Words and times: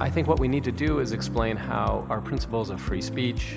I 0.00 0.08
think 0.08 0.28
what 0.28 0.38
we 0.38 0.46
need 0.46 0.62
to 0.62 0.70
do 0.70 1.00
is 1.00 1.10
explain 1.10 1.56
how 1.56 2.06
our 2.08 2.20
principles 2.20 2.70
of 2.70 2.80
free 2.80 3.02
speech, 3.02 3.56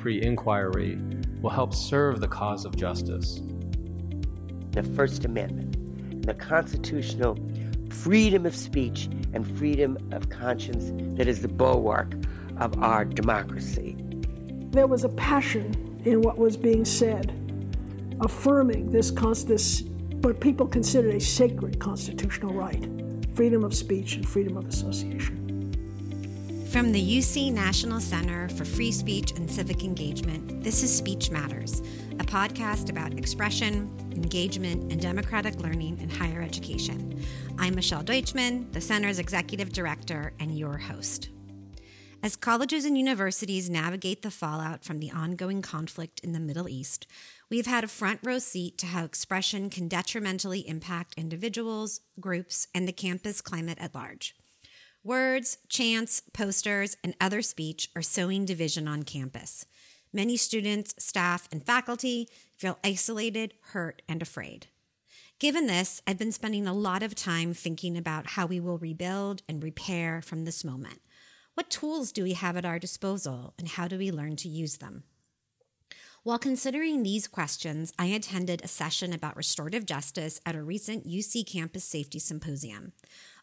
free 0.00 0.22
inquiry, 0.22 0.98
will 1.42 1.50
help 1.50 1.74
serve 1.74 2.20
the 2.20 2.28
cause 2.28 2.64
of 2.64 2.74
justice. 2.74 3.42
The 4.70 4.82
First 4.82 5.26
Amendment, 5.26 6.24
the 6.26 6.32
constitutional 6.32 7.36
freedom 7.90 8.46
of 8.46 8.56
speech 8.56 9.10
and 9.34 9.46
freedom 9.58 9.98
of 10.10 10.30
conscience 10.30 10.90
that 11.18 11.28
is 11.28 11.42
the 11.42 11.48
bulwark 11.48 12.14
of 12.56 12.82
our 12.82 13.04
democracy. 13.04 13.98
There 14.70 14.86
was 14.86 15.04
a 15.04 15.10
passion 15.10 16.00
in 16.06 16.22
what 16.22 16.38
was 16.38 16.56
being 16.56 16.86
said, 16.86 17.30
affirming 18.22 18.90
this, 18.90 19.10
this 19.10 19.82
what 20.22 20.40
people 20.40 20.66
considered 20.66 21.14
a 21.14 21.20
sacred 21.20 21.78
constitutional 21.78 22.54
right 22.54 22.88
freedom 23.34 23.64
of 23.64 23.74
speech 23.74 24.14
and 24.14 24.26
freedom 24.26 24.56
of 24.56 24.64
association. 24.66 25.43
From 26.74 26.90
the 26.90 27.18
UC 27.18 27.52
National 27.52 28.00
Center 28.00 28.48
for 28.48 28.64
Free 28.64 28.90
Speech 28.90 29.30
and 29.36 29.48
Civic 29.48 29.84
Engagement, 29.84 30.64
this 30.64 30.82
is 30.82 30.92
Speech 30.92 31.30
Matters, 31.30 31.78
a 32.18 32.24
podcast 32.24 32.90
about 32.90 33.16
expression, 33.16 33.96
engagement, 34.10 34.90
and 34.90 35.00
democratic 35.00 35.54
learning 35.60 36.00
in 36.00 36.10
higher 36.10 36.42
education. 36.42 37.24
I'm 37.60 37.76
Michelle 37.76 38.02
Deutschman, 38.02 38.72
the 38.72 38.80
Center's 38.80 39.20
Executive 39.20 39.72
Director 39.72 40.32
and 40.40 40.58
your 40.58 40.76
host. 40.76 41.28
As 42.24 42.34
colleges 42.34 42.84
and 42.84 42.98
universities 42.98 43.70
navigate 43.70 44.22
the 44.22 44.32
fallout 44.32 44.82
from 44.82 44.98
the 44.98 45.12
ongoing 45.12 45.62
conflict 45.62 46.18
in 46.24 46.32
the 46.32 46.40
Middle 46.40 46.68
East, 46.68 47.06
we've 47.48 47.66
had 47.66 47.84
a 47.84 47.86
front 47.86 48.18
row 48.24 48.40
seat 48.40 48.78
to 48.78 48.86
how 48.86 49.04
expression 49.04 49.70
can 49.70 49.86
detrimentally 49.86 50.66
impact 50.66 51.14
individuals, 51.16 52.00
groups, 52.18 52.66
and 52.74 52.88
the 52.88 52.92
campus 52.92 53.40
climate 53.40 53.78
at 53.80 53.94
large. 53.94 54.34
Words, 55.06 55.58
chants, 55.68 56.22
posters, 56.32 56.96
and 57.04 57.14
other 57.20 57.42
speech 57.42 57.90
are 57.94 58.00
sowing 58.00 58.46
division 58.46 58.88
on 58.88 59.02
campus. 59.02 59.66
Many 60.14 60.38
students, 60.38 60.94
staff, 60.98 61.46
and 61.52 61.62
faculty 61.62 62.26
feel 62.56 62.78
isolated, 62.82 63.52
hurt, 63.72 64.00
and 64.08 64.22
afraid. 64.22 64.68
Given 65.38 65.66
this, 65.66 66.00
I've 66.06 66.16
been 66.16 66.32
spending 66.32 66.66
a 66.66 66.72
lot 66.72 67.02
of 67.02 67.14
time 67.14 67.52
thinking 67.52 67.98
about 67.98 68.28
how 68.28 68.46
we 68.46 68.60
will 68.60 68.78
rebuild 68.78 69.42
and 69.46 69.62
repair 69.62 70.22
from 70.22 70.46
this 70.46 70.64
moment. 70.64 71.02
What 71.52 71.68
tools 71.68 72.10
do 72.10 72.22
we 72.22 72.32
have 72.32 72.56
at 72.56 72.64
our 72.64 72.78
disposal, 72.78 73.52
and 73.58 73.68
how 73.68 73.86
do 73.86 73.98
we 73.98 74.10
learn 74.10 74.36
to 74.36 74.48
use 74.48 74.78
them? 74.78 75.02
While 76.22 76.38
considering 76.38 77.02
these 77.02 77.28
questions, 77.28 77.92
I 77.98 78.06
attended 78.06 78.62
a 78.64 78.68
session 78.68 79.12
about 79.12 79.36
restorative 79.36 79.84
justice 79.84 80.40
at 80.46 80.54
a 80.54 80.62
recent 80.62 81.06
UC 81.06 81.46
Campus 81.46 81.84
Safety 81.84 82.18
Symposium. 82.18 82.92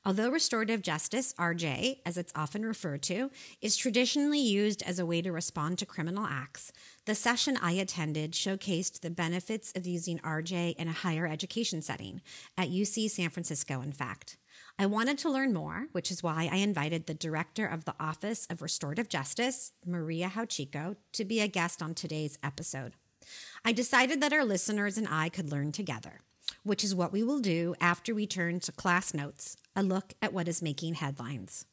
Although 0.04 0.32
restorative 0.32 0.82
justice, 0.82 1.32
RJ, 1.38 2.00
as 2.08 2.18
it's 2.18 2.34
often 2.36 2.66
referred 2.66 3.04
to, 3.04 3.30
is 3.62 3.78
traditionally 3.78 4.40
used 4.40 4.82
as 4.82 4.98
a 4.98 5.06
way 5.06 5.22
to 5.22 5.32
respond 5.32 5.78
to 5.78 5.86
criminal 5.86 6.26
acts, 6.26 6.72
the 7.06 7.14
session 7.14 7.56
I 7.62 7.74
attended 7.74 8.32
showcased 8.32 9.02
the 9.02 9.12
benefits 9.12 9.72
of 9.76 9.86
using 9.86 10.18
RJ 10.20 10.76
in 10.78 10.88
a 10.88 10.92
higher 10.92 11.28
education 11.28 11.84
setting, 11.84 12.22
at 12.58 12.70
UC 12.72 13.12
San 13.12 13.30
Francisco, 13.30 13.82
in 13.82 13.92
fact. 13.92 14.38
I 14.80 14.88
wanted 14.88 15.20
to 15.20 15.30
learn 15.30 15.54
more, 15.54 15.86
which 15.92 16.10
is 16.10 16.24
why 16.24 16.50
I 16.52 16.58
invited 16.58 17.06
the 17.06 17.14
director 17.14 17.68
of 17.68 17.86
the 17.86 17.94
Office 18.00 18.48
of 18.50 18.64
Restorative 18.64 19.08
Justice, 19.08 19.72
Maria 19.86 20.30
Jaochico, 20.30 20.96
to 21.14 21.26
be 21.26 21.42
a 21.42 21.48
guest 21.48 21.84
on 21.84 21.94
today's 21.94 22.40
episode. 22.42 22.94
I 23.64 23.72
decided 23.72 24.20
that 24.22 24.34
our 24.34 24.44
listeners 24.44 24.98
and 24.98 25.08
I 25.08 25.30
could 25.30 25.52
learn 25.52 25.72
together 25.72 26.22
which 26.64 26.84
is 26.84 26.95
what 26.95 27.12
we 27.12 27.23
will 27.23 27.40
do 27.40 27.76
after 27.80 28.14
we 28.14 28.28
turn 28.28 28.59
to 28.62 28.72
class 28.72 29.14
notes, 29.14 29.58
a 29.76 29.84
look 29.84 30.14
at 30.22 30.34
what 30.34 30.48
is 30.48 30.62
making 30.62 30.95
headlines. 30.95 31.66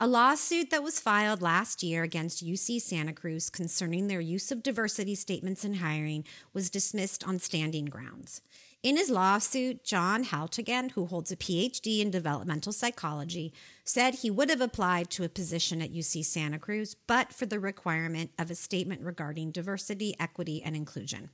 A 0.00 0.08
lawsuit 0.08 0.70
that 0.70 0.82
was 0.82 0.98
filed 0.98 1.42
last 1.42 1.84
year 1.84 2.02
against 2.02 2.44
UC 2.44 2.80
Santa 2.80 3.12
Cruz 3.12 3.48
concerning 3.48 4.08
their 4.08 4.20
use 4.20 4.50
of 4.50 4.62
diversity 4.62 5.14
statements 5.14 5.64
in 5.64 5.74
hiring 5.74 6.24
was 6.52 6.70
dismissed 6.70 7.22
on 7.22 7.38
standing 7.38 7.84
grounds. 7.84 8.40
In 8.82 8.96
his 8.96 9.10
lawsuit, 9.10 9.84
John 9.84 10.24
Haltigan, 10.24 10.90
who 10.90 11.06
holds 11.06 11.30
a 11.30 11.36
PhD 11.36 12.00
in 12.00 12.10
developmental 12.10 12.72
psychology, 12.72 13.52
said 13.84 14.16
he 14.16 14.30
would 14.30 14.50
have 14.50 14.60
applied 14.60 15.08
to 15.10 15.22
a 15.22 15.28
position 15.28 15.80
at 15.80 15.94
UC 15.94 16.24
Santa 16.24 16.58
Cruz, 16.58 16.96
but 17.06 17.32
for 17.32 17.46
the 17.46 17.60
requirement 17.60 18.32
of 18.40 18.50
a 18.50 18.56
statement 18.56 19.02
regarding 19.02 19.52
diversity, 19.52 20.16
equity, 20.18 20.60
and 20.64 20.74
inclusion. 20.74 21.30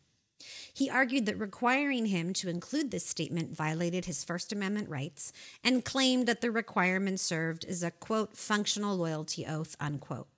He 0.73 0.89
argued 0.89 1.27
that 1.27 1.39
requiring 1.39 2.07
him 2.07 2.33
to 2.35 2.49
include 2.49 2.91
this 2.91 3.07
statement 3.07 3.55
violated 3.55 4.05
his 4.05 4.25
First 4.25 4.53
Amendment 4.53 4.89
rights 4.89 5.33
and 5.65 5.85
claimed 5.85 6.27
that 6.27 6.41
the 6.41 6.51
requirement 6.51 7.21
served 7.21 7.65
as 7.65 7.83
a 7.83 7.91
quote, 7.91 8.37
functional 8.37 8.97
loyalty 8.97 9.45
oath, 9.45 9.77
unquote. 9.81 10.29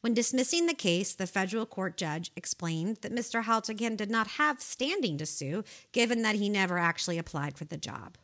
When 0.00 0.14
dismissing 0.14 0.66
the 0.66 0.74
case, 0.74 1.14
the 1.14 1.26
federal 1.26 1.64
court 1.64 1.96
judge 1.96 2.30
explained 2.36 2.98
that 3.00 3.14
Mr. 3.14 3.44
Haltigan 3.44 3.96
did 3.96 4.10
not 4.10 4.26
have 4.32 4.60
standing 4.60 5.16
to 5.16 5.24
sue, 5.24 5.64
given 5.92 6.20
that 6.22 6.36
he 6.36 6.48
never 6.48 6.78
actually 6.78 7.16
applied 7.16 7.56
for 7.56 7.64
the 7.64 7.78
job. 7.78 8.18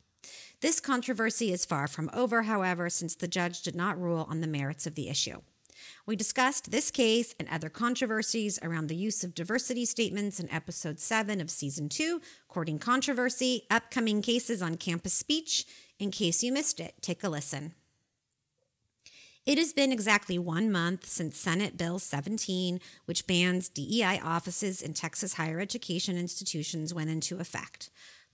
This 0.61 0.79
controversy 0.79 1.53
is 1.53 1.65
far 1.65 1.89
from 1.89 2.11
over, 2.13 2.43
however, 2.43 2.91
since 2.91 3.15
the 3.15 3.27
judge 3.27 3.63
did 3.63 3.75
not 3.75 3.99
rule 3.99 4.27
on 4.29 4.43
the 4.43 4.47
merits 4.47 4.87
of 4.87 4.95
the 4.95 5.09
issue. 5.09 5.41
We 6.07 6.17
discussed 6.17 6.71
this 6.71 6.91
case 6.91 7.35
and 7.39 7.49
other 7.49 7.69
controversies 7.69 8.59
around 8.63 8.89
the 8.89 8.97
use 8.97 9.25
of 9.25 9.35
diversity 9.35 9.85
statements 9.85 10.41
in 10.41 10.51
episode 10.51 11.01
7 11.01 11.41
of 11.41 11.51
season 11.51 11.89
2, 11.89 12.21
Courting 12.49 12.79
Controversy, 12.79 13.63
upcoming 13.71 14.23
cases 14.23 14.63
on 14.63 14.77
campus 14.77 15.15
speech. 15.15 15.65
In 15.99 16.11
case 16.11 16.43
you 16.43 16.53
missed 16.53 16.81
it, 16.81 16.95
take 17.01 17.23
a 17.25 17.29
listen. 17.29 17.75
It 19.47 19.59
has 19.59 19.73
been 19.73 19.91
exactly 19.91 20.39
one 20.39 20.71
month 20.71 21.07
since 21.07 21.39
Senate 21.39 21.77
Bill 21.77 21.99
17, 21.99 22.79
which 23.07 23.27
bans 23.27 23.69
DEI 23.69 24.21
offices 24.23 24.83
in 24.83 24.93
Texas 24.93 25.35
higher 25.35 25.61
education 25.61 26.17
institutions, 26.17 26.93
went 26.93 27.11
into 27.11 27.39
effect. 27.39 27.91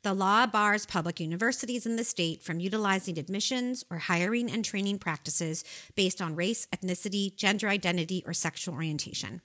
The 0.07 0.15
law 0.15 0.47
bars 0.47 0.87
public 0.87 1.19
universities 1.19 1.85
in 1.85 1.97
the 1.97 2.05
state 2.05 2.41
from 2.41 2.61
utilizing 2.61 3.19
admissions 3.19 3.85
or 3.91 3.99
hiring 3.99 4.49
and 4.49 4.65
training 4.65 5.01
practices 5.01 5.65
based 5.97 6.23
on 6.23 6.37
race, 6.37 6.65
ethnicity, 6.67 7.35
gender 7.35 7.69
identity, 7.69 8.23
or 8.25 8.33
sexual 8.33 8.77
orientation. 8.77 9.41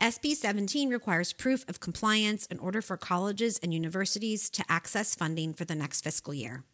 SB 0.00 0.32
17 0.32 0.88
requires 0.88 1.34
proof 1.34 1.68
of 1.68 1.80
compliance 1.80 2.46
in 2.46 2.58
order 2.58 2.80
for 2.80 2.96
colleges 2.96 3.60
and 3.62 3.74
universities 3.74 4.48
to 4.48 4.64
access 4.66 5.14
funding 5.14 5.52
for 5.52 5.66
the 5.66 5.74
next 5.74 6.00
fiscal 6.00 6.32
year. 6.32 6.64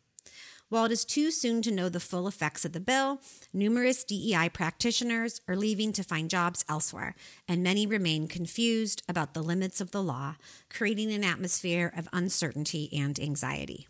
While 0.70 0.84
it 0.84 0.92
is 0.92 1.06
too 1.06 1.30
soon 1.30 1.62
to 1.62 1.70
know 1.70 1.88
the 1.88 1.98
full 1.98 2.28
effects 2.28 2.66
of 2.66 2.72
the 2.72 2.80
bill, 2.80 3.22
numerous 3.54 4.04
DEI 4.04 4.50
practitioners 4.50 5.40
are 5.48 5.56
leaving 5.56 5.92
to 5.94 6.04
find 6.04 6.28
jobs 6.28 6.62
elsewhere, 6.68 7.14
and 7.48 7.62
many 7.62 7.86
remain 7.86 8.28
confused 8.28 9.02
about 9.08 9.32
the 9.32 9.42
limits 9.42 9.80
of 9.80 9.92
the 9.92 10.02
law, 10.02 10.34
creating 10.68 11.10
an 11.10 11.24
atmosphere 11.24 11.90
of 11.96 12.06
uncertainty 12.12 12.90
and 12.92 13.18
anxiety. 13.18 13.88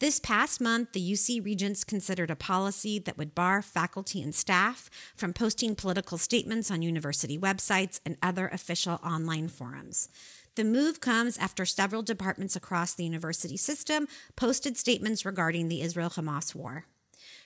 This 0.00 0.20
past 0.20 0.60
month, 0.60 0.92
the 0.92 1.12
UC 1.12 1.44
Regents 1.44 1.84
considered 1.84 2.30
a 2.30 2.36
policy 2.36 2.98
that 3.00 3.18
would 3.18 3.34
bar 3.34 3.60
faculty 3.60 4.22
and 4.22 4.34
staff 4.34 4.88
from 5.16 5.32
posting 5.34 5.74
political 5.74 6.16
statements 6.16 6.70
on 6.70 6.82
university 6.82 7.36
websites 7.36 8.00
and 8.06 8.16
other 8.22 8.48
official 8.48 9.00
online 9.04 9.48
forums. 9.48 10.08
The 10.58 10.64
move 10.64 11.00
comes 11.00 11.38
after 11.38 11.64
several 11.64 12.02
departments 12.02 12.56
across 12.56 12.92
the 12.92 13.04
university 13.04 13.56
system 13.56 14.08
posted 14.34 14.76
statements 14.76 15.24
regarding 15.24 15.68
the 15.68 15.82
Israel 15.82 16.10
Hamas 16.10 16.52
war. 16.52 16.84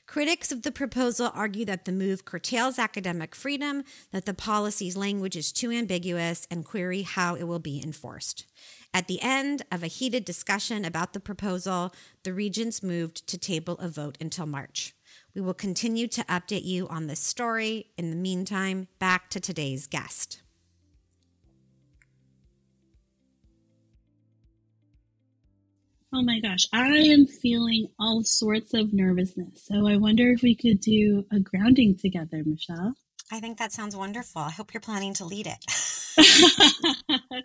Critics 0.06 0.50
of 0.50 0.62
the 0.62 0.72
proposal 0.72 1.30
argue 1.34 1.66
that 1.66 1.84
the 1.84 1.92
move 1.92 2.24
curtails 2.24 2.78
academic 2.78 3.34
freedom, 3.34 3.84
that 4.12 4.24
the 4.24 4.32
policy's 4.32 4.96
language 4.96 5.36
is 5.36 5.52
too 5.52 5.70
ambiguous, 5.70 6.46
and 6.50 6.64
query 6.64 7.02
how 7.02 7.34
it 7.34 7.42
will 7.42 7.58
be 7.58 7.82
enforced. 7.84 8.46
At 8.94 9.08
the 9.08 9.20
end 9.20 9.60
of 9.70 9.82
a 9.82 9.88
heated 9.88 10.24
discussion 10.24 10.82
about 10.82 11.12
the 11.12 11.20
proposal, 11.20 11.92
the 12.24 12.32
regents 12.32 12.82
moved 12.82 13.26
to 13.26 13.36
table 13.36 13.74
a 13.74 13.88
vote 13.88 14.16
until 14.22 14.46
March. 14.46 14.94
We 15.34 15.42
will 15.42 15.52
continue 15.52 16.08
to 16.08 16.24
update 16.24 16.64
you 16.64 16.88
on 16.88 17.08
this 17.08 17.20
story. 17.20 17.90
In 17.98 18.08
the 18.08 18.16
meantime, 18.16 18.88
back 18.98 19.28
to 19.28 19.38
today's 19.38 19.86
guest. 19.86 20.40
Oh 26.14 26.20
my 26.20 26.40
gosh, 26.40 26.66
I 26.74 26.88
am 26.88 27.26
feeling 27.26 27.86
all 27.98 28.22
sorts 28.22 28.74
of 28.74 28.92
nervousness. 28.92 29.64
So 29.64 29.86
I 29.86 29.96
wonder 29.96 30.30
if 30.30 30.42
we 30.42 30.54
could 30.54 30.80
do 30.80 31.24
a 31.32 31.40
grounding 31.40 31.96
together, 31.96 32.42
Michelle. 32.44 32.94
I 33.30 33.40
think 33.40 33.56
that 33.56 33.72
sounds 33.72 33.96
wonderful. 33.96 34.42
I 34.42 34.50
hope 34.50 34.74
you're 34.74 34.82
planning 34.82 35.14
to 35.14 35.24
lead 35.24 35.46
it. 35.46 35.64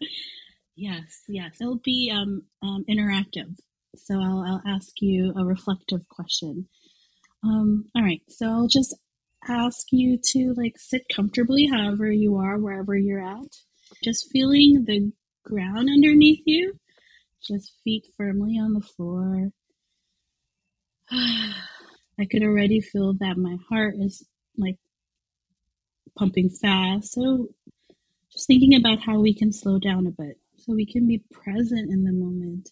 yes, 0.75 1.23
yes. 1.29 1.61
It'll 1.61 1.79
be 1.79 2.11
um, 2.13 2.43
um, 2.61 2.83
interactive. 2.89 3.55
So 3.95 4.15
I'll, 4.15 4.43
I'll 4.45 4.61
ask 4.75 4.89
you 4.99 5.33
a 5.37 5.45
reflective 5.45 6.05
question. 6.09 6.67
Um, 7.45 7.85
all 7.95 8.03
right. 8.03 8.21
So 8.27 8.47
I'll 8.47 8.67
just 8.67 8.93
ask 9.47 9.87
you 9.91 10.19
to 10.21 10.53
like 10.57 10.77
sit 10.77 11.03
comfortably 11.15 11.67
however 11.67 12.11
you 12.11 12.35
are, 12.35 12.57
wherever 12.57 12.97
you're 12.97 13.25
at. 13.25 13.55
Just 14.03 14.29
feeling 14.29 14.83
the 14.85 15.13
ground 15.45 15.89
underneath 15.89 16.41
you 16.45 16.77
just 17.41 17.73
feet 17.83 18.05
firmly 18.17 18.57
on 18.59 18.73
the 18.73 18.81
floor. 18.81 19.51
I 21.11 22.25
could 22.29 22.43
already 22.43 22.81
feel 22.81 23.13
that 23.19 23.37
my 23.37 23.57
heart 23.69 23.95
is 23.97 24.25
like 24.57 24.77
pumping 26.17 26.49
fast. 26.49 27.13
So 27.13 27.49
just 28.31 28.47
thinking 28.47 28.75
about 28.75 28.99
how 29.01 29.19
we 29.19 29.33
can 29.33 29.53
slow 29.53 29.79
down 29.79 30.07
a 30.07 30.11
bit 30.11 30.39
so 30.57 30.73
we 30.73 30.85
can 30.85 31.07
be 31.07 31.23
present 31.31 31.91
in 31.91 32.03
the 32.03 32.11
moment. 32.11 32.69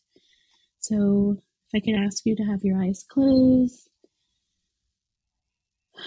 So 0.79 1.37
if 1.67 1.75
I 1.75 1.79
could 1.85 1.95
ask 1.95 2.25
you 2.25 2.35
to 2.35 2.43
have 2.43 2.63
your 2.63 2.81
eyes 2.81 3.05
closed 3.07 3.89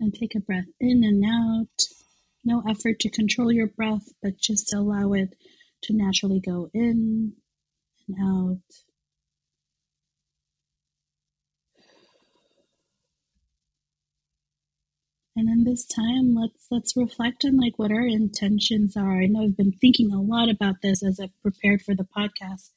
and 0.00 0.14
take 0.14 0.34
a 0.34 0.40
breath 0.40 0.68
in 0.80 1.04
and 1.04 1.24
out. 1.24 1.82
No 2.44 2.62
effort 2.68 3.00
to 3.00 3.10
control 3.10 3.52
your 3.52 3.66
breath, 3.66 4.08
but 4.22 4.38
just 4.38 4.72
allow 4.72 5.12
it 5.12 5.34
to 5.82 5.96
naturally 5.96 6.40
go 6.40 6.70
in 6.74 7.34
and 8.08 8.16
out. 8.20 8.60
And 15.38 15.46
then 15.46 15.62
this 15.62 15.86
time, 15.86 16.34
let's 16.34 16.66
let's 16.68 16.96
reflect 16.96 17.44
on 17.44 17.58
like 17.58 17.78
what 17.78 17.92
our 17.92 18.04
intentions 18.04 18.96
are. 18.96 19.22
I 19.22 19.26
know 19.26 19.44
I've 19.44 19.56
been 19.56 19.70
thinking 19.80 20.12
a 20.12 20.20
lot 20.20 20.48
about 20.50 20.82
this 20.82 21.00
as 21.04 21.20
I've 21.20 21.40
prepared 21.42 21.80
for 21.80 21.94
the 21.94 22.04
podcast. 22.04 22.70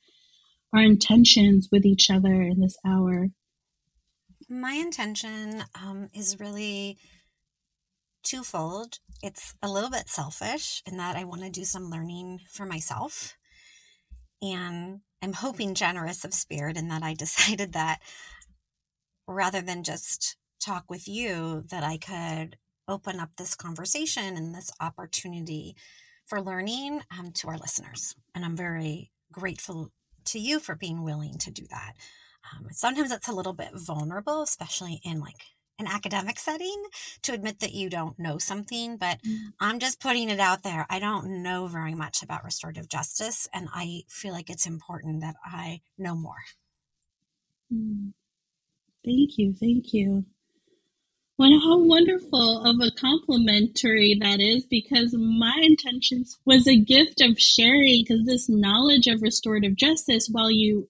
Our 0.72 0.84
intentions 0.84 1.70
with 1.72 1.86
each 1.86 2.12
other 2.12 2.44
in 2.44 2.60
this 2.60 2.78
hour. 2.86 3.30
My 4.48 4.74
intention 4.74 5.64
um, 5.74 6.10
is 6.14 6.40
really 6.40 7.00
twofold. 8.24 9.00
It's 9.22 9.54
a 9.62 9.70
little 9.70 9.90
bit 9.90 10.10
selfish 10.10 10.82
in 10.86 10.98
that 10.98 11.16
I 11.16 11.24
want 11.24 11.42
to 11.42 11.50
do 11.50 11.64
some 11.64 11.90
learning 11.90 12.42
for 12.50 12.66
myself. 12.66 13.38
And 14.42 15.02
I'm 15.22 15.34
hoping 15.34 15.76
generous 15.76 16.26
of 16.26 16.34
spirit 16.34 16.78
in 16.78 16.88
that 16.90 17.04
I 17.04 17.14
decided 17.18 17.74
that 17.74 18.02
rather 19.28 19.62
than 19.62 19.84
just 19.84 20.36
talk 20.60 20.90
with 20.90 21.08
you 21.08 21.64
that 21.70 21.84
I 21.84 21.98
could 21.98 22.58
open 22.88 23.20
up 23.20 23.36
this 23.38 23.56
conversation 23.56 24.36
and 24.36 24.54
this 24.54 24.72
opportunity 24.80 25.76
for 26.26 26.42
learning 26.42 27.02
um, 27.18 27.32
to 27.32 27.48
our 27.48 27.58
listeners. 27.58 28.16
And 28.36 28.44
I'm 28.44 28.56
very 28.56 29.12
grateful 29.32 29.92
to 30.26 30.40
you 30.40 30.60
for 30.60 30.76
being 30.76 31.04
willing 31.04 31.38
to 31.40 31.52
do 31.52 31.66
that. 31.70 31.94
Um, 32.52 32.68
sometimes 32.72 33.12
it's 33.12 33.28
a 33.28 33.34
little 33.34 33.54
bit 33.54 33.72
vulnerable, 33.74 34.42
especially 34.42 35.00
in 35.04 35.20
like 35.20 35.42
an 35.82 35.88
academic 35.88 36.40
setting, 36.40 36.84
to 37.24 37.34
admit 37.34 37.60
that 37.60 37.74
you 37.74 37.90
don't 37.90 38.18
know 38.18 38.38
something. 38.38 38.98
But 38.98 39.22
mm-hmm. 39.22 39.50
I'm 39.60 39.80
just 39.80 40.00
putting 40.00 40.30
it 40.30 40.40
out 40.40 40.64
there. 40.64 40.86
I 40.90 41.00
don't 41.00 41.44
know 41.44 41.68
very 41.68 41.96
much 41.96 42.24
about 42.24 42.46
restorative 42.46 42.88
justice, 42.88 43.50
and 43.54 43.68
I 43.74 44.04
feel 44.08 44.32
like 44.32 44.50
it's 44.50 44.66
important 44.66 45.22
that 45.22 45.36
I 45.44 45.82
know 45.98 46.16
more. 46.16 46.44
Mm. 47.74 48.14
Thank 49.04 49.38
you. 49.38 49.54
Thank 49.54 49.94
you. 49.94 50.26
Well, 51.38 51.60
how 51.60 51.80
wonderful 51.80 52.64
of 52.64 52.76
a 52.82 52.92
complimentary 52.92 54.16
that 54.22 54.40
is 54.40 54.64
because 54.64 55.16
my 55.18 55.60
intentions 55.64 56.38
was 56.46 56.68
a 56.68 56.78
gift 56.78 57.20
of 57.20 57.40
sharing 57.40 58.04
because 58.04 58.26
this 58.26 58.48
knowledge 58.48 59.08
of 59.08 59.24
restorative 59.24 59.76
justice, 59.76 60.30
while 60.32 60.52
you 60.52 60.88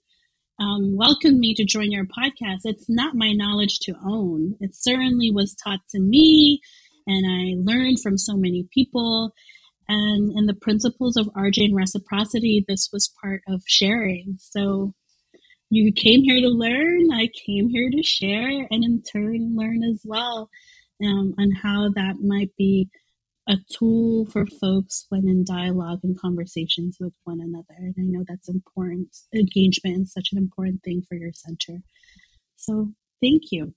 um, 0.61 0.95
welcomed 0.95 1.39
me 1.39 1.55
to 1.55 1.65
join 1.65 1.91
your 1.91 2.05
podcast, 2.05 2.59
it's 2.65 2.87
not 2.87 3.15
my 3.15 3.31
knowledge 3.33 3.79
to 3.79 3.95
own. 4.05 4.55
It 4.59 4.75
certainly 4.75 5.31
was 5.31 5.55
taught 5.55 5.79
to 5.89 5.99
me 5.99 6.61
and 7.07 7.25
I 7.25 7.55
learned 7.57 7.99
from 7.99 8.17
so 8.17 8.35
many 8.35 8.67
people. 8.71 9.33
And 9.89 10.31
in 10.37 10.45
the 10.45 10.53
principles 10.53 11.17
of 11.17 11.27
RJ 11.35 11.65
and 11.65 11.75
reciprocity, 11.75 12.63
this 12.67 12.89
was 12.93 13.11
part 13.21 13.41
of 13.47 13.63
sharing. 13.65 14.35
So 14.37 14.93
you 15.71 15.91
came 15.91 16.21
here 16.21 16.39
to 16.41 16.47
learn. 16.47 17.11
I 17.11 17.29
came 17.45 17.69
here 17.69 17.89
to 17.89 18.03
share 18.03 18.67
and 18.69 18.83
in 18.83 19.01
turn 19.01 19.55
learn 19.57 19.83
as 19.83 20.01
well 20.05 20.49
um, 21.03 21.33
on 21.39 21.51
how 21.51 21.89
that 21.95 22.17
might 22.21 22.51
be 22.55 22.89
a 23.47 23.55
tool 23.71 24.25
for 24.27 24.45
folks 24.45 25.05
when 25.09 25.27
in 25.27 25.43
dialogue 25.43 25.99
and 26.03 26.19
conversations 26.19 26.97
with 26.99 27.13
one 27.23 27.39
another. 27.41 27.75
And 27.77 27.95
I 27.97 28.03
know 28.03 28.23
that's 28.27 28.49
important. 28.49 29.15
Engagement 29.33 30.03
is 30.03 30.13
such 30.13 30.29
an 30.31 30.38
important 30.38 30.83
thing 30.83 31.03
for 31.07 31.15
your 31.15 31.31
center. 31.33 31.81
So 32.55 32.91
thank 33.21 33.43
you. 33.51 33.73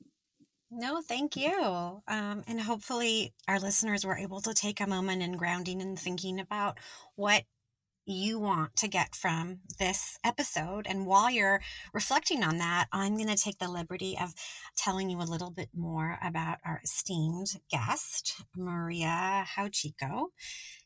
No, 0.70 1.00
thank 1.00 1.37
you. 1.37 2.02
Um, 2.08 2.43
and 2.49 2.61
hopefully, 2.61 3.32
our 3.46 3.61
listeners 3.61 4.05
were 4.05 4.16
able 4.16 4.40
to 4.40 4.52
take 4.52 4.81
a 4.81 4.88
moment 4.88 5.22
in 5.22 5.37
grounding 5.37 5.81
and 5.81 5.99
thinking 5.99 6.40
about 6.40 6.78
what 7.14 7.44
you 8.06 8.38
want 8.38 8.76
to 8.76 8.88
get 8.88 9.14
from 9.14 9.60
this 9.78 10.18
episode. 10.24 10.86
And 10.88 11.06
while 11.06 11.30
you're 11.30 11.60
reflecting 11.92 12.42
on 12.42 12.58
that, 12.58 12.86
I'm 12.92 13.16
going 13.16 13.28
to 13.28 13.36
take 13.36 13.58
the 13.58 13.70
liberty 13.70 14.16
of 14.20 14.34
telling 14.76 15.10
you 15.10 15.18
a 15.18 15.24
little 15.24 15.50
bit 15.50 15.70
more 15.74 16.18
about 16.22 16.58
our 16.64 16.80
esteemed 16.84 17.60
guest, 17.70 18.42
Maria 18.56 19.46
Jaochico. 19.56 20.26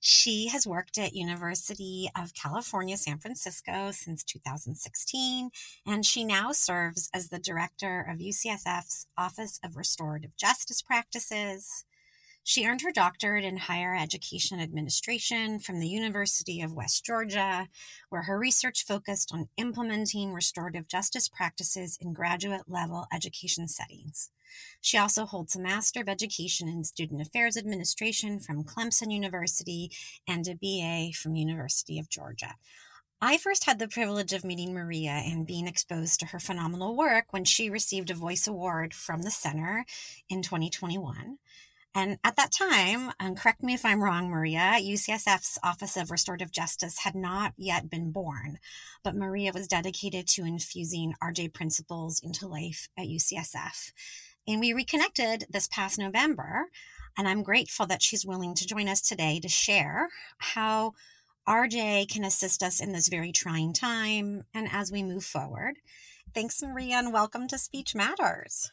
She 0.01 0.49
has 0.49 0.67
worked 0.67 0.99
at 0.99 1.15
University 1.15 2.09
of 2.17 2.35
California, 2.35 2.97
San 2.97 3.19
Francisco 3.19 3.91
since 3.91 4.23
2016, 4.25 5.51
and 5.87 6.07
she 6.07 6.25
now 6.25 6.53
serves 6.53 7.11
as 7.13 7.29
the 7.29 7.39
director 7.39 8.07
of 8.09 8.19
UCSF's 8.19 9.07
Office 9.17 9.59
of 9.65 9.77
Restorative 9.77 10.37
Justice 10.37 10.83
Practices. 10.83 11.85
She 12.49 12.65
earned 12.65 12.81
her 12.81 12.91
doctorate 12.91 13.45
in 13.45 13.59
higher 13.59 13.95
education 13.95 14.59
administration 14.59 15.59
from 15.59 15.81
the 15.81 15.87
University 15.87 16.63
of 16.63 16.73
West 16.73 17.05
Georgia, 17.05 17.69
where 18.09 18.23
her 18.23 18.39
research 18.39 18.87
focused 18.87 19.35
on 19.35 19.51
implementing 19.59 20.33
restorative 20.33 20.89
justice 20.89 21.29
practices 21.29 21.99
in 22.01 22.15
graduate 22.15 22.63
level 22.67 23.05
education 23.13 23.69
settings. 23.69 24.31
She 24.81 24.97
also 24.97 25.27
holds 25.27 25.57
a 25.57 25.61
Master 25.61 26.01
of 26.01 26.09
Education 26.09 26.69
in 26.69 26.85
Student 26.85 27.21
Affairs 27.21 27.59
Administration 27.59 28.41
from 28.41 28.65
Clemson 28.65 29.13
University 29.13 29.91
and 30.27 30.49
a 30.49 30.55
BA 30.55 31.13
from 31.19 31.37
University 31.37 31.99
of 31.99 32.09
Georgia. 32.09 32.55
I 33.21 33.37
first 33.37 33.67
had 33.67 33.79
the 33.79 33.89
privilege 33.89 34.33
of 34.33 34.43
meeting 34.43 34.73
Maria 34.73 35.11
and 35.11 35.47
being 35.47 35.67
exposed 35.67 36.19
to 36.21 36.27
her 36.27 36.39
phenomenal 36.39 36.97
work 36.97 37.27
when 37.31 37.45
she 37.45 37.69
received 37.69 38.09
a 38.09 38.15
Voice 38.15 38.47
Award 38.49 38.95
from 38.95 39.21
the 39.21 39.31
Center 39.31 39.85
in 40.31 40.41
2021. 40.41 41.37
And 42.01 42.17
at 42.23 42.37
that 42.37 42.53
time, 42.53 43.11
and 43.19 43.37
correct 43.37 43.61
me 43.61 43.75
if 43.75 43.85
I'm 43.85 44.05
wrong, 44.05 44.31
Maria, 44.31 44.77
UCSF's 44.79 45.59
Office 45.65 45.97
of 45.97 46.13
Restorative 46.13 46.53
Justice 46.53 47.01
had 47.01 47.17
not 47.17 47.55
yet 47.57 47.91
been 47.91 48.13
born, 48.13 48.61
but 49.03 49.17
Maria 49.17 49.51
was 49.53 49.67
dedicated 49.67 50.29
to 50.29 50.45
infusing 50.45 51.15
RJ 51.21 51.53
principles 51.53 52.21
into 52.23 52.47
life 52.47 52.89
at 52.97 53.09
UCSF. 53.09 53.91
And 54.47 54.61
we 54.61 54.73
reconnected 54.73 55.47
this 55.51 55.67
past 55.67 55.99
November, 55.99 56.67
and 57.19 57.27
I'm 57.27 57.43
grateful 57.43 57.87
that 57.87 58.01
she's 58.01 58.25
willing 58.25 58.55
to 58.55 58.67
join 58.67 58.89
us 58.89 59.01
today 59.01 59.41
to 59.41 59.49
share 59.49 60.09
how 60.39 60.93
RJ 61.49 62.09
can 62.13 62.23
assist 62.23 62.63
us 62.63 62.79
in 62.79 62.93
this 62.93 63.09
very 63.09 63.33
trying 63.33 63.73
time 63.73 64.45
and 64.55 64.69
as 64.71 64.93
we 64.93 65.03
move 65.03 65.25
forward. 65.25 65.81
Thanks, 66.33 66.63
Maria, 66.63 66.99
and 66.99 67.13
welcome 67.13 67.49
to 67.49 67.59
Speech 67.59 67.97
Matters. 67.97 68.71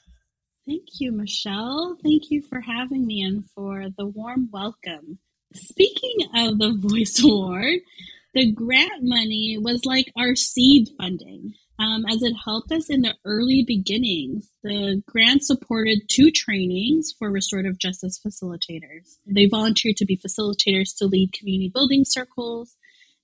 Thank 0.68 1.00
you, 1.00 1.12
Michelle. 1.12 1.96
Thank 2.02 2.32
you 2.32 2.42
for 2.42 2.60
having 2.60 3.06
me 3.06 3.22
and 3.22 3.48
for 3.52 3.86
the 3.98 4.08
warm 4.08 4.50
welcome. 4.52 5.20
Speaking 5.54 6.18
of 6.36 6.58
the 6.58 6.74
Voice 6.80 7.24
Award, 7.24 7.82
the 8.34 8.52
grant 8.52 9.04
money 9.04 9.58
was 9.62 9.86
like 9.86 10.12
our 10.18 10.36
seed 10.36 10.90
funding. 10.98 11.54
Um, 11.78 12.06
as 12.10 12.24
it 12.24 12.34
helped 12.46 12.72
us 12.72 12.90
in 12.90 13.02
the 13.02 13.16
early 13.26 13.66
beginnings. 13.68 14.50
The 14.64 15.04
grant 15.06 15.44
supported 15.44 16.08
two 16.08 16.32
trainings 16.32 17.14
for 17.20 17.30
restorative 17.30 17.78
justice 17.78 18.18
facilitators. 18.26 19.18
They 19.28 19.48
volunteered 19.48 19.98
to 19.98 20.06
be 20.06 20.18
facilitators 20.18 20.96
to 20.98 21.06
lead 21.06 21.34
community 21.34 21.70
building 21.74 22.06
circles 22.06 22.78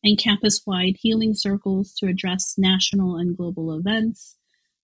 and 0.04 0.20
campus 0.20 0.62
wide 0.68 0.98
healing 1.00 1.34
circles 1.34 1.94
to 2.00 2.08
address 2.08 2.56
national 2.58 3.16
and 3.16 3.38
global 3.38 3.74
events 3.74 4.36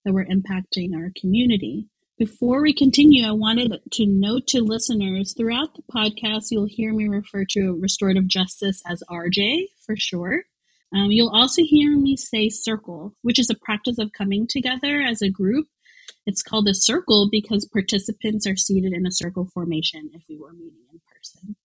that 0.06 0.14
were 0.14 0.26
impacting 0.26 0.96
our 0.96 1.12
community. 1.20 1.90
Before 2.18 2.64
we 2.64 2.74
continue, 2.74 3.28
I 3.28 3.32
wanted 3.32 3.80
to 3.92 4.06
note 4.08 4.48
to 4.48 4.64
listeners 4.64 5.36
throughout 5.38 5.76
the 5.76 5.84
podcast, 5.84 6.46
you'll 6.50 6.66
hear 6.66 6.92
me 6.92 7.08
refer 7.08 7.46
to 7.52 7.80
restorative 7.80 8.28
justice 8.28 8.82
as 8.88 9.04
RJ 9.08 9.68
for 9.86 9.96
short. 9.96 10.46
Um, 10.92 11.12
you'll 11.12 11.30
also 11.30 11.62
hear 11.62 11.96
me 11.96 12.18
say 12.18 12.50
circle, 12.50 13.14
which 13.22 13.38
is 13.38 13.52
a 13.52 13.56
practice 13.56 14.00
of 14.00 14.14
coming 14.14 14.48
together 14.48 15.00
as 15.00 15.22
a 15.22 15.30
group. 15.30 15.68
It's 16.26 16.42
called 16.42 16.68
a 16.68 16.74
circle 16.74 17.30
because 17.32 17.70
participants 17.72 18.48
are 18.48 18.56
seated 18.56 18.94
in 18.94 19.06
a 19.06 19.12
circle 19.12 19.48
formation 19.54 20.10
if 20.16 20.24
we 20.28 20.40
were 20.40 20.54
meeting 20.54 20.86
in 20.92 21.00
person. 21.14 21.56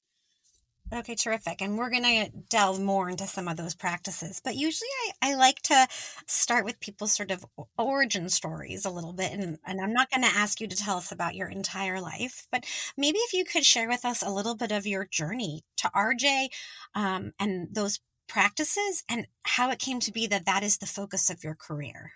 Okay, 0.94 1.14
terrific. 1.14 1.62
And 1.62 1.78
we're 1.78 1.88
going 1.88 2.02
to 2.02 2.30
delve 2.50 2.78
more 2.78 3.08
into 3.08 3.26
some 3.26 3.48
of 3.48 3.56
those 3.56 3.74
practices. 3.74 4.42
But 4.44 4.56
usually 4.56 4.90
I, 5.22 5.30
I 5.30 5.34
like 5.36 5.62
to 5.62 5.88
start 6.26 6.66
with 6.66 6.80
people's 6.80 7.12
sort 7.12 7.30
of 7.30 7.46
origin 7.78 8.28
stories 8.28 8.84
a 8.84 8.90
little 8.90 9.14
bit. 9.14 9.32
And, 9.32 9.58
and 9.66 9.80
I'm 9.80 9.94
not 9.94 10.10
going 10.10 10.22
to 10.22 10.36
ask 10.36 10.60
you 10.60 10.68
to 10.68 10.76
tell 10.76 10.98
us 10.98 11.10
about 11.10 11.34
your 11.34 11.48
entire 11.48 11.98
life, 11.98 12.46
but 12.52 12.66
maybe 12.98 13.18
if 13.20 13.32
you 13.32 13.46
could 13.46 13.64
share 13.64 13.88
with 13.88 14.04
us 14.04 14.22
a 14.22 14.30
little 14.30 14.54
bit 14.54 14.70
of 14.70 14.86
your 14.86 15.06
journey 15.06 15.62
to 15.78 15.90
RJ 15.96 16.48
um, 16.94 17.32
and 17.40 17.68
those 17.74 18.00
practices 18.28 19.02
and 19.08 19.26
how 19.44 19.70
it 19.70 19.78
came 19.78 20.00
to 20.00 20.12
be 20.12 20.26
that 20.26 20.44
that 20.44 20.62
is 20.62 20.76
the 20.76 20.86
focus 20.86 21.30
of 21.30 21.42
your 21.42 21.54
career. 21.54 22.12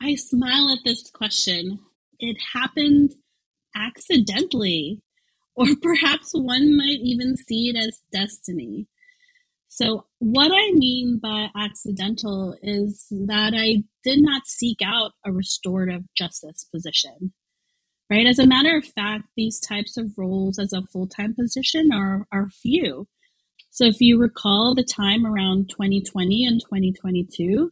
I 0.00 0.14
smile 0.14 0.70
at 0.70 0.84
this 0.84 1.10
question. 1.10 1.80
It 2.20 2.36
happened 2.52 3.16
accidentally, 3.74 5.02
or 5.56 5.66
perhaps 5.82 6.30
one 6.32 6.76
might 6.76 7.00
even 7.02 7.36
see 7.36 7.70
it 7.70 7.76
as 7.76 8.00
destiny. 8.12 8.86
So, 9.68 10.06
what 10.20 10.52
I 10.52 10.72
mean 10.72 11.18
by 11.22 11.48
accidental 11.56 12.56
is 12.62 13.06
that 13.10 13.52
I 13.54 13.82
did 14.04 14.20
not 14.22 14.46
seek 14.46 14.78
out 14.82 15.12
a 15.24 15.32
restorative 15.32 16.02
justice 16.16 16.64
position. 16.64 17.32
Right? 18.08 18.26
As 18.26 18.38
a 18.38 18.46
matter 18.46 18.76
of 18.76 18.84
fact, 18.84 19.24
these 19.36 19.58
types 19.58 19.96
of 19.96 20.12
roles 20.16 20.58
as 20.60 20.72
a 20.72 20.82
full 20.82 21.08
time 21.08 21.34
position 21.34 21.90
are, 21.92 22.26
are 22.32 22.48
few. 22.48 23.08
So, 23.70 23.84
if 23.84 24.00
you 24.00 24.18
recall 24.18 24.74
the 24.74 24.84
time 24.84 25.26
around 25.26 25.68
2020 25.68 26.46
and 26.46 26.60
2022, 26.60 27.70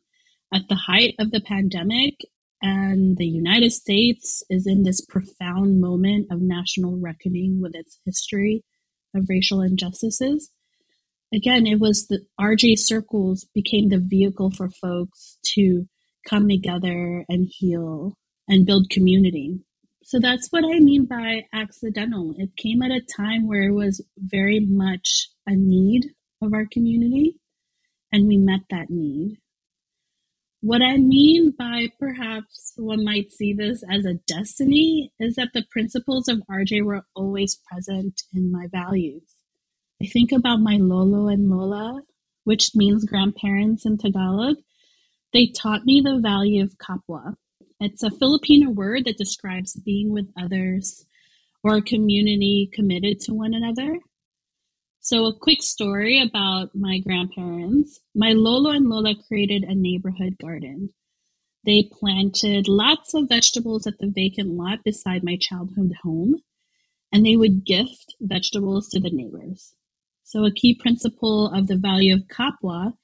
at 0.52 0.68
the 0.68 0.74
height 0.74 1.14
of 1.18 1.30
the 1.30 1.40
pandemic, 1.40 2.16
and 2.64 3.16
the 3.18 3.26
United 3.26 3.70
States 3.70 4.42
is 4.48 4.66
in 4.66 4.82
this 4.82 5.04
profound 5.04 5.80
moment 5.80 6.28
of 6.32 6.40
national 6.40 6.98
reckoning 6.98 7.60
with 7.60 7.74
its 7.74 8.00
history 8.06 8.64
of 9.14 9.26
racial 9.28 9.60
injustices 9.60 10.50
again, 11.34 11.66
it 11.66 11.80
was 11.80 12.06
the 12.06 12.20
RJ 12.40 12.78
circles 12.78 13.46
became 13.54 13.88
the 13.88 13.98
vehicle 13.98 14.50
for 14.50 14.70
folks 14.70 15.38
to 15.54 15.86
come 16.28 16.48
together 16.48 17.24
and 17.28 17.48
heal 17.50 18.16
and 18.48 18.66
build 18.66 18.90
community. 18.90 19.58
So 20.04 20.20
that's 20.20 20.48
what 20.50 20.64
I 20.64 20.78
mean 20.80 21.06
by 21.06 21.42
accidental. 21.52 22.34
It 22.36 22.56
came 22.56 22.82
at 22.82 22.90
a 22.90 23.00
time 23.16 23.48
where 23.48 23.64
it 23.64 23.72
was 23.72 24.04
very 24.18 24.60
much 24.60 25.28
a 25.46 25.54
need 25.54 26.10
of 26.42 26.52
our 26.52 26.66
community, 26.70 27.36
and 28.12 28.26
we 28.26 28.36
met 28.36 28.60
that 28.70 28.90
need. 28.90 29.38
What 30.64 30.80
I 30.80 30.96
mean 30.96 31.50
by 31.50 31.88
perhaps 32.00 32.72
one 32.76 33.04
might 33.04 33.30
see 33.30 33.52
this 33.52 33.84
as 33.92 34.06
a 34.06 34.14
destiny 34.14 35.12
is 35.20 35.34
that 35.34 35.50
the 35.52 35.66
principles 35.70 36.26
of 36.26 36.40
RJ 36.50 36.82
were 36.82 37.04
always 37.14 37.60
present 37.70 38.22
in 38.32 38.50
my 38.50 38.68
values. 38.72 39.24
I 40.02 40.06
think 40.06 40.32
about 40.32 40.60
my 40.60 40.78
Lolo 40.80 41.28
and 41.28 41.50
Lola, 41.50 42.00
which 42.44 42.74
means 42.74 43.04
grandparents 43.04 43.84
in 43.84 43.98
Tagalog. 43.98 44.56
They 45.34 45.48
taught 45.48 45.84
me 45.84 46.00
the 46.02 46.18
value 46.18 46.62
of 46.62 46.78
kapwa. 46.78 47.34
It's 47.78 48.02
a 48.02 48.10
Filipino 48.10 48.70
word 48.70 49.04
that 49.04 49.18
describes 49.18 49.78
being 49.78 50.14
with 50.14 50.32
others 50.40 51.04
or 51.62 51.76
a 51.76 51.82
community 51.82 52.70
committed 52.72 53.20
to 53.20 53.34
one 53.34 53.52
another. 53.52 53.98
So, 55.04 55.26
a 55.26 55.38
quick 55.38 55.62
story 55.62 56.18
about 56.22 56.74
my 56.74 56.98
grandparents. 56.98 58.00
My 58.14 58.32
Lolo 58.32 58.70
and 58.70 58.88
Lola 58.88 59.14
created 59.28 59.62
a 59.62 59.74
neighborhood 59.74 60.38
garden. 60.40 60.94
They 61.66 61.90
planted 61.92 62.68
lots 62.68 63.12
of 63.12 63.28
vegetables 63.28 63.86
at 63.86 63.98
the 63.98 64.10
vacant 64.10 64.52
lot 64.52 64.78
beside 64.82 65.22
my 65.22 65.36
childhood 65.38 65.92
home, 66.02 66.36
and 67.12 67.24
they 67.24 67.36
would 67.36 67.66
gift 67.66 68.14
vegetables 68.18 68.88
to 68.92 68.98
the 68.98 69.10
neighbors. 69.10 69.74
So, 70.22 70.46
a 70.46 70.54
key 70.54 70.74
principle 70.74 71.50
of 71.50 71.66
the 71.66 71.76
value 71.76 72.14
of 72.14 72.22
kapwa, 72.28 72.94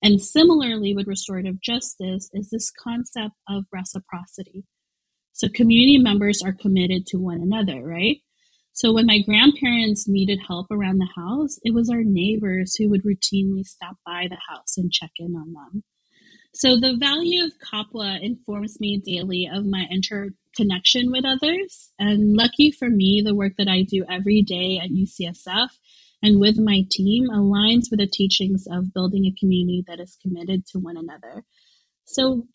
and 0.00 0.22
similarly 0.22 0.94
with 0.94 1.08
restorative 1.08 1.60
justice, 1.60 2.30
is 2.32 2.50
this 2.50 2.70
concept 2.70 3.34
of 3.48 3.64
reciprocity. 3.72 4.62
So, 5.32 5.48
community 5.48 5.98
members 5.98 6.40
are 6.40 6.52
committed 6.52 7.04
to 7.08 7.18
one 7.18 7.40
another, 7.42 7.82
right? 7.82 8.18
So, 8.78 8.92
when 8.92 9.06
my 9.06 9.18
grandparents 9.26 10.06
needed 10.06 10.38
help 10.46 10.68
around 10.70 10.98
the 10.98 11.08
house, 11.16 11.58
it 11.64 11.74
was 11.74 11.90
our 11.90 12.04
neighbors 12.04 12.76
who 12.76 12.88
would 12.90 13.02
routinely 13.02 13.64
stop 13.64 13.96
by 14.06 14.28
the 14.30 14.38
house 14.48 14.76
and 14.76 14.92
check 14.92 15.10
in 15.16 15.34
on 15.34 15.52
them. 15.52 15.82
So, 16.54 16.78
the 16.78 16.96
value 16.96 17.42
of 17.42 17.58
kapwa 17.58 18.22
informs 18.22 18.78
me 18.78 19.02
daily 19.04 19.48
of 19.52 19.66
my 19.66 19.88
interconnection 19.90 21.10
with 21.10 21.24
others. 21.24 21.92
And 21.98 22.36
lucky 22.36 22.70
for 22.70 22.88
me, 22.88 23.20
the 23.20 23.34
work 23.34 23.54
that 23.58 23.66
I 23.66 23.82
do 23.82 24.04
every 24.08 24.42
day 24.42 24.80
at 24.80 24.90
UCSF 24.90 25.70
and 26.22 26.38
with 26.38 26.56
my 26.56 26.82
team 26.88 27.30
aligns 27.30 27.90
with 27.90 27.98
the 27.98 28.06
teachings 28.06 28.68
of 28.70 28.94
building 28.94 29.24
a 29.26 29.34
community 29.40 29.82
that 29.88 29.98
is 29.98 30.16
committed 30.22 30.66
to 30.66 30.78
one 30.78 30.96
another. 30.96 31.42
So 32.04 32.46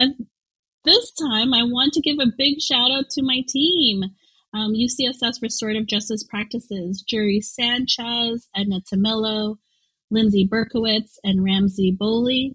this 0.86 1.12
time, 1.12 1.54
I 1.54 1.64
want 1.64 1.92
to 1.94 2.02
give 2.02 2.20
a 2.20 2.32
big 2.38 2.62
shout 2.62 2.92
out 2.92 3.10
to 3.12 3.24
my 3.24 3.42
team. 3.46 4.04
Um, 4.54 4.74
UCSF 4.74 5.42
Restorative 5.42 5.88
Justice 5.88 6.24
Practices, 6.24 7.04
Jury 7.08 7.42
Sanchez, 7.42 8.48
Edna 8.56 8.82
Tamillo, 8.82 9.56
Lindsay 10.12 10.48
Berkowitz, 10.48 11.18
and 11.24 11.44
Ramsey 11.44 11.96
Boley. 12.00 12.54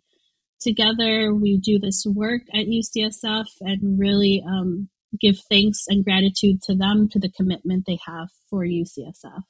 Together, 0.60 1.34
we 1.34 1.58
do 1.58 1.78
this 1.78 2.04
work 2.06 2.42
at 2.54 2.66
UCSF 2.66 3.46
and 3.60 3.98
really 3.98 4.42
um, 4.46 4.88
give 5.20 5.38
thanks 5.48 5.84
and 5.88 6.04
gratitude 6.04 6.62
to 6.62 6.74
them 6.74 7.08
to 7.10 7.18
the 7.18 7.30
commitment 7.30 7.84
they 7.86 7.98
have 8.06 8.28
for 8.48 8.64
UCSF. 8.64 9.42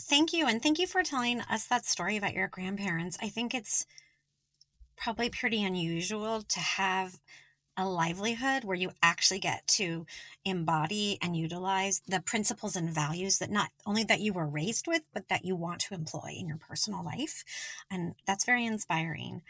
Thank 0.00 0.32
you. 0.32 0.46
And 0.46 0.62
thank 0.62 0.78
you 0.78 0.86
for 0.86 1.02
telling 1.02 1.40
us 1.42 1.66
that 1.66 1.84
story 1.84 2.16
about 2.16 2.34
your 2.34 2.48
grandparents. 2.48 3.18
I 3.20 3.28
think 3.28 3.54
it's 3.54 3.84
probably 4.96 5.28
pretty 5.28 5.62
unusual 5.62 6.42
to 6.42 6.60
have 6.60 7.18
a 7.78 7.88
livelihood 7.88 8.64
where 8.64 8.76
you 8.76 8.90
actually 9.02 9.38
get 9.38 9.66
to 9.68 10.04
embody 10.44 11.16
and 11.22 11.36
utilize 11.36 12.02
the 12.08 12.20
principles 12.20 12.76
and 12.76 12.90
values 12.90 13.38
that 13.38 13.50
not 13.50 13.70
only 13.86 14.02
that 14.04 14.20
you 14.20 14.32
were 14.32 14.46
raised 14.46 14.86
with 14.88 15.02
but 15.14 15.28
that 15.28 15.44
you 15.44 15.54
want 15.56 15.80
to 15.80 15.94
employ 15.94 16.34
in 16.36 16.48
your 16.48 16.58
personal 16.58 17.04
life 17.04 17.44
and 17.90 18.14
that's 18.26 18.44
very 18.44 18.66
inspiring 18.66 19.42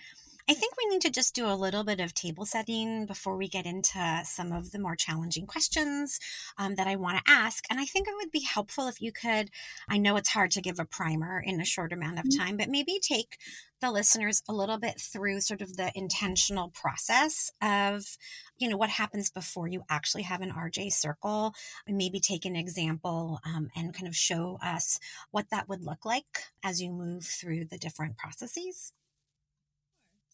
I 0.51 0.55
think 0.55 0.75
we 0.79 0.87
need 0.87 1.03
to 1.03 1.11
just 1.11 1.35
do 1.35 1.47
a 1.47 1.53
little 1.53 1.85
bit 1.85 2.01
of 2.01 2.15
table 2.15 2.47
setting 2.47 3.05
before 3.05 3.37
we 3.37 3.49
get 3.49 3.67
into 3.67 4.23
some 4.25 4.51
of 4.51 4.71
the 4.71 4.79
more 4.79 4.97
challenging 4.97 5.47
questions 5.47 6.19
um, 6.57 6.77
that 6.77 6.87
I 6.87 6.97
want 6.97 7.19
to 7.19 7.31
ask. 7.31 7.67
And 7.69 7.79
I 7.79 7.85
think 7.85 8.09
it 8.09 8.15
would 8.15 8.31
be 8.31 8.41
helpful 8.41 8.89
if 8.89 9.03
you 9.03 9.13
could, 9.13 9.51
I 9.91 9.99
know 9.99 10.17
it's 10.17 10.31
hard 10.31 10.51
to 10.53 10.63
give 10.63 10.79
a 10.79 10.87
primer 10.87 11.39
in 11.39 11.61
a 11.61 11.67
short 11.67 11.93
amount 11.93 12.19
of 12.19 12.25
mm-hmm. 12.25 12.41
time, 12.41 12.57
but 12.57 12.71
maybe 12.71 12.99
take 12.99 13.37
the 13.83 13.93
listeners 13.93 14.43
a 14.49 14.55
little 14.55 14.79
bit 14.79 14.99
through 14.99 15.43
sort 15.43 15.61
of 15.61 15.77
the 15.77 15.93
intentional 15.95 16.71
process 16.71 17.51
of 17.63 18.17
you 18.57 18.69
know 18.69 18.77
what 18.77 18.91
happens 18.91 19.31
before 19.31 19.69
you 19.69 19.85
actually 19.89 20.25
have 20.25 20.41
an 20.41 20.51
rj 20.51 20.93
circle 20.93 21.55
and 21.87 21.97
maybe 21.97 22.19
take 22.19 22.45
an 22.45 22.57
example 22.57 23.39
um, 23.47 23.69
and 23.77 23.95
kind 23.95 24.09
of 24.09 24.17
show 24.17 24.59
us 24.61 24.99
what 25.31 25.51
that 25.51 25.69
would 25.69 25.85
look 25.85 26.05
like 26.05 26.43
as 26.65 26.83
you 26.83 26.91
move 26.91 27.25
through 27.25 27.65
the 27.65 27.79
different 27.79 28.17
processes 28.17 28.93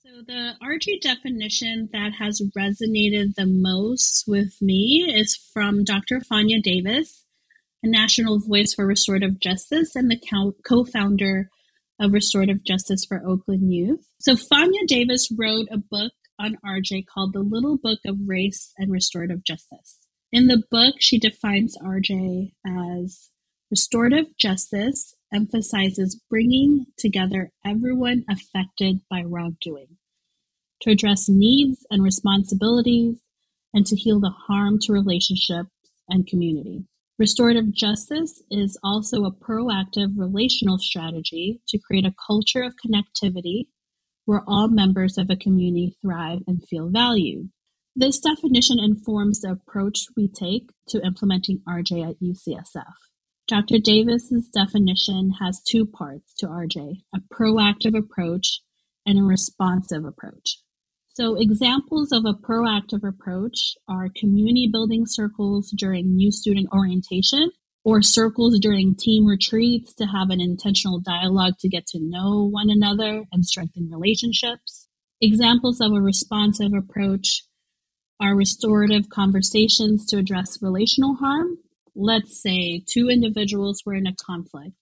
so, 0.07 0.21
the 0.27 0.53
RJ 0.63 1.01
definition 1.01 1.89
that 1.95 2.13
has 2.19 2.43
resonated 2.55 3.37
the 3.37 3.47
most 3.47 4.25
with 4.27 4.61
me 4.61 5.07
is 5.09 5.35
from 5.55 5.83
Dr. 5.83 6.21
Fania 6.21 6.63
Davis, 6.63 7.25
a 7.83 7.89
national 7.89 8.39
voice 8.39 8.75
for 8.75 8.87
restorative 8.87 9.41
justice 9.41 9.97
and 9.97 10.11
the 10.11 10.53
co 10.67 10.85
founder 10.85 11.49
of 11.99 12.13
Restorative 12.13 12.63
Justice 12.65 13.07
for 13.07 13.27
Oakland 13.27 13.73
Youth. 13.73 14.07
So, 14.21 14.35
Fania 14.35 14.87
Davis 14.87 15.33
wrote 15.35 15.69
a 15.71 15.79
book 15.79 16.13
on 16.39 16.59
RJ 16.63 17.07
called 17.07 17.33
The 17.33 17.41
Little 17.41 17.79
Book 17.79 18.01
of 18.05 18.19
Race 18.27 18.75
and 18.77 18.93
Restorative 18.93 19.43
Justice. 19.43 20.01
In 20.31 20.49
the 20.49 20.63
book, 20.71 20.97
she 20.99 21.19
defines 21.19 21.79
RJ 21.79 22.53
as 22.67 23.31
restorative 23.71 24.27
justice 24.37 25.15
emphasizes 25.35 26.21
bringing 26.31 26.87
together 26.97 27.51
everyone 27.65 28.25
affected 28.31 29.01
by 29.11 29.23
wrongdoing 29.23 29.97
to 30.81 30.91
address 30.91 31.29
needs 31.29 31.87
and 31.91 32.03
responsibilities 32.03 33.21
and 33.73 33.87
to 33.87 33.97
heal 33.97 34.21
the 34.21 34.31
harm 34.47 34.79
to 34.81 34.93
relationships 34.93 35.71
and 36.09 36.27
community. 36.27 36.85
Restorative 37.19 37.73
justice 37.73 38.43
is 38.51 38.79
also 38.83 39.25
a 39.25 39.33
proactive 39.33 40.13
relational 40.17 40.79
strategy 40.79 41.61
to 41.69 41.79
create 41.79 42.05
a 42.05 42.15
culture 42.27 42.63
of 42.63 42.75
connectivity 42.85 43.67
where 44.27 44.43
all 44.47 44.69
members 44.69 45.17
of 45.17 45.31
a 45.31 45.37
community 45.37 45.97
thrive 46.03 46.41
and 46.47 46.67
feel 46.69 46.89
valued. 46.89 47.51
This 47.97 48.19
definition 48.19 48.79
informs 48.81 49.41
the 49.41 49.53
approach 49.53 50.07
we 50.17 50.29
take 50.29 50.71
to 50.89 51.05
implementing 51.05 51.61
RJ 51.69 52.11
at 52.11 52.21
UCSF. 52.21 52.95
Dr. 53.47 53.79
Davis's 53.79 54.49
definition 54.49 55.31
has 55.39 55.63
two 55.63 55.85
parts 55.85 56.33
to 56.39 56.47
RJ 56.47 57.03
a 57.15 57.19
proactive 57.31 57.97
approach 57.97 58.63
and 59.05 59.19
a 59.19 59.23
responsive 59.23 60.07
approach. 60.07 60.61
So, 61.13 61.37
examples 61.37 62.11
of 62.11 62.25
a 62.25 62.33
proactive 62.33 63.07
approach 63.07 63.75
are 63.87 64.09
community 64.17 64.67
building 64.73 65.05
circles 65.07 65.71
during 65.77 66.17
new 66.17 66.33
student 66.33 66.71
orientation 66.73 67.51
or 67.85 68.01
circles 68.01 68.59
during 68.59 68.95
team 68.95 69.27
retreats 69.27 69.93
to 69.97 70.07
have 70.07 70.31
an 70.31 70.41
intentional 70.41 70.99
dialogue 70.99 71.59
to 71.61 71.69
get 71.69 71.87
to 71.89 72.01
know 72.01 72.49
one 72.49 72.71
another 72.71 73.25
and 73.31 73.45
strengthen 73.45 73.91
relationships. 73.91 74.89
Examples 75.21 75.83
of 75.83 75.93
a 75.93 76.01
responsive 76.01 76.73
approach 76.73 77.45
are 78.19 78.35
restorative 78.35 79.11
conversations 79.11 80.07
to 80.07 80.17
address 80.17 80.63
relational 80.63 81.17
harm 81.17 81.59
let's 81.95 82.41
say 82.43 82.83
two 82.87 83.09
individuals 83.09 83.83
were 83.85 83.95
in 83.95 84.07
a 84.07 84.15
conflict 84.15 84.75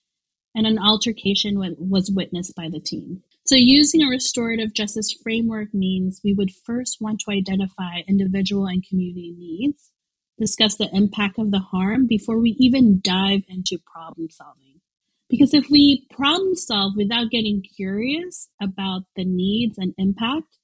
and 0.55 0.67
an 0.67 0.79
altercation 0.79 1.59
was 1.79 2.11
witnessed 2.11 2.55
by 2.55 2.69
the 2.69 2.81
team. 2.81 3.23
So, 3.45 3.57
using 3.57 4.03
a 4.03 4.11
restorative 4.11 4.75
justice 4.75 5.13
framework 5.23 5.75
means 5.75 6.21
we 6.23 6.35
would 6.35 6.51
first 6.65 6.99
want 7.01 7.21
to 7.21 7.33
identify 7.33 8.01
individual 8.07 8.67
and 8.67 8.87
community 8.87 9.35
needs, 9.37 9.91
discuss 10.39 10.77
the 10.77 10.91
impact 10.93 11.39
of 11.39 11.51
the 11.51 11.59
harm 11.59 12.07
before 12.07 12.39
we 12.39 12.57
even 12.59 13.01
dive 13.03 13.43
into 13.49 13.79
problem 13.79 14.29
solving. 14.31 14.81
Because 15.29 15.55
if 15.55 15.71
we 15.71 16.07
problem 16.11 16.55
solve 16.55 16.93
without 16.97 17.31
getting 17.31 17.63
curious 17.63 18.49
about 18.61 19.03
the 19.17 19.25
needs 19.25 19.79
and 19.79 19.95
impact, 19.97 20.59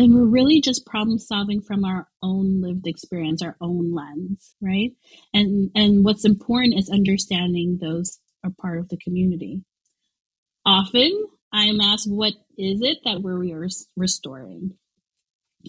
then 0.00 0.14
we're 0.14 0.24
really 0.24 0.60
just 0.60 0.86
problem 0.86 1.18
solving 1.18 1.60
from 1.60 1.84
our 1.84 2.08
own 2.22 2.60
lived 2.60 2.86
experience, 2.86 3.42
our 3.42 3.56
own 3.60 3.92
lens, 3.92 4.54
right? 4.60 4.92
And 5.34 5.70
and 5.74 6.04
what's 6.04 6.24
important 6.24 6.78
is 6.78 6.90
understanding 6.90 7.78
those 7.80 8.18
are 8.44 8.50
part 8.60 8.78
of 8.78 8.88
the 8.88 8.96
community. 8.96 9.62
Often 10.64 11.26
I 11.52 11.64
am 11.64 11.80
asked, 11.80 12.08
what 12.08 12.34
is 12.56 12.80
it 12.82 12.98
that 13.04 13.22
we're 13.22 13.68
restoring? 13.96 14.74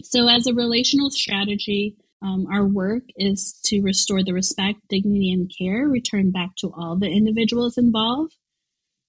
So, 0.04 0.28
as 0.30 0.48
a 0.48 0.54
relational 0.54 1.10
strategy, 1.10 1.98
um, 2.22 2.48
our 2.52 2.66
work 2.66 3.04
is 3.16 3.60
to 3.66 3.82
restore 3.82 4.24
the 4.24 4.34
respect, 4.34 4.80
dignity, 4.90 5.32
and 5.32 5.52
care 5.58 5.88
returned 5.88 6.34
back 6.34 6.56
to 6.58 6.72
all 6.72 6.98
the 6.98 7.10
individuals 7.10 7.78
involved. 7.78 8.36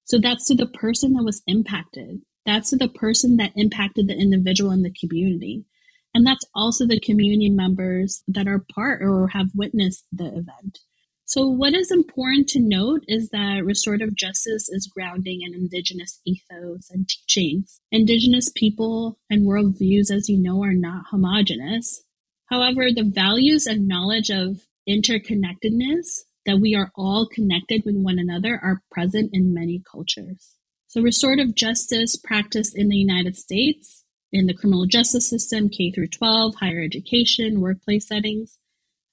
So, 0.05 0.19
that's 0.19 0.45
to 0.47 0.55
the 0.55 0.65
person 0.65 1.13
that 1.13 1.23
was 1.23 1.43
impacted. 1.47 2.21
That's 2.45 2.71
the 2.71 2.89
person 2.89 3.37
that 3.37 3.53
impacted 3.55 4.07
the 4.07 4.17
individual 4.17 4.71
in 4.71 4.81
the 4.81 4.93
community. 4.93 5.65
And 6.13 6.25
that's 6.27 6.45
also 6.53 6.85
the 6.85 6.99
community 6.99 7.49
members 7.49 8.23
that 8.27 8.47
are 8.47 8.65
part 8.73 9.01
or 9.01 9.29
have 9.29 9.47
witnessed 9.55 10.05
the 10.11 10.27
event. 10.27 10.79
So, 11.25 11.47
what 11.47 11.73
is 11.73 11.89
important 11.89 12.49
to 12.49 12.59
note 12.59 13.05
is 13.07 13.29
that 13.29 13.63
restorative 13.63 14.13
justice 14.13 14.69
is 14.69 14.91
grounding 14.93 15.41
in 15.41 15.53
Indigenous 15.53 16.19
ethos 16.25 16.89
and 16.91 17.07
teachings. 17.07 17.79
Indigenous 17.91 18.51
people 18.53 19.17
and 19.29 19.47
worldviews, 19.47 20.11
as 20.11 20.27
you 20.27 20.37
know, 20.37 20.61
are 20.63 20.73
not 20.73 21.05
homogenous. 21.09 22.03
However, 22.47 22.89
the 22.91 23.09
values 23.09 23.65
and 23.65 23.87
knowledge 23.87 24.29
of 24.29 24.67
interconnectedness, 24.87 26.19
that 26.45 26.59
we 26.59 26.75
are 26.75 26.91
all 26.95 27.27
connected 27.27 27.83
with 27.85 27.95
one 27.95 28.19
another, 28.19 28.59
are 28.61 28.83
present 28.91 29.29
in 29.33 29.53
many 29.53 29.81
cultures. 29.89 30.57
So, 30.93 31.01
restorative 31.01 31.55
justice 31.55 32.15
practiced 32.15 32.77
in 32.77 32.87
the 32.87 32.95
United 32.95 33.35
States, 33.35 34.03
in 34.31 34.45
the 34.45 34.53
criminal 34.53 34.85
justice 34.85 35.27
system, 35.27 35.67
K 35.67 35.89
through 35.89 36.09
12, 36.09 36.53
higher 36.53 36.83
education, 36.83 37.61
workplace 37.61 38.07
settings, 38.07 38.59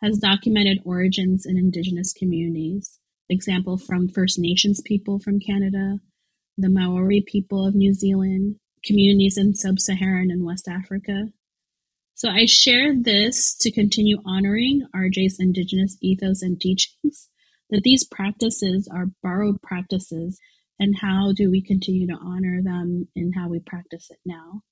has 0.02 0.18
documented 0.18 0.82
origins 0.84 1.46
in 1.46 1.56
Indigenous 1.56 2.12
communities. 2.12 2.99
Example 3.30 3.78
from 3.78 4.08
First 4.08 4.38
Nations 4.38 4.82
people 4.82 5.18
from 5.20 5.40
Canada, 5.40 6.00
the 6.58 6.68
Maori 6.68 7.25
people 7.26 7.66
of 7.66 7.75
New 7.75 7.94
Zealand, 7.94 8.56
communities 8.84 9.38
in 9.38 9.54
sub 9.54 9.80
Saharan 9.80 10.30
and 10.30 10.44
West 10.44 10.68
Africa. 10.68 11.28
So 12.14 12.28
I 12.28 12.44
share 12.44 12.94
this 12.94 13.56
to 13.56 13.70
continue 13.70 14.20
honoring 14.26 14.87
RJ's 14.94 15.40
Indigenous 15.40 15.96
ethos 16.02 16.42
and 16.42 16.60
teachings, 16.60 17.30
that 17.70 17.84
these 17.84 18.04
practices 18.04 18.87
are 18.92 19.12
borrowed 19.22 19.62
practices, 19.62 20.38
and 20.80 20.96
how 20.99 21.32
do 21.32 21.50
we 21.50 21.62
continue 21.62 22.06
to 22.06 22.18
honor 22.20 22.62
them 22.62 23.06
in 23.14 23.32
how 23.32 23.49
we 23.49 23.60
practice 23.60 24.10
it 24.10 24.18
now. 24.25 24.62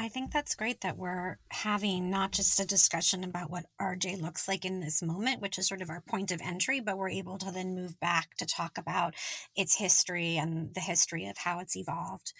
I 0.00 0.08
think 0.08 0.32
that's 0.32 0.54
great 0.54 0.80
that 0.82 0.96
we're 0.96 1.38
having 1.50 2.08
not 2.08 2.30
just 2.30 2.60
a 2.60 2.64
discussion 2.64 3.24
about 3.24 3.50
what 3.50 3.66
RJ 3.82 4.22
looks 4.22 4.46
like 4.46 4.64
in 4.64 4.78
this 4.78 5.02
moment, 5.02 5.42
which 5.42 5.58
is 5.58 5.66
sort 5.66 5.82
of 5.82 5.90
our 5.90 6.00
point 6.00 6.30
of 6.30 6.40
entry, 6.40 6.78
but 6.78 6.96
we're 6.96 7.08
able 7.08 7.36
to 7.38 7.50
then 7.50 7.74
move 7.74 7.98
back 7.98 8.36
to 8.36 8.46
talk 8.46 8.78
about 8.78 9.14
its 9.56 9.76
history 9.76 10.36
and 10.36 10.72
the 10.74 10.80
history 10.80 11.26
of 11.26 11.38
how 11.38 11.58
it's 11.58 11.76
evolved. 11.76 12.32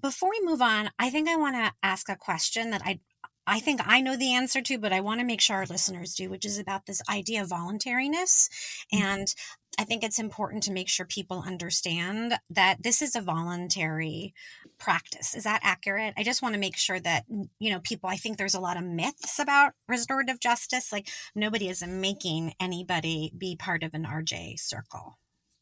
Before 0.00 0.28
we 0.28 0.44
move 0.44 0.60
on, 0.60 0.90
I 0.98 1.08
think 1.08 1.26
I 1.26 1.36
want 1.36 1.56
to 1.56 1.72
ask 1.82 2.10
a 2.10 2.16
question 2.16 2.68
that 2.70 2.82
I 2.84 3.00
I 3.46 3.60
think 3.60 3.80
I 3.84 4.00
know 4.00 4.16
the 4.16 4.34
answer 4.34 4.60
to, 4.62 4.78
but 4.78 4.92
I 4.92 5.00
want 5.00 5.20
to 5.20 5.26
make 5.26 5.40
sure 5.40 5.56
our 5.56 5.66
listeners 5.66 6.14
do, 6.14 6.30
which 6.30 6.44
is 6.44 6.58
about 6.58 6.86
this 6.86 7.02
idea 7.10 7.42
of 7.42 7.48
voluntariness. 7.48 8.48
Mm-hmm. 8.92 9.04
And 9.04 9.34
I 9.78 9.84
think 9.84 10.04
it's 10.04 10.18
important 10.18 10.62
to 10.64 10.72
make 10.72 10.88
sure 10.88 11.04
people 11.04 11.42
understand 11.46 12.38
that 12.48 12.82
this 12.82 13.02
is 13.02 13.16
a 13.16 13.20
voluntary 13.20 14.32
practice. 14.78 15.34
Is 15.34 15.44
that 15.44 15.60
accurate? 15.62 16.14
I 16.16 16.22
just 16.22 16.42
want 16.42 16.54
to 16.54 16.60
make 16.60 16.76
sure 16.76 17.00
that, 17.00 17.24
you 17.58 17.70
know, 17.70 17.80
people, 17.80 18.08
I 18.08 18.16
think 18.16 18.38
there's 18.38 18.54
a 18.54 18.60
lot 18.60 18.76
of 18.76 18.84
myths 18.84 19.38
about 19.38 19.72
restorative 19.88 20.38
justice. 20.38 20.92
Like 20.92 21.08
nobody 21.34 21.68
is 21.68 21.84
making 21.86 22.54
anybody 22.60 23.32
be 23.36 23.56
part 23.56 23.82
of 23.82 23.94
an 23.94 24.04
RJ 24.04 24.60
circle. 24.60 25.18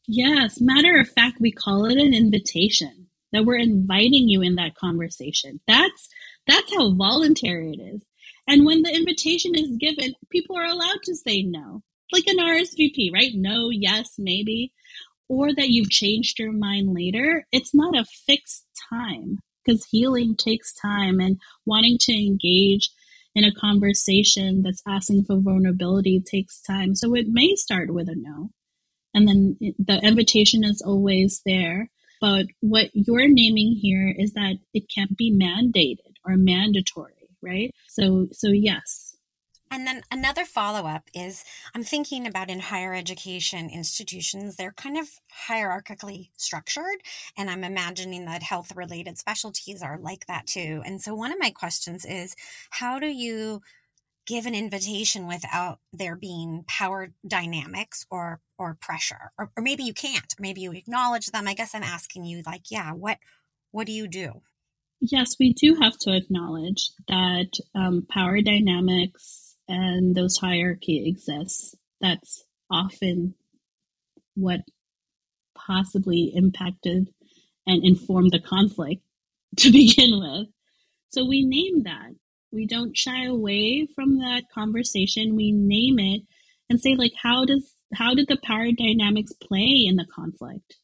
Yes. 0.07 0.61
Matter 0.61 0.99
of 0.99 1.09
fact, 1.09 1.37
we 1.39 1.51
call 1.51 1.85
it 1.85 1.97
an 1.97 2.13
invitation 2.13 3.07
that 3.31 3.45
we're 3.45 3.57
inviting 3.57 4.29
you 4.29 4.41
in 4.41 4.55
that 4.55 4.75
conversation. 4.75 5.59
That's 5.67 6.07
that's 6.47 6.75
how 6.75 6.93
voluntary 6.93 7.73
it 7.77 7.81
is. 7.81 8.01
And 8.47 8.65
when 8.65 8.81
the 8.81 8.93
invitation 8.93 9.55
is 9.55 9.77
given, 9.77 10.15
people 10.29 10.57
are 10.57 10.65
allowed 10.65 11.01
to 11.03 11.15
say 11.15 11.43
no 11.43 11.83
like 12.13 12.27
an 12.27 12.37
RSVP, 12.37 13.11
right? 13.11 13.31
No, 13.33 13.69
yes, 13.71 14.13
maybe. 14.17 14.71
Or 15.27 15.53
that 15.53 15.69
you've 15.69 15.89
changed 15.89 16.39
your 16.39 16.53
mind 16.53 16.93
later. 16.93 17.45
It's 17.51 17.73
not 17.73 17.97
a 17.97 18.05
fixed 18.05 18.65
time 18.89 19.39
because 19.65 19.87
healing 19.89 20.35
takes 20.35 20.73
time 20.73 21.19
and 21.19 21.39
wanting 21.65 21.97
to 22.01 22.13
engage 22.13 22.89
in 23.35 23.43
a 23.43 23.53
conversation 23.53 24.61
that's 24.61 24.83
asking 24.87 25.23
for 25.25 25.39
vulnerability 25.39 26.21
takes 26.21 26.61
time. 26.61 26.93
So 26.93 27.15
it 27.15 27.27
may 27.27 27.55
start 27.55 27.91
with 27.91 28.07
a 28.07 28.15
no. 28.15 28.49
And 29.15 29.27
then 29.27 29.57
the 29.79 29.99
invitation 30.03 30.63
is 30.63 30.83
always 30.85 31.41
there. 31.45 31.89
But 32.21 32.45
what 32.61 32.89
you're 32.93 33.27
naming 33.27 33.73
here 33.81 34.13
is 34.15 34.33
that 34.33 34.57
it 34.73 34.83
can't 34.93 35.17
be 35.17 35.31
mandated 35.31 36.12
or 36.25 36.37
mandatory, 36.37 37.29
right? 37.41 37.71
So 37.87 38.27
so 38.31 38.49
yes, 38.49 39.13
and 39.73 39.87
then 39.87 40.03
another 40.11 40.45
follow 40.45 40.87
up 40.87 41.09
is 41.15 41.43
I'm 41.73 41.83
thinking 41.83 42.27
about 42.27 42.51
in 42.51 42.59
higher 42.59 42.93
education 42.93 43.71
institutions, 43.71 44.55
they're 44.55 44.71
kind 44.73 44.99
of 44.99 45.09
hierarchically 45.49 46.29
structured. 46.37 47.01
And 47.35 47.49
I'm 47.49 47.63
imagining 47.63 48.25
that 48.25 48.43
health 48.43 48.75
related 48.75 49.17
specialties 49.17 49.81
are 49.81 49.97
like 49.97 50.27
that 50.27 50.45
too. 50.45 50.83
And 50.85 51.01
so 51.01 51.15
one 51.15 51.31
of 51.31 51.39
my 51.39 51.49
questions 51.49 52.05
is 52.05 52.35
how 52.69 52.99
do 52.99 53.07
you 53.07 53.61
give 54.27 54.45
an 54.45 54.53
invitation 54.53 55.27
without 55.27 55.79
there 55.91 56.15
being 56.15 56.65
power 56.67 57.11
dynamics 57.27 58.05
or 58.11 58.41
or 58.59 58.77
pressure 58.79 59.31
or, 59.39 59.49
or 59.57 59.63
maybe 59.63 59.83
you 59.83 59.93
can't 59.93 60.33
maybe 60.39 60.61
you 60.61 60.71
acknowledge 60.71 61.27
them 61.27 61.45
i 61.45 61.53
guess 61.53 61.75
i'm 61.75 61.83
asking 61.83 62.23
you 62.23 62.41
like 62.45 62.71
yeah 62.71 62.93
what 62.93 63.17
what 63.71 63.85
do 63.85 63.91
you 63.91 64.07
do 64.07 64.41
yes 65.03 65.35
we 65.39 65.53
do 65.53 65.75
have 65.75 65.97
to 65.99 66.15
acknowledge 66.15 66.91
that 67.07 67.51
um, 67.75 68.05
power 68.09 68.41
dynamics 68.41 69.55
and 69.67 70.15
those 70.15 70.37
hierarchy 70.37 71.07
exists, 71.07 71.75
that's 72.01 72.43
often 72.69 73.35
what 74.35 74.61
possibly 75.55 76.31
impacted 76.35 77.07
and 77.65 77.83
informed 77.85 78.31
the 78.31 78.39
conflict 78.39 79.01
to 79.57 79.71
begin 79.71 80.19
with. 80.19 80.47
So 81.09 81.25
we 81.25 81.45
name 81.45 81.83
that. 81.83 82.11
We 82.51 82.67
don't 82.67 82.97
shy 82.97 83.25
away 83.25 83.87
from 83.95 84.19
that 84.19 84.43
conversation. 84.53 85.35
We 85.35 85.51
name 85.51 85.99
it 85.99 86.21
and 86.69 86.79
say 86.79 86.95
like 86.95 87.13
how 87.21 87.45
does 87.45 87.75
how 87.93 88.15
did 88.15 88.27
the 88.27 88.37
power 88.43 88.71
dynamics 88.71 89.33
play 89.33 89.85
in 89.87 89.95
the 89.95 90.05
conflict? 90.13 90.77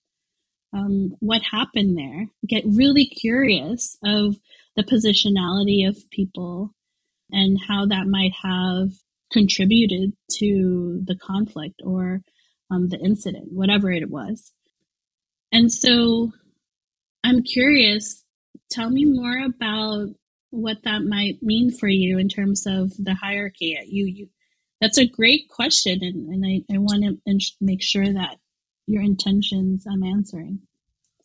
Um, 0.73 1.15
what 1.19 1.41
happened 1.41 1.97
there? 1.97 2.27
Get 2.47 2.63
really 2.65 3.05
curious 3.05 3.97
of 4.03 4.37
the 4.75 4.83
positionality 4.83 5.87
of 5.87 6.09
people 6.11 6.73
and 7.31 7.59
how 7.67 7.87
that 7.87 8.07
might 8.07 8.33
have 8.43 8.89
contributed 9.31 10.13
to 10.37 11.01
the 11.05 11.15
conflict 11.15 11.81
or 11.83 12.21
um, 12.71 12.89
the 12.89 12.99
incident, 12.99 13.51
whatever 13.51 13.91
it 13.91 14.09
was. 14.09 14.51
And 15.51 15.71
so 15.71 16.31
I'm 17.23 17.43
curious, 17.43 18.23
tell 18.69 18.89
me 18.89 19.05
more 19.05 19.39
about 19.45 20.09
what 20.51 20.83
that 20.83 21.03
might 21.03 21.41
mean 21.41 21.71
for 21.71 21.87
you 21.87 22.17
in 22.17 22.29
terms 22.29 22.65
of 22.65 22.91
the 22.97 23.13
hierarchy. 23.13 23.77
You, 23.87 24.05
you 24.05 24.29
that's 24.81 24.97
a 24.97 25.07
great 25.07 25.49
question, 25.49 25.99
and, 26.01 26.29
and 26.29 26.45
I, 26.45 26.73
I 26.73 26.77
want 26.77 27.03
to 27.03 27.39
make 27.59 27.83
sure 27.83 28.05
that 28.05 28.37
your 28.89 29.03
intentions 29.03 29.85
I'm 29.89 30.03
answering. 30.03 30.61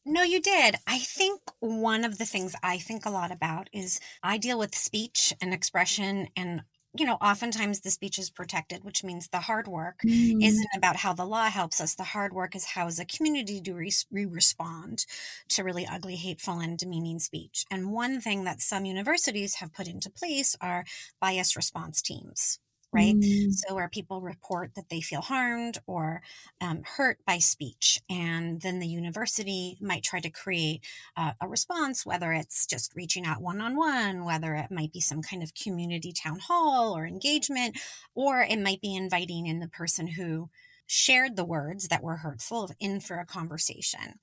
No, 0.07 0.23
you 0.23 0.41
did. 0.41 0.77
I 0.87 0.99
think 0.99 1.41
one 1.61 2.05
of 2.05 2.19
the 2.19 2.27
things 2.27 2.55
I 2.63 2.77
think 2.77 3.07
a 3.07 3.11
lot 3.11 3.33
about 3.33 3.71
is 3.73 4.01
I 4.23 4.37
deal 4.37 4.59
with 4.59 4.75
speech 4.75 5.33
and 5.41 5.55
expression 5.55 6.29
and 6.37 6.63
you 6.97 7.05
know, 7.05 7.15
oftentimes 7.15 7.81
the 7.81 7.91
speech 7.91 8.21
is 8.21 8.31
protected, 8.31 8.85
which 8.85 9.03
means 9.03 9.27
the 9.27 9.41
hard 9.41 9.67
work 9.67 9.99
mm. 10.07 10.41
isn't 10.41 10.69
about 10.77 10.95
how 10.95 11.13
the 11.13 11.25
law 11.25 11.47
helps 11.47 11.81
us. 11.81 11.97
The 11.97 12.05
hard 12.05 12.33
work 12.33 12.55
is 12.55 12.65
how, 12.65 12.87
as 12.87 13.01
a 13.01 13.05
community, 13.05 13.61
do 13.61 13.75
we 14.13 14.25
respond 14.27 15.05
to 15.49 15.65
really 15.65 15.89
ugly, 15.91 16.15
hateful, 16.15 16.61
and 16.61 16.79
demeaning 16.79 17.19
speech. 17.19 17.65
And 17.69 17.91
one 17.91 18.21
thing 18.21 18.45
that 18.45 18.61
some 18.61 18.85
universities 18.85 19.57
have 19.57 19.73
put 19.73 19.89
into 19.89 20.09
place 20.09 20.55
are 20.61 20.85
bias 21.21 21.57
response 21.57 22.01
teams 22.01 22.61
right? 22.95 23.15
Mm. 23.15 23.53
So, 23.53 23.75
where 23.75 23.89
people 23.89 24.21
report 24.21 24.75
that 24.77 24.89
they 24.89 25.01
feel 25.01 25.21
harmed 25.21 25.79
or 25.87 26.23
um, 26.61 26.83
hurt 26.85 27.19
by 27.27 27.39
speech, 27.39 28.01
and 28.09 28.61
then 28.61 28.79
the 28.79 28.87
university 28.87 29.77
might 29.81 30.03
try 30.03 30.21
to 30.21 30.31
create 30.31 30.83
uh, 31.17 31.33
a 31.41 31.49
response, 31.49 32.07
whether 32.07 32.33
it's 32.33 32.67
just 32.67 32.95
reaching 32.95 33.27
out 33.27 33.43
one 33.43 33.61
on 33.61 33.77
one, 33.77 34.25
whether 34.25 34.55
it 34.55 34.71
might 34.71 34.93
be 34.93 35.01
some 35.01 35.23
kind 35.23 35.43
of 35.43 35.55
community 35.55 36.13
town 36.13 36.39
hall 36.39 36.97
or 36.97 37.07
engagement, 37.07 37.79
or 38.15 38.43
it 38.43 38.59
might 38.59 38.81
be 38.81 38.95
inviting 38.95 39.47
in 39.47 39.61
the 39.61 39.69
person 39.69 40.07
who 40.07 40.49
shared 40.87 41.37
the 41.37 41.45
words 41.45 41.89
that 41.89 42.03
were 42.03 42.17
hurtful 42.17 42.71
in 42.79 43.01
for 43.01 43.19
a 43.19 43.27
conversation. 43.27 44.19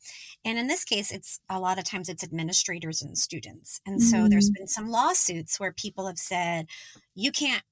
And 0.45 0.57
in 0.57 0.67
this 0.67 0.83
case, 0.83 1.11
it's 1.11 1.39
a 1.49 1.59
lot 1.59 1.79
of 1.79 1.85
times 1.85 2.09
it's 2.09 2.23
administrators 2.23 3.01
and 3.01 3.17
students. 3.17 3.81
And 3.85 4.01
so 4.01 4.17
mm-hmm. 4.17 4.29
there's 4.29 4.49
been 4.49 4.67
some 4.67 4.89
lawsuits 4.89 5.59
where 5.59 5.71
people 5.71 6.07
have 6.07 6.19
said, 6.19 6.67
you 7.15 7.31
can't 7.31 7.63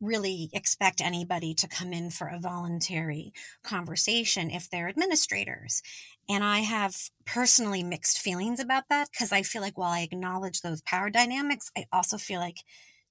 really 0.00 0.50
expect 0.52 1.00
anybody 1.00 1.54
to 1.54 1.68
come 1.68 1.92
in 1.92 2.10
for 2.10 2.28
a 2.28 2.40
voluntary 2.40 3.32
conversation 3.62 4.50
if 4.50 4.68
they're 4.68 4.88
administrators. 4.88 5.82
And 6.28 6.44
I 6.44 6.60
have 6.60 6.96
personally 7.24 7.82
mixed 7.82 8.18
feelings 8.18 8.60
about 8.60 8.84
that 8.90 9.10
because 9.10 9.32
I 9.32 9.42
feel 9.42 9.62
like 9.62 9.78
while 9.78 9.92
I 9.92 10.00
acknowledge 10.00 10.60
those 10.60 10.82
power 10.82 11.10
dynamics, 11.10 11.70
I 11.76 11.86
also 11.92 12.18
feel 12.18 12.40
like 12.40 12.58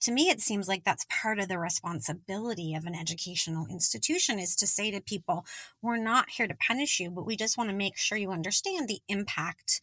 to 0.01 0.12
me 0.12 0.30
it 0.30 0.41
seems 0.41 0.67
like 0.67 0.84
that's 0.84 1.06
part 1.10 1.39
of 1.39 1.47
the 1.47 1.58
responsibility 1.58 2.75
of 2.75 2.86
an 2.86 2.95
educational 2.95 3.65
institution 3.67 4.39
is 4.39 4.56
to 4.56 4.67
say 4.67 4.91
to 4.91 5.01
people 5.01 5.45
we're 5.82 5.97
not 5.97 6.30
here 6.30 6.47
to 6.47 6.56
punish 6.56 6.99
you 6.99 7.10
but 7.10 7.25
we 7.25 7.36
just 7.36 7.58
want 7.58 7.69
to 7.69 7.75
make 7.75 7.97
sure 7.97 8.17
you 8.17 8.32
understand 8.32 8.88
the 8.88 8.99
impact 9.08 9.82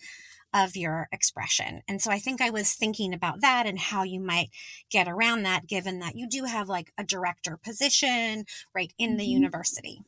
of 0.54 0.76
your 0.76 1.08
expression. 1.12 1.82
And 1.88 2.00
so 2.00 2.10
I 2.10 2.18
think 2.18 2.40
I 2.40 2.50
was 2.50 2.72
thinking 2.72 3.12
about 3.12 3.40
that 3.40 3.66
and 3.66 3.78
how 3.78 4.04
you 4.04 4.20
might 4.20 4.50
get 4.90 5.08
around 5.08 5.42
that 5.42 5.66
given 5.66 5.98
that 5.98 6.14
you 6.14 6.28
do 6.28 6.44
have 6.44 6.68
like 6.68 6.92
a 6.96 7.04
director 7.04 7.58
position 7.62 8.44
right 8.74 8.92
in 8.98 9.10
mm-hmm. 9.10 9.18
the 9.18 9.26
university. 9.26 9.98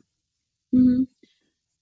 Mm-hmm. 0.74 1.02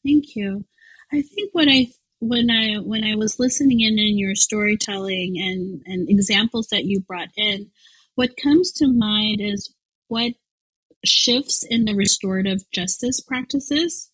Thank 0.05 0.35
you. 0.35 0.64
I 1.12 1.22
think 1.22 1.50
what 1.53 1.68
I 1.68 1.88
when 2.20 2.50
I 2.50 2.77
when 2.77 3.05
I 3.05 3.16
was 3.16 3.38
listening 3.38 3.81
in 3.81 3.98
in 3.98 4.18
your 4.18 4.35
storytelling 4.35 5.37
and 5.38 5.83
and 5.87 6.09
examples 6.09 6.68
that 6.68 6.85
you 6.85 7.00
brought 7.00 7.29
in, 7.37 7.70
what 8.14 8.37
comes 8.42 8.72
to 8.72 8.88
mind 8.88 9.40
is 9.40 9.74
what 10.09 10.33
shifts 11.05 11.64
in 11.68 11.85
the 11.85 11.94
restorative 11.94 12.62
justice 12.72 13.20
practices. 13.20 14.11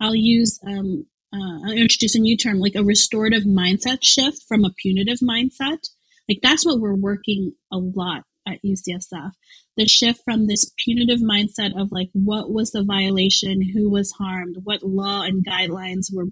I'll 0.00 0.14
use, 0.14 0.58
um, 0.66 1.06
uh, 1.32 1.72
introduce 1.72 2.14
a 2.14 2.20
new 2.20 2.36
term 2.36 2.58
like 2.58 2.74
a 2.74 2.84
restorative 2.84 3.44
mindset 3.44 3.98
shift 4.02 4.42
from 4.48 4.64
a 4.64 4.72
punitive 4.76 5.18
mindset. 5.18 5.78
Like 6.28 6.38
that's 6.42 6.64
what 6.64 6.80
we're 6.80 6.94
working 6.94 7.52
a 7.72 7.78
lot 7.78 8.22
at 8.46 8.58
UCSF. 8.64 9.30
The 9.76 9.86
shift 9.86 10.20
from 10.24 10.46
this 10.46 10.70
punitive 10.78 11.20
mindset 11.20 11.80
of 11.80 11.88
like 11.90 12.10
what 12.12 12.52
was 12.52 12.70
the 12.70 12.84
violation, 12.84 13.62
who 13.62 13.90
was 13.90 14.12
harmed, 14.12 14.56
what 14.64 14.82
law 14.82 15.22
and 15.22 15.44
guidelines 15.44 16.06
were 16.12 16.26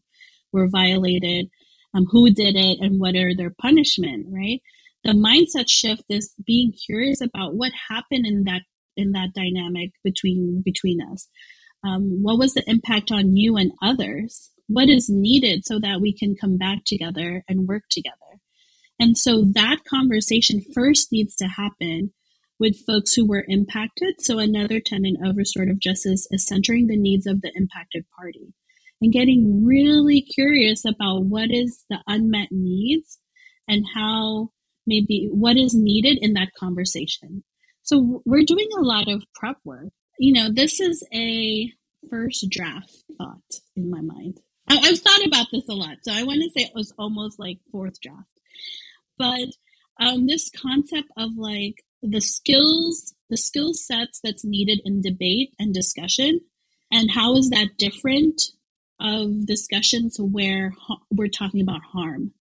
were 0.52 0.68
violated, 0.68 1.48
um, 1.94 2.06
who 2.10 2.30
did 2.30 2.56
it, 2.56 2.78
and 2.80 2.98
what 2.98 3.14
are 3.14 3.34
their 3.36 3.54
punishment, 3.60 4.26
right? 4.30 4.60
the 5.04 5.12
mindset 5.12 5.68
shift 5.68 6.04
is 6.08 6.34
being 6.44 6.72
curious 6.72 7.20
about 7.20 7.54
what 7.54 7.72
happened 7.88 8.26
in 8.26 8.44
that 8.44 8.62
in 8.96 9.12
that 9.12 9.32
dynamic 9.34 9.90
between 10.02 10.62
between 10.64 11.00
us 11.00 11.28
um, 11.84 12.22
what 12.22 12.38
was 12.38 12.54
the 12.54 12.68
impact 12.68 13.10
on 13.10 13.36
you 13.36 13.56
and 13.56 13.72
others 13.82 14.50
what 14.68 14.88
is 14.88 15.08
needed 15.08 15.64
so 15.64 15.78
that 15.78 16.00
we 16.00 16.12
can 16.12 16.36
come 16.36 16.56
back 16.56 16.84
together 16.84 17.42
and 17.48 17.68
work 17.68 17.84
together 17.90 18.14
and 19.00 19.16
so 19.16 19.44
that 19.52 19.78
conversation 19.88 20.60
first 20.74 21.12
needs 21.12 21.34
to 21.36 21.46
happen 21.46 22.12
with 22.60 22.84
folks 22.86 23.14
who 23.14 23.26
were 23.26 23.44
impacted 23.48 24.14
so 24.20 24.38
another 24.38 24.80
tenet 24.80 25.16
of 25.24 25.36
restorative 25.36 25.78
justice 25.78 26.26
is 26.30 26.46
centering 26.46 26.86
the 26.86 26.96
needs 26.96 27.26
of 27.26 27.40
the 27.40 27.52
impacted 27.54 28.04
party 28.16 28.52
and 29.00 29.12
getting 29.12 29.64
really 29.64 30.20
curious 30.20 30.84
about 30.84 31.24
what 31.24 31.50
is 31.50 31.84
the 31.88 31.98
unmet 32.06 32.48
needs 32.50 33.18
and 33.68 33.84
how 33.94 34.50
maybe 34.86 35.28
what 35.30 35.56
is 35.56 35.74
needed 35.74 36.18
in 36.20 36.32
that 36.34 36.54
conversation. 36.58 37.44
So 37.82 38.22
we're 38.24 38.44
doing 38.44 38.68
a 38.76 38.82
lot 38.82 39.08
of 39.08 39.22
prep 39.34 39.58
work. 39.64 39.88
You 40.18 40.32
know, 40.32 40.50
this 40.52 40.80
is 40.80 41.06
a 41.14 41.70
first 42.10 42.46
draft 42.50 43.04
thought 43.18 43.60
in 43.76 43.90
my 43.90 44.00
mind. 44.00 44.40
I, 44.68 44.86
have 44.86 44.98
thought 44.98 45.26
about 45.26 45.46
this 45.52 45.68
a 45.68 45.74
lot, 45.74 45.98
so 46.02 46.12
I 46.12 46.22
want 46.22 46.42
to 46.42 46.50
say 46.50 46.66
it 46.66 46.74
was 46.74 46.92
almost 46.98 47.38
like 47.38 47.58
fourth 47.70 48.00
draft. 48.00 48.28
But 49.18 49.48
um, 50.00 50.26
this 50.26 50.50
concept 50.50 51.08
of 51.16 51.30
like 51.36 51.84
the 52.02 52.20
skills, 52.20 53.14
the 53.30 53.36
skill 53.36 53.74
sets 53.74 54.20
that's 54.22 54.44
needed 54.44 54.80
in 54.84 55.02
debate 55.02 55.54
and 55.58 55.74
discussion, 55.74 56.40
and 56.92 57.10
how 57.10 57.36
is 57.36 57.50
that 57.50 57.76
different 57.78 58.42
of 59.00 59.46
discussions 59.46 60.16
where 60.18 60.72
we're 61.10 61.28
talking 61.28 61.60
about 61.60 61.82
harm 61.82 62.32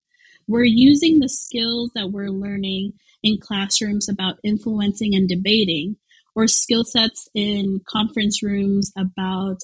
we're 0.47 0.63
using 0.63 1.19
the 1.19 1.29
skills 1.29 1.91
that 1.93 2.11
we're 2.11 2.29
learning 2.29 2.93
in 3.21 3.37
classrooms 3.39 4.07
about 4.07 4.39
influencing 4.43 5.13
and 5.13 5.27
debating, 5.27 5.97
or 6.35 6.47
skill 6.47 6.85
sets 6.85 7.27
in 7.33 7.81
conference 7.85 8.41
rooms 8.41 8.91
about 8.97 9.57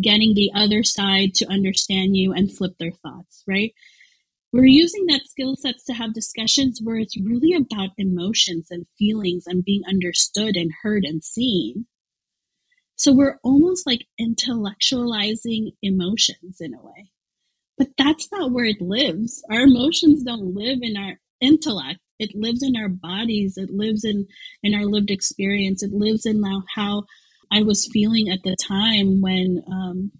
getting 0.00 0.34
the 0.34 0.50
other 0.54 0.82
side 0.82 1.34
to 1.34 1.50
understand 1.50 2.16
you 2.16 2.32
and 2.32 2.52
flip 2.52 2.76
their 2.78 2.92
thoughts, 2.92 3.42
right? 3.46 3.72
We're 4.52 4.64
using 4.64 5.06
that 5.06 5.26
skill 5.26 5.54
sets 5.54 5.84
to 5.84 5.92
have 5.92 6.12
discussions 6.12 6.80
where 6.82 6.96
it's 6.96 7.20
really 7.20 7.54
about 7.54 7.90
emotions 7.96 8.66
and 8.70 8.86
feelings 8.98 9.44
and 9.46 9.64
being 9.64 9.82
understood 9.88 10.56
and 10.56 10.72
heard 10.82 11.04
and 11.04 11.22
seen. 11.22 11.86
So 12.96 13.12
we're 13.12 13.38
almost 13.44 13.86
like 13.86 14.06
intellectualizing 14.20 15.72
emotions 15.82 16.60
in 16.60 16.74
a 16.74 16.82
way. 16.82 17.10
But 17.78 17.88
that's 17.96 18.30
not 18.32 18.50
where 18.50 18.66
it 18.66 18.80
lives. 18.80 19.42
Our 19.50 19.60
emotions 19.62 20.22
don't 20.24 20.54
live 20.54 20.80
in 20.82 20.96
our 20.96 21.18
intellect. 21.40 22.00
It 22.18 22.34
lives 22.34 22.62
in 22.62 22.76
our 22.76 22.90
bodies. 22.90 23.56
It 23.56 23.70
lives 23.70 24.04
in, 24.04 24.26
in 24.62 24.74
our 24.74 24.84
lived 24.84 25.10
experience. 25.10 25.82
It 25.82 25.92
lives 25.92 26.26
in 26.26 26.42
how, 26.42 26.62
how 26.74 27.04
I 27.50 27.62
was 27.62 27.88
feeling 27.92 28.28
at 28.30 28.42
the 28.44 28.56
time 28.56 29.20
when 29.20 29.62
um, 29.70 30.12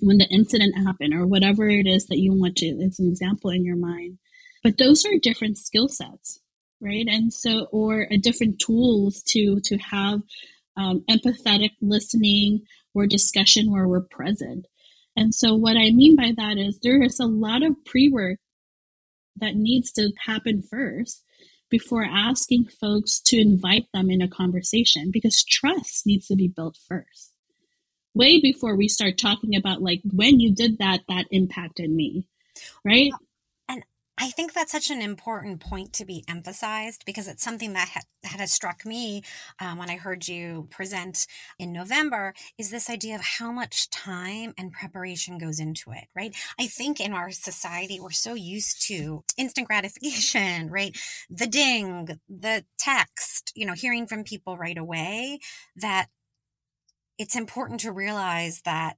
when 0.00 0.18
the 0.18 0.28
incident 0.28 0.76
happened 0.76 1.14
or 1.14 1.26
whatever 1.26 1.68
it 1.68 1.86
is 1.86 2.06
that 2.06 2.18
you 2.18 2.32
want 2.32 2.56
to 2.56 2.66
it's 2.66 3.00
an 3.00 3.08
example 3.08 3.50
in 3.50 3.64
your 3.64 3.76
mind. 3.76 4.18
But 4.62 4.78
those 4.78 5.04
are 5.04 5.18
different 5.22 5.58
skill 5.58 5.88
sets 5.88 6.40
right? 6.80 7.06
And 7.08 7.32
so 7.32 7.66
or 7.72 8.06
a 8.10 8.16
different 8.16 8.58
tools 8.58 9.22
to 9.28 9.60
to 9.64 9.76
have 9.78 10.20
um, 10.76 11.04
empathetic 11.10 11.70
listening 11.80 12.62
or 12.94 13.06
discussion 13.06 13.70
where 13.70 13.86
we're 13.86 14.00
present. 14.00 14.66
And 15.16 15.34
so, 15.34 15.54
what 15.54 15.76
I 15.76 15.90
mean 15.90 16.16
by 16.16 16.32
that 16.36 16.56
is 16.58 16.78
there 16.82 17.02
is 17.02 17.20
a 17.20 17.26
lot 17.26 17.62
of 17.62 17.84
pre 17.84 18.08
work 18.08 18.38
that 19.36 19.54
needs 19.56 19.92
to 19.92 20.10
happen 20.24 20.62
first 20.62 21.24
before 21.70 22.04
asking 22.04 22.66
folks 22.66 23.20
to 23.20 23.40
invite 23.40 23.86
them 23.94 24.10
in 24.10 24.20
a 24.20 24.28
conversation 24.28 25.10
because 25.10 25.44
trust 25.44 26.06
needs 26.06 26.26
to 26.26 26.36
be 26.36 26.48
built 26.48 26.76
first. 26.88 27.32
Way 28.14 28.40
before 28.40 28.76
we 28.76 28.88
start 28.88 29.18
talking 29.18 29.54
about, 29.54 29.82
like, 29.82 30.00
when 30.12 30.40
you 30.40 30.52
did 30.52 30.78
that, 30.78 31.00
that 31.08 31.26
impacted 31.30 31.90
me, 31.90 32.26
right? 32.84 33.12
I 34.22 34.28
think 34.28 34.52
that's 34.52 34.72
such 34.72 34.90
an 34.90 35.00
important 35.00 35.60
point 35.60 35.94
to 35.94 36.04
be 36.04 36.24
emphasized 36.28 37.06
because 37.06 37.26
it's 37.26 37.42
something 37.42 37.72
that, 37.72 37.88
ha- 37.88 38.02
that 38.22 38.38
has 38.38 38.52
struck 38.52 38.84
me 38.84 39.22
um, 39.58 39.78
when 39.78 39.88
I 39.88 39.96
heard 39.96 40.28
you 40.28 40.68
present 40.70 41.26
in 41.58 41.72
November 41.72 42.34
is 42.58 42.70
this 42.70 42.90
idea 42.90 43.14
of 43.14 43.22
how 43.22 43.50
much 43.50 43.88
time 43.88 44.52
and 44.58 44.72
preparation 44.72 45.38
goes 45.38 45.58
into 45.58 45.92
it, 45.92 46.04
right? 46.14 46.36
I 46.58 46.66
think 46.66 47.00
in 47.00 47.14
our 47.14 47.30
society, 47.30 47.98
we're 47.98 48.10
so 48.10 48.34
used 48.34 48.86
to 48.88 49.24
instant 49.38 49.66
gratification, 49.66 50.68
right? 50.70 50.94
The 51.30 51.46
ding, 51.46 52.20
the 52.28 52.66
text, 52.78 53.52
you 53.54 53.64
know, 53.64 53.72
hearing 53.72 54.06
from 54.06 54.24
people 54.24 54.58
right 54.58 54.76
away 54.76 55.38
that 55.76 56.08
it's 57.16 57.36
important 57.36 57.80
to 57.80 57.92
realize 57.92 58.60
that 58.66 58.96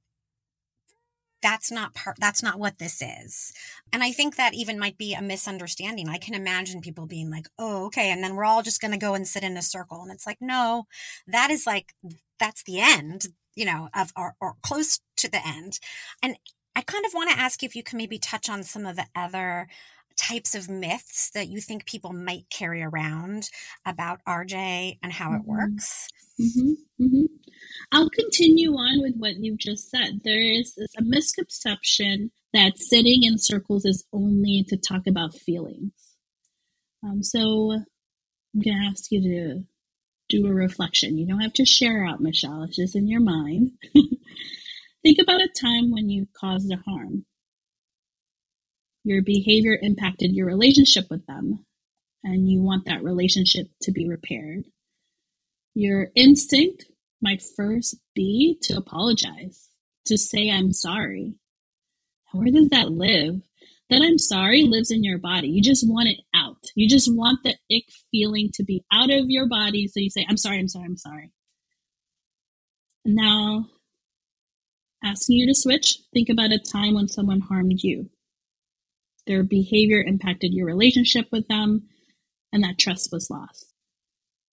that's 1.43 1.71
not 1.71 1.95
part 1.95 2.17
that's 2.19 2.43
not 2.43 2.59
what 2.59 2.79
this 2.79 3.03
is 3.03 3.53
and 3.93 4.03
i 4.03 4.13
think 4.13 4.37
that 4.37 4.55
even 4.55 4.79
might 4.79 4.97
be 4.97 5.15
a 5.15 5.23
misunderstanding 5.23 6.09
i 6.09 6.19
can 6.19 6.35
imagine 6.35 6.81
people 6.81 7.07
being 7.07 7.31
like 7.31 7.47
oh 7.59 7.87
okay 7.87 8.11
and 8.11 8.23
then 8.23 8.35
we're 8.35 8.45
all 8.45 8.63
just 8.63 8.81
going 8.81 8.93
to 8.93 8.99
go 8.99 9.15
and 9.15 9.27
sit 9.27 9.43
in 9.43 9.57
a 9.57 9.63
circle 9.63 10.03
and 10.03 10.13
it's 10.13 10.27
like 10.27 10.39
no 10.41 10.87
that 11.27 11.51
is 11.51 11.67
like 11.67 11.95
that's 12.39 12.63
the 12.63 12.81
end 12.81 13.27
you 13.55 13.65
know 13.65 13.89
of 13.95 14.13
or, 14.17 14.35
or 14.41 14.55
close 14.63 15.01
to 15.17 15.31
the 15.31 15.47
end 15.47 15.79
and 16.23 16.37
i 16.75 16.81
kind 16.81 17.05
of 17.05 17.13
want 17.13 17.31
to 17.31 17.39
ask 17.39 17.63
you 17.63 17.67
if 17.67 17.77
you 17.77 17.83
can 17.83 17.99
maybe 17.99 18.19
touch 18.19 18.49
on 18.49 18.63
some 18.63 18.87
of 18.87 18.97
the 18.97 19.07
other 19.15 19.69
types 20.17 20.55
of 20.55 20.69
myths 20.69 21.31
that 21.31 21.49
you 21.49 21.61
think 21.61 21.87
people 21.87 22.13
might 22.13 22.49
carry 22.51 22.83
around 22.83 23.49
about 23.85 24.21
RJ 24.27 24.99
and 25.03 25.13
how 25.13 25.31
mm-hmm. 25.31 25.37
it 25.37 25.47
works? 25.47 26.09
Mm-hmm. 26.41 27.05
Mm-hmm. 27.05 27.25
I'll 27.93 28.11
continue 28.11 28.73
on 28.73 29.03
with 29.03 29.17
what 29.19 29.37
you've 29.39 29.59
just 29.59 29.91
said. 29.91 30.23
There 30.25 30.43
is 30.43 30.79
a 30.99 31.03
misconception 31.03 32.33
that 32.55 32.79
sitting 32.79 33.25
in 33.25 33.39
circles 33.39 33.87
is 33.87 34.07
only 34.15 34.65
to 34.69 34.79
talk 34.79 35.03
about 35.09 35.35
feelings. 35.37 35.93
Um, 37.05 37.23
so 37.23 37.73
I'm 37.73 38.61
going 38.63 38.79
to 38.79 38.89
ask 38.91 39.13
you 39.13 39.23
to 39.23 39.65
do 40.31 40.47
a 40.47 40.55
reflection. 40.55 41.19
You 41.19 41.27
don't 41.29 41.41
have 41.43 41.55
to 41.55 41.67
share 41.67 42.07
out, 42.07 42.21
Michelle. 42.23 42.65
It's 42.65 42.77
just 42.77 42.97
in 42.97 43.09
your 43.09 43.21
mind. 43.21 43.73
Think 45.05 45.19
about 45.21 45.43
a 45.43 45.49
time 45.61 45.93
when 45.93 46.11
you 46.11 46.29
caused 46.39 46.73
a 46.73 46.77
harm. 46.77 47.27
Your 49.05 49.23
behavior 49.23 49.79
impacted 49.81 50.33
your 50.33 50.47
relationship 50.47 51.07
with 51.11 51.27
them, 51.27 51.67
and 52.25 52.49
you 52.49 52.63
want 52.63 52.87
that 52.87 53.05
relationship 53.05 53.69
to 53.83 53.93
be 53.93 54.09
repaired. 54.09 54.65
Your 55.75 56.09
instinct 56.15 56.87
might 57.23 57.43
first 57.57 57.97
be 58.15 58.59
to 58.63 58.77
apologize, 58.77 59.69
to 60.07 60.19
say, 60.19 60.51
I'm 60.51 60.73
sorry. 60.73 61.35
Where 62.33 62.51
does 62.51 62.69
that 62.71 62.91
live? 62.91 63.41
That 63.91 64.03
I'm 64.03 64.19
sorry 64.19 64.65
lives 64.65 64.91
in 64.91 65.05
your 65.05 65.19
body. 65.19 65.49
You 65.49 65.63
just 65.63 65.89
want 65.89 66.09
it 66.09 66.19
out. 66.35 66.57
You 66.75 66.89
just 66.89 67.15
want 67.15 67.41
the 67.45 67.55
ick 67.71 67.85
feeling 68.11 68.51
to 68.55 68.65
be 68.65 68.85
out 68.93 69.11
of 69.11 69.27
your 69.29 69.49
body. 69.49 69.87
So 69.87 70.01
you 70.01 70.11
say, 70.11 70.27
I'm 70.29 70.39
sorry, 70.39 70.59
I'm 70.59 70.69
sorry, 70.69 70.87
I'm 70.87 70.97
sorry. 70.97 71.31
Now, 73.05 73.67
asking 75.05 75.37
you 75.37 75.47
to 75.47 75.55
switch, 75.55 75.99
think 76.15 76.29
about 76.29 76.53
a 76.53 76.59
time 76.59 76.95
when 76.95 77.09
someone 77.09 77.41
harmed 77.41 77.81
you. 77.83 78.09
Their 79.27 79.43
behavior 79.43 80.03
impacted 80.03 80.53
your 80.53 80.67
relationship 80.67 81.27
with 81.31 81.47
them, 81.49 81.89
and 82.53 82.65
that 82.65 82.79
trust 82.79 83.11
was 83.13 83.31
lost. 83.31 83.72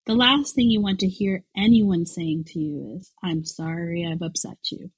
The 0.09 0.15
last 0.15 0.55
thing 0.55 0.71
you 0.71 0.81
want 0.81 1.01
to 1.01 1.07
hear 1.07 1.43
anyone 1.55 2.07
saying 2.07 2.45
to 2.47 2.59
you 2.59 2.97
is, 2.97 3.11
I'm 3.23 3.45
sorry 3.45 4.07
I've 4.11 4.23
upset 4.23 4.57
you. 4.71 4.89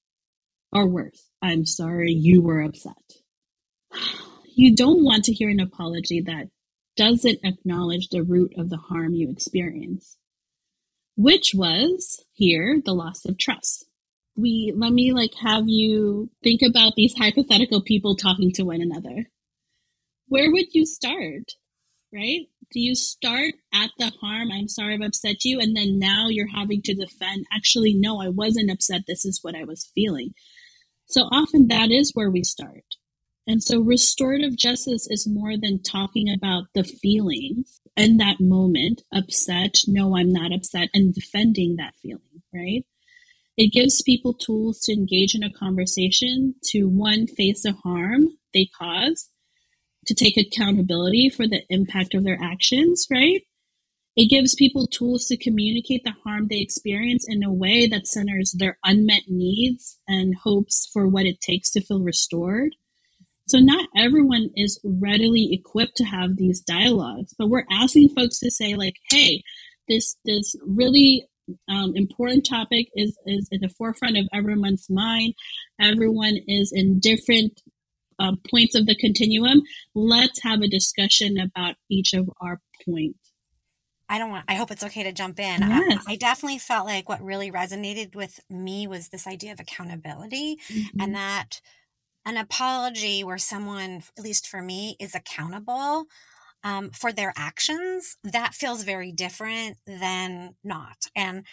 Or 0.71 0.87
worse, 0.87 1.29
I'm 1.41 1.65
sorry 1.65 2.13
you 2.13 2.41
were 2.41 2.61
upset. 2.61 2.93
You 4.55 4.73
don't 4.73 5.03
want 5.03 5.25
to 5.25 5.33
hear 5.33 5.49
an 5.49 5.59
apology 5.59 6.21
that 6.21 6.47
doesn't 6.95 7.39
acknowledge 7.43 8.07
the 8.07 8.23
root 8.23 8.53
of 8.57 8.69
the 8.69 8.77
harm 8.77 9.13
you 9.13 9.29
experienced, 9.29 10.17
which 11.17 11.51
was 11.53 12.23
here 12.31 12.81
the 12.81 12.93
loss 12.93 13.25
of 13.25 13.37
trust. 13.37 13.89
We 14.37 14.71
let 14.73 14.93
me 14.93 15.11
like 15.11 15.33
have 15.41 15.65
you 15.67 16.29
think 16.41 16.61
about 16.61 16.95
these 16.95 17.17
hypothetical 17.17 17.81
people 17.81 18.15
talking 18.15 18.53
to 18.53 18.63
one 18.63 18.79
another. 18.79 19.29
Where 20.29 20.49
would 20.49 20.73
you 20.73 20.85
start? 20.85 21.51
Right? 22.13 22.47
Do 22.71 22.79
you 22.79 22.95
start 22.95 23.53
at 23.73 23.91
the 23.97 24.11
harm? 24.21 24.51
I'm 24.51 24.67
sorry 24.67 24.95
I've 24.95 25.01
upset 25.01 25.45
you. 25.45 25.59
And 25.59 25.75
then 25.75 25.99
now 25.99 26.27
you're 26.27 26.47
having 26.47 26.81
to 26.83 26.93
defend, 26.93 27.45
actually, 27.53 27.93
no, 27.93 28.21
I 28.21 28.29
wasn't 28.29 28.71
upset. 28.71 29.03
This 29.07 29.25
is 29.25 29.39
what 29.41 29.55
I 29.55 29.63
was 29.63 29.91
feeling. 29.95 30.33
So 31.05 31.23
often 31.23 31.67
that 31.67 31.91
is 31.91 32.11
where 32.13 32.29
we 32.29 32.43
start. 32.43 32.83
And 33.47 33.63
so 33.63 33.81
restorative 33.81 34.57
justice 34.57 35.07
is 35.09 35.27
more 35.27 35.57
than 35.57 35.81
talking 35.83 36.29
about 36.31 36.65
the 36.75 36.83
feelings 36.83 37.81
in 37.97 38.17
that 38.17 38.39
moment, 38.39 39.01
upset, 39.13 39.79
no, 39.87 40.15
I'm 40.15 40.31
not 40.31 40.53
upset, 40.53 40.89
and 40.93 41.13
defending 41.13 41.75
that 41.77 41.95
feeling, 42.01 42.43
right? 42.53 42.85
It 43.57 43.73
gives 43.73 44.01
people 44.01 44.33
tools 44.33 44.79
to 44.81 44.93
engage 44.93 45.35
in 45.35 45.43
a 45.43 45.51
conversation, 45.51 46.55
to 46.67 46.85
one, 46.85 47.27
face 47.27 47.63
the 47.63 47.73
harm 47.73 48.27
they 48.53 48.69
cause, 48.79 49.29
to 50.11 50.25
take 50.25 50.37
accountability 50.37 51.29
for 51.29 51.47
the 51.47 51.61
impact 51.69 52.13
of 52.13 52.23
their 52.23 52.37
actions, 52.41 53.07
right? 53.09 53.43
It 54.17 54.29
gives 54.29 54.55
people 54.55 54.87
tools 54.87 55.25
to 55.27 55.37
communicate 55.37 56.03
the 56.03 56.13
harm 56.23 56.47
they 56.47 56.59
experience 56.59 57.25
in 57.27 57.43
a 57.43 57.53
way 57.53 57.87
that 57.87 58.07
centers 58.07 58.51
their 58.51 58.77
unmet 58.83 59.23
needs 59.29 59.99
and 60.07 60.35
hopes 60.35 60.89
for 60.91 61.07
what 61.07 61.25
it 61.25 61.39
takes 61.39 61.71
to 61.71 61.81
feel 61.81 62.01
restored. 62.01 62.75
So, 63.47 63.59
not 63.59 63.87
everyone 63.95 64.49
is 64.55 64.81
readily 64.83 65.49
equipped 65.53 65.95
to 65.97 66.03
have 66.03 66.35
these 66.35 66.59
dialogues, 66.59 67.33
but 67.37 67.47
we're 67.47 67.65
asking 67.71 68.09
folks 68.09 68.39
to 68.39 68.51
say, 68.51 68.75
like, 68.75 68.95
hey, 69.09 69.43
this, 69.87 70.17
this 70.25 70.55
really 70.65 71.25
um, 71.69 71.93
important 71.95 72.45
topic 72.45 72.87
is, 72.95 73.17
is 73.25 73.47
in 73.51 73.61
the 73.61 73.69
forefront 73.69 74.17
of 74.17 74.27
everyone's 74.33 74.89
mind. 74.89 75.35
Everyone 75.79 76.37
is 76.47 76.71
in 76.73 76.99
different 76.99 77.61
uh, 78.21 78.33
points 78.49 78.75
of 78.75 78.85
the 78.85 78.95
continuum. 78.95 79.61
Let's 79.95 80.41
have 80.43 80.61
a 80.61 80.67
discussion 80.67 81.37
about 81.39 81.75
each 81.89 82.13
of 82.13 82.29
our 82.39 82.59
points. 82.85 83.17
I 84.07 84.19
don't 84.19 84.29
want, 84.29 84.45
I 84.49 84.55
hope 84.55 84.71
it's 84.71 84.83
okay 84.83 85.03
to 85.03 85.13
jump 85.13 85.39
in. 85.39 85.61
Yes. 85.61 86.03
I, 86.05 86.13
I, 86.13 86.15
definitely 86.17 86.57
felt 86.57 86.85
like 86.85 87.07
what 87.07 87.23
really 87.23 87.49
resonated 87.49 88.13
with 88.13 88.41
me 88.49 88.85
was 88.85 89.07
this 89.07 89.25
idea 89.25 89.53
of 89.53 89.61
accountability 89.61 90.57
mm-hmm. 90.69 90.99
and 90.99 91.15
that 91.15 91.61
an 92.25 92.35
apology 92.35 93.23
where 93.23 93.37
someone, 93.37 94.03
at 94.17 94.23
least 94.23 94.47
for 94.47 94.61
me, 94.61 94.97
is 94.99 95.15
accountable 95.15 96.07
um, 96.63 96.91
for 96.91 97.13
their 97.13 97.33
actions, 97.37 98.17
that 98.23 98.53
feels 98.53 98.83
very 98.83 99.13
different 99.13 99.77
than 99.87 100.55
not. 100.61 101.07
And 101.15 101.45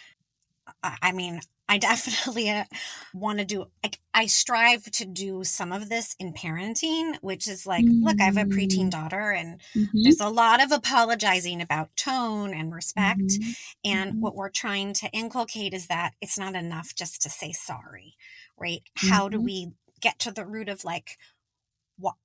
I 0.83 1.11
mean, 1.11 1.41
I 1.69 1.77
definitely 1.79 2.49
uh, 2.49 2.65
want 3.13 3.39
to 3.39 3.45
do, 3.45 3.65
I, 3.83 3.91
I, 4.13 4.25
strive 4.25 4.83
to 4.91 5.05
do 5.05 5.43
some 5.43 5.71
of 5.71 5.87
this 5.87 6.15
in 6.19 6.33
parenting, 6.33 7.15
which 7.21 7.47
is 7.47 7.67
like, 7.67 7.85
mm-hmm. 7.85 8.05
look, 8.05 8.19
I 8.19 8.25
have 8.25 8.37
a 8.37 8.45
preteen 8.45 8.87
mm. 8.87 8.91
daughter 8.91 9.31
and 9.31 9.61
mm-hmm. 9.75 10.03
there's 10.03 10.19
a 10.19 10.29
lot 10.29 10.63
of 10.63 10.71
apologizing 10.71 11.61
about 11.61 11.95
tone 11.95 12.53
and 12.53 12.73
respect. 12.73 13.19
Mm-hmm. 13.19 13.51
And 13.85 14.11
mm-hmm. 14.11 14.21
what 14.21 14.35
we're 14.35 14.49
trying 14.49 14.93
to 14.93 15.09
inculcate 15.11 15.73
is 15.73 15.87
that 15.87 16.13
it's 16.21 16.39
not 16.39 16.55
enough 16.55 16.95
just 16.95 17.21
to 17.21 17.29
say 17.29 17.51
sorry, 17.51 18.15
right? 18.57 18.81
How 18.95 19.29
do 19.29 19.37
mm-hmm. 19.37 19.45
we 19.45 19.71
get 20.01 20.17
to 20.19 20.31
the 20.31 20.45
root 20.45 20.69
of 20.69 20.83
like, 20.83 21.17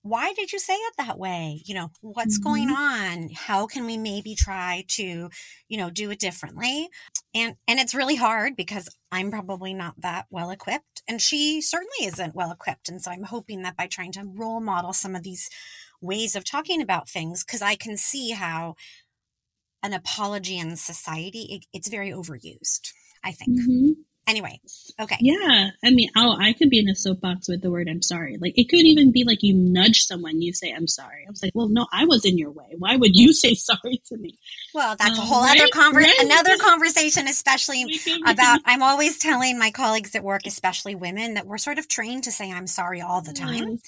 why 0.02 0.32
did 0.34 0.52
you 0.52 0.58
say 0.58 0.74
it 0.74 0.94
that 0.98 1.18
way 1.18 1.60
you 1.64 1.74
know 1.74 1.90
what's 2.00 2.38
mm-hmm. 2.38 2.48
going 2.48 2.70
on 2.70 3.28
how 3.34 3.66
can 3.66 3.86
we 3.86 3.96
maybe 3.96 4.34
try 4.34 4.84
to 4.88 5.28
you 5.68 5.78
know 5.78 5.90
do 5.90 6.10
it 6.10 6.18
differently 6.18 6.88
and 7.34 7.56
and 7.66 7.80
it's 7.80 7.94
really 7.94 8.16
hard 8.16 8.56
because 8.56 8.88
i'm 9.10 9.30
probably 9.30 9.74
not 9.74 10.00
that 10.00 10.26
well 10.30 10.50
equipped 10.50 11.02
and 11.08 11.20
she 11.20 11.60
certainly 11.60 12.04
isn't 12.04 12.34
well 12.34 12.52
equipped 12.52 12.88
and 12.88 13.02
so 13.02 13.10
i'm 13.10 13.24
hoping 13.24 13.62
that 13.62 13.76
by 13.76 13.86
trying 13.86 14.12
to 14.12 14.22
role 14.24 14.60
model 14.60 14.92
some 14.92 15.14
of 15.14 15.22
these 15.22 15.50
ways 16.00 16.36
of 16.36 16.44
talking 16.44 16.80
about 16.80 17.08
things 17.08 17.44
because 17.44 17.62
i 17.62 17.74
can 17.74 17.96
see 17.96 18.30
how 18.30 18.74
an 19.82 19.92
apology 19.92 20.58
in 20.58 20.76
society 20.76 21.46
it, 21.50 21.66
it's 21.72 21.88
very 21.88 22.10
overused 22.10 22.92
i 23.22 23.32
think 23.32 23.58
mm-hmm. 23.58 23.92
Anyway, 24.26 24.58
okay. 24.98 25.16
Yeah. 25.20 25.70
I 25.84 25.90
mean, 25.90 26.08
oh, 26.16 26.34
I 26.40 26.54
could 26.54 26.70
be 26.70 26.78
in 26.78 26.88
a 26.88 26.94
soapbox 26.94 27.46
with 27.46 27.60
the 27.60 27.70
word 27.70 27.88
I'm 27.90 28.00
sorry. 28.00 28.38
Like, 28.38 28.54
it 28.56 28.70
could 28.70 28.80
even 28.80 29.12
be 29.12 29.24
like 29.24 29.42
you 29.42 29.54
nudge 29.54 30.06
someone, 30.06 30.40
you 30.40 30.54
say, 30.54 30.72
I'm 30.72 30.88
sorry. 30.88 31.24
I 31.26 31.30
was 31.30 31.42
like, 31.42 31.52
well, 31.54 31.68
no, 31.68 31.86
I 31.92 32.06
was 32.06 32.24
in 32.24 32.38
your 32.38 32.50
way. 32.50 32.74
Why 32.78 32.96
would 32.96 33.14
you 33.14 33.32
say 33.34 33.54
sorry 33.54 34.00
to 34.06 34.16
me? 34.16 34.38
Well, 34.72 34.96
that's 34.98 35.18
um, 35.18 35.24
a 35.24 35.26
whole 35.26 35.42
right? 35.42 35.60
other 35.60 35.68
conversation, 35.68 36.28
right? 36.28 36.42
another 36.42 36.56
conversation, 36.56 37.28
especially 37.28 37.84
about, 38.26 38.60
I'm 38.64 38.82
always 38.82 39.18
telling 39.18 39.58
my 39.58 39.70
colleagues 39.70 40.14
at 40.14 40.24
work, 40.24 40.46
especially 40.46 40.94
women, 40.94 41.34
that 41.34 41.46
we're 41.46 41.58
sort 41.58 41.78
of 41.78 41.86
trained 41.86 42.24
to 42.24 42.32
say, 42.32 42.50
I'm 42.50 42.66
sorry 42.66 43.02
all 43.02 43.20
the 43.20 43.34
time. 43.34 43.72
Yes. 43.72 43.80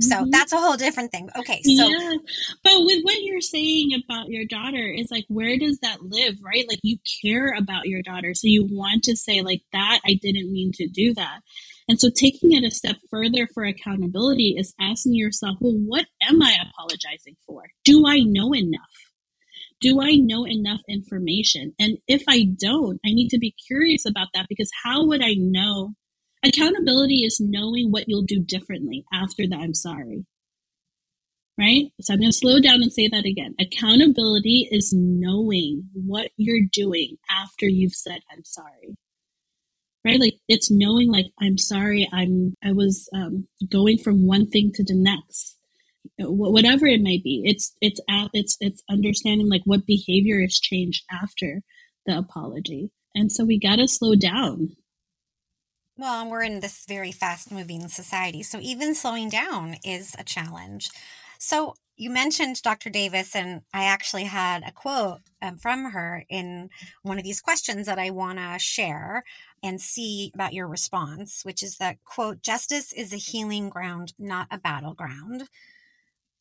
So 0.00 0.16
mm-hmm. 0.16 0.30
that's 0.30 0.52
a 0.52 0.58
whole 0.58 0.76
different 0.76 1.12
thing. 1.12 1.28
Okay. 1.36 1.62
So, 1.62 1.88
yeah. 1.88 2.16
But 2.64 2.80
with 2.84 3.02
what 3.02 3.22
you're 3.22 3.40
saying 3.40 3.90
about 4.04 4.28
your 4.28 4.44
daughter 4.46 4.90
is 4.90 5.10
like, 5.10 5.24
where 5.28 5.58
does 5.58 5.78
that 5.80 6.02
live, 6.02 6.36
right? 6.42 6.64
Like, 6.68 6.80
you 6.82 6.98
care 7.22 7.54
about 7.56 7.86
your 7.86 8.02
daughter. 8.02 8.34
So 8.34 8.46
you 8.46 8.66
want 8.70 9.04
to 9.04 9.16
say, 9.16 9.42
like, 9.42 9.62
that, 9.72 10.00
I 10.06 10.18
didn't 10.20 10.52
mean 10.52 10.72
to 10.74 10.88
do 10.88 11.14
that. 11.14 11.40
And 11.88 12.00
so 12.00 12.08
taking 12.08 12.52
it 12.52 12.64
a 12.64 12.70
step 12.70 12.96
further 13.10 13.48
for 13.52 13.64
accountability 13.64 14.54
is 14.56 14.74
asking 14.80 15.14
yourself, 15.14 15.58
well, 15.60 15.74
what 15.74 16.06
am 16.22 16.40
I 16.42 16.56
apologizing 16.62 17.36
for? 17.46 17.64
Do 17.84 18.06
I 18.06 18.20
know 18.20 18.54
enough? 18.54 18.80
Do 19.80 20.00
I 20.00 20.14
know 20.14 20.46
enough 20.46 20.80
information? 20.88 21.74
And 21.78 21.98
if 22.06 22.22
I 22.28 22.44
don't, 22.44 23.00
I 23.04 23.12
need 23.12 23.30
to 23.30 23.38
be 23.38 23.54
curious 23.66 24.06
about 24.06 24.28
that 24.32 24.46
because 24.48 24.70
how 24.84 25.06
would 25.06 25.22
I 25.22 25.34
know 25.34 25.94
Accountability 26.44 27.22
is 27.24 27.40
knowing 27.40 27.90
what 27.90 28.04
you'll 28.08 28.22
do 28.22 28.40
differently 28.40 29.04
after 29.12 29.46
the 29.46 29.56
I'm 29.56 29.74
sorry. 29.74 30.24
Right? 31.58 31.92
So 32.00 32.14
I'm 32.14 32.20
going 32.20 32.32
to 32.32 32.36
slow 32.36 32.60
down 32.60 32.82
and 32.82 32.92
say 32.92 33.08
that 33.08 33.26
again. 33.26 33.54
Accountability 33.60 34.68
is 34.70 34.92
knowing 34.96 35.88
what 35.92 36.30
you're 36.36 36.66
doing 36.72 37.18
after 37.30 37.66
you've 37.66 37.94
said 37.94 38.20
I'm 38.32 38.44
sorry. 38.44 38.96
Right? 40.04 40.18
Like 40.18 40.34
it's 40.48 40.70
knowing 40.70 41.12
like 41.12 41.26
I'm 41.40 41.58
sorry 41.58 42.08
I'm 42.12 42.54
I 42.64 42.72
was 42.72 43.08
um, 43.14 43.46
going 43.70 43.98
from 43.98 44.26
one 44.26 44.48
thing 44.48 44.72
to 44.74 44.82
the 44.84 44.96
next 44.96 45.56
whatever 46.18 46.86
it 46.86 47.00
may 47.00 47.18
be 47.18 47.42
it's 47.44 47.74
it's 47.80 48.00
at 48.10 48.28
it's 48.32 48.56
it's 48.60 48.82
understanding 48.90 49.48
like 49.48 49.62
what 49.64 49.86
behavior 49.86 50.40
has 50.40 50.58
changed 50.58 51.04
after 51.10 51.62
the 52.06 52.16
apology 52.16 52.90
and 53.14 53.30
so 53.30 53.44
we 53.44 53.58
got 53.58 53.76
to 53.76 53.86
slow 53.86 54.14
down 54.14 54.76
well, 55.96 56.28
we're 56.28 56.42
in 56.42 56.60
this 56.60 56.84
very 56.86 57.12
fast 57.12 57.50
moving 57.50 57.88
society. 57.88 58.42
So 58.42 58.58
even 58.60 58.94
slowing 58.94 59.28
down 59.28 59.76
is 59.84 60.14
a 60.18 60.24
challenge. 60.24 60.90
So 61.38 61.74
you 61.96 62.08
mentioned 62.08 62.62
Dr. 62.62 62.88
Davis, 62.88 63.36
and 63.36 63.62
I 63.74 63.84
actually 63.84 64.24
had 64.24 64.62
a 64.66 64.72
quote 64.72 65.20
um, 65.42 65.58
from 65.58 65.90
her 65.90 66.24
in 66.28 66.70
one 67.02 67.18
of 67.18 67.24
these 67.24 67.40
questions 67.40 67.86
that 67.86 67.98
I 67.98 68.10
want 68.10 68.38
to 68.38 68.58
share 68.58 69.24
and 69.62 69.80
see 69.80 70.32
about 70.34 70.54
your 70.54 70.66
response, 70.66 71.44
which 71.44 71.62
is 71.62 71.76
that 71.76 72.02
quote, 72.04 72.42
justice 72.42 72.92
is 72.92 73.12
a 73.12 73.16
healing 73.16 73.68
ground, 73.68 74.14
not 74.18 74.48
a 74.50 74.58
battleground, 74.58 75.48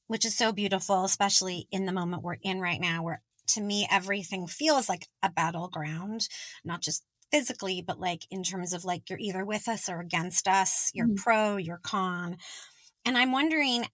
which 0.07 0.25
is 0.25 0.35
so 0.35 0.51
beautiful, 0.51 1.03
especially 1.03 1.67
in 1.71 1.85
the 1.85 1.91
moment 1.91 2.23
we're 2.23 2.37
in 2.41 2.61
right 2.61 2.79
now, 2.79 3.03
where 3.03 3.21
to 3.47 3.61
me, 3.61 3.87
everything 3.91 4.47
feels 4.47 4.87
like 4.87 5.07
a 5.21 5.29
battleground, 5.29 6.27
not 6.63 6.81
just 6.81 7.03
physically, 7.31 7.83
but 7.85 7.99
like 7.99 8.25
in 8.29 8.43
terms 8.43 8.73
of 8.73 8.85
like 8.85 9.09
you're 9.09 9.19
either 9.19 9.45
with 9.45 9.67
us 9.67 9.89
or 9.89 9.99
against 9.99 10.47
us, 10.47 10.91
you're 10.93 11.07
mm-hmm. 11.07 11.15
pro, 11.15 11.57
you're 11.57 11.81
con. 11.83 12.37
And 13.05 13.17
I'm 13.17 13.31
wondering 13.31 13.85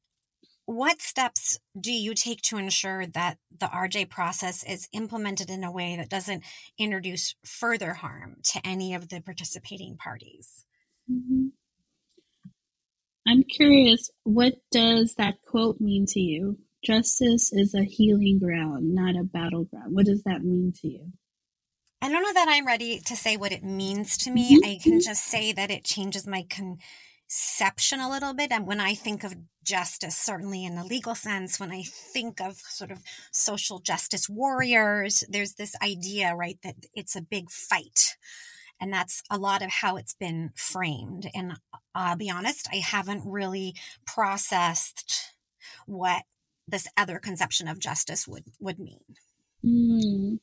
what 0.65 1.02
steps 1.02 1.60
do 1.80 1.93
you 1.93 2.13
take 2.13 2.41
to 2.41 2.58
ensure 2.58 3.06
that 3.08 3.38
the 3.58 3.67
RJ 3.67 4.10
process 4.10 4.65
is 4.65 4.89
implemented 4.91 5.50
in 5.50 5.63
a 5.63 5.71
way 5.71 5.95
that 5.95 6.10
doesn't 6.10 6.43
introduce 6.78 7.36
further 7.45 7.93
harm 7.93 8.36
to 8.43 8.60
any 8.65 8.93
of 8.93 9.08
the 9.08 9.21
participating 9.21 9.95
parties? 9.95 10.65
Mm-hmm. 11.10 11.47
I'm 13.26 13.43
curious, 13.43 14.10
what 14.23 14.56
does 14.71 15.15
that 15.15 15.36
quote 15.45 15.80
mean 15.80 16.06
to 16.10 16.19
you? 16.19 16.58
Justice 16.84 17.52
is 17.54 17.73
a 17.73 17.84
healing 17.84 18.39
ground, 18.39 18.93
not 18.93 19.15
a 19.15 19.23
battleground. 19.23 19.95
What 19.95 20.06
does 20.06 20.23
that 20.23 20.43
mean 20.43 20.73
to 20.82 20.88
you? 20.88 21.12
I 22.01 22.10
don't 22.10 22.21
know 22.21 22.33
that 22.33 22.47
I'm 22.47 22.67
ready 22.67 22.99
to 22.99 23.15
say 23.15 23.38
what 23.38 23.51
it 23.51 23.63
means 23.63 24.17
to 24.19 24.31
me. 24.31 24.55
Mm-hmm. 24.55 24.69
I 24.69 24.79
can 24.81 24.99
just 24.99 25.23
say 25.25 25.51
that 25.51 25.71
it 25.71 25.83
changes 25.83 26.27
my 26.27 26.45
conception 26.47 27.99
a 27.99 28.10
little 28.10 28.33
bit. 28.33 28.51
And 28.51 28.67
when 28.67 28.79
I 28.79 28.93
think 28.93 29.23
of 29.23 29.36
justice, 29.63 30.15
certainly 30.15 30.63
in 30.63 30.75
the 30.75 30.83
legal 30.83 31.15
sense, 31.15 31.60
when 31.60 31.71
I 31.71 31.83
think 31.83 32.39
of 32.39 32.57
sort 32.57 32.91
of 32.91 32.99
social 33.31 33.79
justice 33.79 34.29
warriors, 34.29 35.23
there's 35.27 35.55
this 35.55 35.75
idea, 35.81 36.36
right, 36.36 36.60
that 36.63 36.75
it's 36.93 37.15
a 37.15 37.21
big 37.21 37.49
fight. 37.49 38.15
And 38.79 38.93
that's 38.93 39.23
a 39.31 39.39
lot 39.39 39.63
of 39.63 39.71
how 39.71 39.97
it's 39.97 40.13
been 40.13 40.51
framed. 40.55 41.27
And 41.33 41.53
I'll 41.95 42.15
be 42.15 42.29
honest, 42.29 42.69
I 42.71 42.77
haven't 42.77 43.23
really 43.25 43.73
processed 44.05 45.33
what 45.88 46.23
this 46.67 46.88
other 46.95 47.17
conception 47.17 47.67
of 47.67 47.79
justice 47.79 48.27
would, 48.27 48.43
would 48.60 48.77
mean. 48.77 48.99
Mm. 49.65 50.39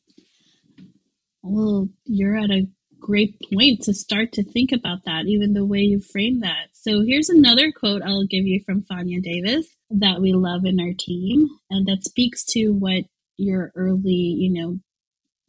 Well, 1.47 1.91
you're 2.07 2.39
at 2.39 2.51
a 2.51 2.67
great 2.99 3.39
point 3.53 3.83
to 3.83 3.93
start 3.93 4.33
to 4.33 4.43
think 4.43 4.73
about 4.73 5.05
that, 5.05 5.27
even 5.27 5.53
the 5.53 5.67
way 5.67 5.81
you 5.81 6.01
frame 6.01 6.41
that. 6.41 6.69
So 6.73 7.03
here's 7.07 7.29
another 7.29 7.71
quote 7.71 8.01
I'll 8.01 8.27
give 8.27 8.47
you 8.47 8.63
from 8.65 8.83
Fania 8.83 9.23
Davis 9.23 9.69
that 9.91 10.23
we 10.23 10.33
love 10.33 10.65
in 10.65 10.81
our 10.81 10.95
team, 10.99 11.49
and 11.69 11.87
that 11.87 12.03
speaks 12.03 12.47
to 12.53 12.71
what 12.71 13.05
your 13.37 13.73
early, 13.77 14.15
you 14.15 14.53
know, 14.55 14.79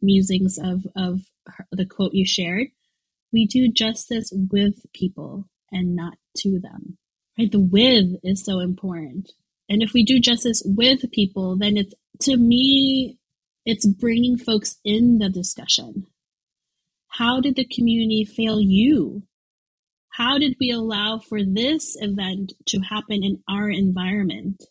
musings 0.02 0.58
of 0.58 0.86
of 0.94 1.22
the 1.72 1.86
quote 1.86 2.12
you 2.12 2.26
shared. 2.26 2.68
We 3.32 3.46
do 3.46 3.72
justice 3.72 4.30
with 4.34 4.74
people 4.92 5.46
and 5.72 5.96
not 5.96 6.18
to 6.38 6.60
them. 6.60 6.98
Right? 7.38 7.50
The 7.50 7.60
with 7.60 8.20
is 8.22 8.44
so 8.44 8.60
important. 8.60 9.32
And 9.70 9.82
if 9.82 9.92
we 9.94 10.04
do 10.04 10.20
justice 10.20 10.62
with 10.64 11.10
people, 11.10 11.56
then 11.56 11.78
it's 11.78 11.94
to 12.22 12.36
me 12.36 13.18
it's 13.66 13.84
bringing 13.84 14.38
folks 14.38 14.76
in 14.84 15.18
the 15.18 15.28
discussion. 15.28 16.06
How 17.08 17.40
did 17.40 17.56
the 17.56 17.66
community 17.66 18.24
fail 18.24 18.60
you? 18.60 19.24
How 20.12 20.38
did 20.38 20.56
we 20.60 20.70
allow 20.70 21.18
for 21.18 21.40
this 21.44 21.96
event 22.00 22.52
to 22.66 22.78
happen 22.78 23.24
in 23.24 23.42
our 23.48 23.68
environment? 23.68 24.62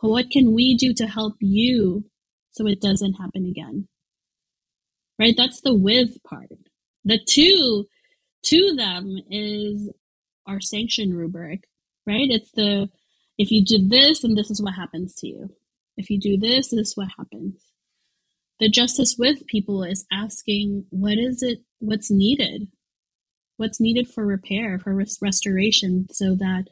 What 0.00 0.30
can 0.30 0.54
we 0.54 0.76
do 0.76 0.92
to 0.94 1.06
help 1.06 1.36
you 1.40 2.04
so 2.50 2.66
it 2.66 2.82
doesn't 2.82 3.14
happen 3.14 3.46
again? 3.46 3.88
Right? 5.18 5.34
That's 5.36 5.62
the 5.62 5.74
with 5.74 6.22
part. 6.24 6.50
The 7.04 7.18
two 7.26 7.86
to 8.44 8.74
them 8.76 9.16
is 9.30 9.90
our 10.46 10.60
sanction 10.60 11.14
rubric, 11.14 11.64
right? 12.06 12.28
It's 12.28 12.50
the 12.52 12.90
if 13.38 13.50
you 13.50 13.64
did 13.64 13.90
this, 13.90 14.22
and 14.22 14.36
this 14.36 14.50
is 14.50 14.62
what 14.62 14.74
happens 14.74 15.14
to 15.16 15.26
you. 15.26 15.50
If 15.96 16.10
you 16.10 16.20
do 16.20 16.36
this, 16.36 16.68
this 16.68 16.88
is 16.88 16.96
what 16.96 17.08
happens 17.16 17.63
the 18.60 18.68
justice 18.68 19.16
with 19.18 19.46
people 19.46 19.82
is 19.82 20.06
asking 20.12 20.86
what 20.90 21.18
is 21.18 21.42
it 21.42 21.58
what's 21.80 22.10
needed? 22.10 22.68
What's 23.56 23.80
needed 23.80 24.08
for 24.08 24.24
repair 24.24 24.78
for 24.78 24.94
res- 24.94 25.18
restoration 25.20 26.06
so 26.10 26.36
that 26.36 26.64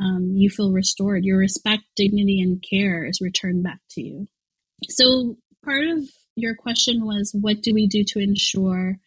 um, 0.00 0.32
you 0.34 0.50
feel 0.50 0.72
restored 0.72 1.24
your 1.24 1.38
respect 1.38 1.82
dignity 1.96 2.40
and 2.40 2.62
care 2.62 3.04
is 3.04 3.20
returned 3.20 3.62
back 3.62 3.80
to 3.90 4.02
you? 4.02 4.28
So 4.88 5.36
part 5.64 5.86
of 5.86 6.08
your 6.36 6.54
question 6.54 7.04
was 7.04 7.34
what 7.38 7.62
do 7.62 7.74
we 7.74 7.86
do 7.86 8.04
to 8.04 8.20
ensure 8.20 8.98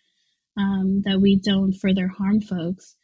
um, 0.57 1.01
that 1.05 1.21
we 1.21 1.39
don't 1.39 1.73
further 1.73 2.07
harm 2.07 2.41
folks? 2.41 2.95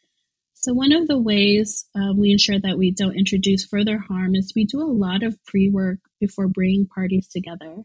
So 0.54 0.74
one 0.74 0.92
of 0.92 1.06
the 1.06 1.18
ways 1.18 1.86
uh, 1.96 2.12
we 2.16 2.32
ensure 2.32 2.58
that 2.60 2.78
we 2.78 2.90
don't 2.90 3.16
introduce 3.16 3.64
further 3.64 3.98
harm 3.98 4.34
is 4.34 4.52
we 4.54 4.64
do 4.64 4.80
a 4.80 4.90
lot 4.90 5.22
of 5.22 5.38
pre-work 5.44 5.98
before 6.20 6.48
bringing 6.48 6.86
parties 6.86 7.28
together 7.28 7.84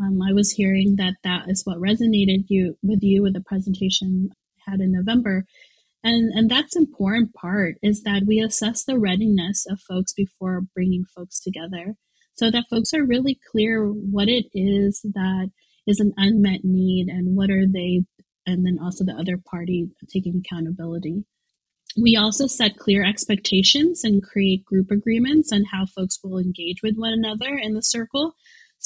um, 0.00 0.20
I 0.22 0.32
was 0.32 0.52
hearing 0.52 0.96
that 0.96 1.14
that 1.24 1.48
is 1.48 1.64
what 1.64 1.78
resonated 1.78 2.44
you 2.48 2.76
with 2.82 3.02
you 3.02 3.22
with 3.22 3.34
the 3.34 3.40
presentation 3.40 4.30
I 4.66 4.70
had 4.72 4.80
in 4.80 4.92
November, 4.92 5.44
and 6.04 6.32
and 6.34 6.50
that's 6.50 6.76
important 6.76 7.32
part 7.34 7.76
is 7.82 8.02
that 8.02 8.24
we 8.26 8.40
assess 8.40 8.84
the 8.84 8.98
readiness 8.98 9.66
of 9.68 9.80
folks 9.80 10.12
before 10.12 10.62
bringing 10.74 11.04
folks 11.14 11.40
together, 11.40 11.94
so 12.34 12.50
that 12.50 12.66
folks 12.68 12.92
are 12.92 13.06
really 13.06 13.38
clear 13.50 13.86
what 13.86 14.28
it 14.28 14.46
is 14.52 15.00
that 15.14 15.50
is 15.86 16.00
an 16.00 16.12
unmet 16.16 16.60
need 16.64 17.08
and 17.08 17.36
what 17.36 17.50
are 17.50 17.66
they, 17.66 18.02
and 18.44 18.66
then 18.66 18.78
also 18.82 19.04
the 19.04 19.16
other 19.18 19.38
party 19.38 19.88
taking 20.12 20.42
accountability. 20.44 21.24
We 21.98 22.16
also 22.16 22.46
set 22.46 22.76
clear 22.76 23.02
expectations 23.02 24.04
and 24.04 24.22
create 24.22 24.66
group 24.66 24.90
agreements 24.90 25.50
on 25.52 25.64
how 25.64 25.86
folks 25.86 26.18
will 26.22 26.38
engage 26.38 26.82
with 26.82 26.96
one 26.96 27.14
another 27.14 27.56
in 27.56 27.72
the 27.72 27.82
circle 27.82 28.34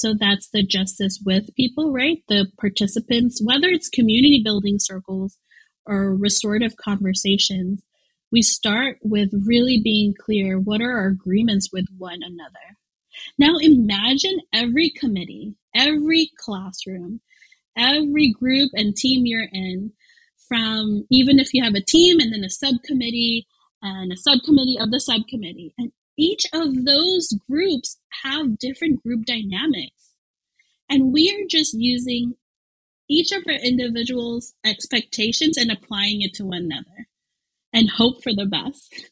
so 0.01 0.15
that's 0.19 0.49
the 0.49 0.63
justice 0.63 1.21
with 1.23 1.55
people, 1.55 1.93
right? 1.93 2.23
The 2.27 2.47
participants, 2.59 3.39
whether 3.43 3.67
it's 3.67 3.87
community 3.87 4.41
building 4.43 4.79
circles 4.79 5.37
or 5.85 6.15
restorative 6.15 6.75
conversations, 6.75 7.83
we 8.31 8.41
start 8.41 8.97
with 9.03 9.29
really 9.45 9.79
being 9.83 10.15
clear 10.19 10.57
what 10.57 10.81
are 10.81 10.97
our 10.97 11.07
agreements 11.07 11.69
with 11.71 11.85
one 11.97 12.21
another. 12.23 12.77
Now 13.37 13.57
imagine 13.57 14.39
every 14.51 14.89
committee, 14.89 15.55
every 15.75 16.31
classroom, 16.37 17.21
every 17.77 18.31
group 18.31 18.71
and 18.73 18.95
team 18.95 19.25
you're 19.25 19.49
in, 19.51 19.91
from 20.47 21.05
even 21.11 21.39
if 21.39 21.53
you 21.53 21.63
have 21.63 21.75
a 21.75 21.85
team 21.85 22.19
and 22.19 22.33
then 22.33 22.43
a 22.43 22.49
subcommittee 22.49 23.47
and 23.81 24.11
a 24.11 24.17
subcommittee 24.17 24.77
of 24.79 24.91
the 24.91 24.99
subcommittee, 24.99 25.73
and 25.77 25.91
each 26.21 26.45
of 26.53 26.85
those 26.85 27.33
groups 27.49 27.97
have 28.23 28.59
different 28.59 29.01
group 29.01 29.25
dynamics. 29.25 30.11
And 30.87 31.11
we 31.11 31.31
are 31.35 31.47
just 31.49 31.73
using 31.73 32.35
each 33.09 33.31
of 33.31 33.43
our 33.47 33.55
individuals' 33.55 34.53
expectations 34.63 35.57
and 35.57 35.71
applying 35.71 36.21
it 36.21 36.35
to 36.35 36.45
one 36.45 36.65
another 36.65 37.07
and 37.73 37.89
hope 37.89 38.21
for 38.21 38.33
the 38.33 38.45
best. 38.45 39.09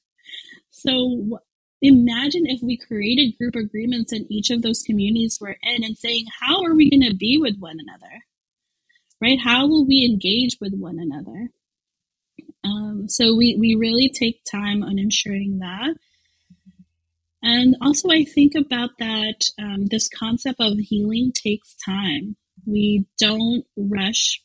So 0.70 1.40
imagine 1.82 2.46
if 2.46 2.62
we 2.62 2.78
created 2.78 3.38
group 3.38 3.56
agreements 3.56 4.14
in 4.14 4.32
each 4.32 4.52
of 4.52 4.62
those 4.62 4.84
communities 4.84 5.40
we're 5.42 5.58
in 5.64 5.84
and 5.84 5.98
saying, 5.98 6.26
how 6.40 6.64
are 6.64 6.76
we 6.76 6.92
going 6.92 7.10
to 7.10 7.16
be 7.16 7.40
with 7.42 7.58
one 7.58 7.78
another? 7.80 8.24
Right? 9.20 9.40
How 9.40 9.68
will 9.68 9.86
we 9.86 10.06
engage 10.06 10.58
with 10.62 10.76
one 10.76 11.00
another? 11.00 11.50
Um, 12.64 13.10
so 13.10 13.36
we, 13.36 13.58
we 13.60 13.76
really 13.76 14.10
take 14.10 14.44
time 14.44 14.84
on 14.84 15.00
ensuring 15.00 15.60
that. 15.60 15.96
And 17.42 17.76
also, 17.82 18.10
I 18.10 18.26
think 18.26 18.54
about 18.56 18.92
that 19.00 19.46
um, 19.58 19.86
this 19.86 20.10
concept 20.10 20.60
of 20.60 20.78
healing 20.78 21.32
takes 21.34 21.76
time. 21.86 22.36
We 22.66 23.06
don't 23.18 23.64
rush 23.78 24.42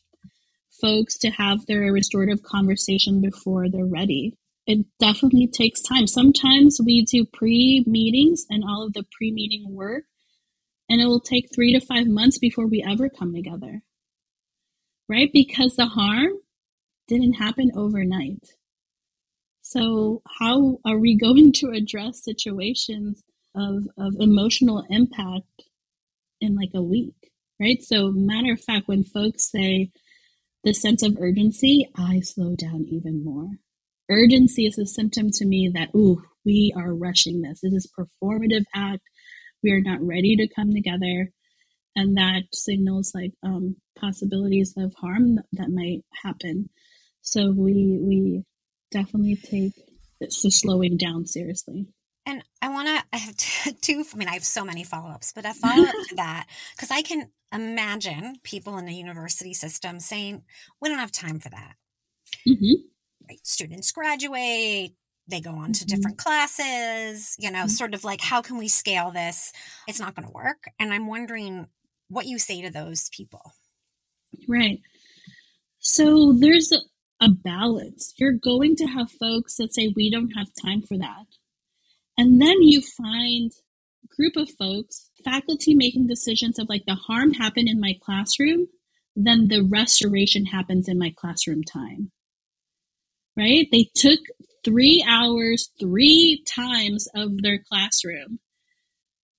folks 0.81 1.17
to 1.19 1.29
have 1.29 1.65
their 1.65 1.91
restorative 1.91 2.41
conversation 2.43 3.21
before 3.21 3.69
they're 3.69 3.85
ready. 3.85 4.37
It 4.65 4.85
definitely 4.99 5.47
takes 5.47 5.81
time. 5.81 6.07
Sometimes 6.07 6.79
we 6.83 7.05
do 7.05 7.25
pre 7.25 7.83
meetings 7.85 8.45
and 8.49 8.63
all 8.63 8.85
of 8.85 8.93
the 8.93 9.03
pre 9.17 9.31
meeting 9.31 9.65
work, 9.69 10.05
and 10.89 11.01
it 11.01 11.05
will 11.05 11.19
take 11.19 11.53
three 11.53 11.73
to 11.73 11.85
five 11.85 12.07
months 12.07 12.39
before 12.39 12.67
we 12.67 12.83
ever 12.87 13.09
come 13.09 13.33
together. 13.33 13.81
Right? 15.07 15.29
Because 15.31 15.75
the 15.75 15.85
harm 15.85 16.31
didn't 17.07 17.33
happen 17.33 17.71
overnight. 17.75 18.39
So, 19.75 20.21
how 20.39 20.79
are 20.85 20.97
we 20.97 21.17
going 21.19 21.51
to 21.53 21.71
address 21.71 22.23
situations 22.23 23.23
of, 23.53 23.87
of 23.97 24.15
emotional 24.19 24.85
impact 24.89 25.63
in 26.39 26.55
like 26.55 26.71
a 26.73 26.81
week? 26.81 27.31
Right. 27.59 27.81
So, 27.83 28.09
matter 28.11 28.53
of 28.53 28.61
fact, 28.61 28.87
when 28.87 29.03
folks 29.03 29.51
say 29.51 29.91
the 30.63 30.73
sense 30.73 31.03
of 31.03 31.17
urgency, 31.19 31.89
I 31.97 32.21
slow 32.21 32.55
down 32.55 32.85
even 32.89 33.23
more. 33.25 33.49
Urgency 34.09 34.65
is 34.65 34.77
a 34.77 34.85
symptom 34.85 35.29
to 35.31 35.45
me 35.45 35.69
that, 35.73 35.89
ooh, 35.93 36.23
we 36.45 36.73
are 36.77 36.93
rushing 36.93 37.41
this. 37.41 37.59
This 37.61 37.73
is 37.73 37.91
performative 37.97 38.63
act. 38.73 39.01
We 39.61 39.71
are 39.71 39.81
not 39.81 40.01
ready 40.01 40.37
to 40.37 40.47
come 40.47 40.73
together. 40.73 41.31
And 41.97 42.15
that 42.17 42.43
signals 42.53 43.11
like 43.13 43.33
um, 43.43 43.77
possibilities 43.99 44.73
of 44.77 44.93
harm 44.95 45.39
that 45.53 45.69
might 45.69 46.03
happen. 46.23 46.69
So 47.21 47.51
we 47.51 47.99
we 48.01 48.43
definitely 48.95 49.35
take 49.35 49.73
the 50.19 50.29
slowing 50.29 50.97
down 50.97 51.25
seriously. 51.25 51.87
And 52.25 52.43
I 52.61 52.69
want 52.69 52.87
to, 52.87 53.03
I 53.13 53.17
have 53.17 53.35
two, 53.81 54.03
I 54.13 54.17
mean, 54.17 54.27
I 54.27 54.33
have 54.33 54.43
so 54.43 54.63
many 54.63 54.83
follow 54.83 55.09
ups, 55.09 55.31
but 55.35 55.45
a 55.45 55.53
follow 55.53 55.83
up 55.83 55.95
to 56.09 56.15
that, 56.15 56.47
because 56.75 56.91
I 56.91 57.01
can 57.01 57.29
imagine 57.53 58.37
people 58.43 58.77
in 58.77 58.85
the 58.85 58.93
university 58.93 59.53
system 59.53 59.99
saying, 59.99 60.43
we 60.81 60.89
don't 60.89 60.99
have 60.99 61.11
time 61.11 61.39
for 61.39 61.49
that. 61.49 61.75
Mm-hmm. 62.47 62.81
Right? 63.29 63.39
Students 63.43 63.91
graduate, 63.91 64.93
they 65.27 65.41
go 65.41 65.51
on 65.51 65.73
to 65.73 65.85
mm-hmm. 65.85 65.95
different 65.95 66.17
classes, 66.17 67.35
you 67.37 67.51
know, 67.51 67.59
mm-hmm. 67.59 67.67
sort 67.69 67.93
of 67.93 68.03
like, 68.03 68.21
how 68.21 68.41
can 68.41 68.57
we 68.57 68.67
scale 68.67 69.11
this? 69.11 69.51
It's 69.87 69.99
not 69.99 70.15
going 70.15 70.27
to 70.27 70.33
work. 70.33 70.65
And 70.79 70.93
I'm 70.93 71.07
wondering 71.07 71.67
what 72.07 72.25
you 72.25 72.39
say 72.39 72.61
to 72.61 72.71
those 72.71 73.09
people. 73.09 73.53
Right. 74.47 74.79
So 75.79 76.33
there's 76.33 76.71
a, 77.25 77.29
balance. 77.29 78.13
You're 78.17 78.33
going 78.33 78.75
to 78.77 78.85
have 78.85 79.11
folks 79.11 79.55
that 79.57 79.73
say, 79.73 79.93
we 79.95 80.09
don't 80.09 80.31
have 80.31 80.47
time 80.61 80.81
for 80.81 80.97
that. 80.97 81.25
And 82.17 82.41
then 82.41 82.61
you 82.61 82.81
find 82.81 83.51
a 84.03 84.15
group 84.15 84.35
of 84.35 84.49
folks, 84.57 85.09
faculty 85.23 85.73
making 85.73 86.07
decisions 86.07 86.59
of 86.59 86.69
like 86.69 86.83
the 86.85 86.95
harm 86.95 87.33
happened 87.33 87.67
in 87.67 87.79
my 87.79 87.93
classroom, 88.01 88.67
then 89.15 89.47
the 89.47 89.63
restoration 89.63 90.45
happens 90.45 90.87
in 90.87 90.99
my 90.99 91.13
classroom 91.15 91.63
time. 91.63 92.11
Right? 93.37 93.67
They 93.71 93.89
took 93.95 94.19
three 94.63 95.05
hours, 95.07 95.71
three 95.79 96.43
times 96.47 97.07
of 97.15 97.41
their 97.41 97.59
classroom 97.59 98.39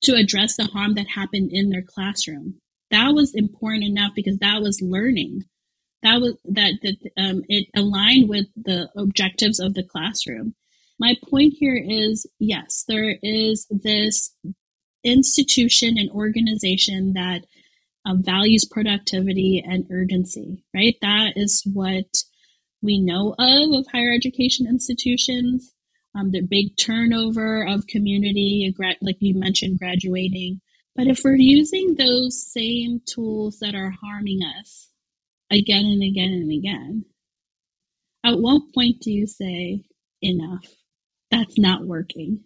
to 0.03 0.15
address 0.15 0.57
the 0.57 0.67
harm 0.67 0.95
that 0.95 1.09
happened 1.09 1.51
in 1.53 1.71
their 1.71 1.83
classroom. 1.83 2.61
That 2.91 3.11
was 3.15 3.35
important 3.35 3.85
enough 3.85 4.13
because 4.15 4.39
that 4.39 4.63
was 4.63 4.81
learning. 4.81 5.45
That 6.03 6.21
was 6.21 6.35
that 6.45 6.75
that 6.83 6.97
um, 7.17 7.43
it 7.49 7.69
aligned 7.75 8.29
with 8.29 8.47
the 8.57 8.91
objectives 8.97 9.59
of 9.61 9.75
the 9.75 9.83
classroom. 9.83 10.55
My 10.99 11.17
point 11.29 11.55
here 11.59 11.77
is 11.77 12.27
yes, 12.39 12.85
there 12.89 13.17
is 13.23 13.67
this 13.71 14.35
institution 15.05 15.97
and 15.99 16.11
organization 16.11 17.13
that 17.15 17.45
um, 18.05 18.23
values 18.23 18.65
productivity 18.65 19.63
and 19.67 19.87
urgency, 19.91 20.65
right? 20.75 20.97
That 21.03 21.33
is 21.37 21.63
what 21.73 22.25
we 22.83 23.01
know 23.01 23.35
of 23.39 23.73
of 23.73 23.87
higher 23.91 24.13
education 24.13 24.67
institutions. 24.67 25.73
Um, 26.15 26.31
the 26.31 26.41
big 26.41 26.77
turnover 26.79 27.67
of 27.67 27.87
community, 27.87 28.75
like 29.03 29.17
you 29.21 29.35
mentioned, 29.35 29.79
graduating. 29.79 30.61
But 30.95 31.09
if 31.09 31.21
we're 31.23 31.37
using 31.37 31.95
those 31.95 32.51
same 32.51 33.03
tools 33.05 33.59
that 33.59 33.75
are 33.75 33.93
harming 34.03 34.41
us 34.59 34.89
again 35.51 35.85
and 35.85 36.03
again 36.03 36.33
and 36.33 36.53
again, 36.53 37.05
at 38.25 38.39
what 38.39 38.63
point 38.75 39.01
do 39.01 39.13
you 39.13 39.27
say 39.27 39.83
enough? 40.21 40.67
That's 41.31 41.59
not 41.59 41.87
working, 41.87 42.41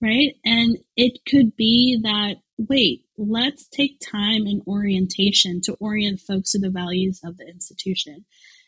right? 0.00 0.34
And 0.44 0.78
it 0.96 1.20
could 1.28 1.56
be 1.56 2.00
that, 2.02 2.36
wait, 2.56 3.04
let's 3.16 3.68
take 3.68 4.00
time 4.00 4.46
and 4.46 4.62
orientation 4.66 5.60
to 5.62 5.74
orient 5.80 6.20
folks 6.20 6.52
to 6.52 6.58
the 6.58 6.70
values 6.70 7.20
of 7.24 7.36
the 7.36 7.46
institution 7.46 8.24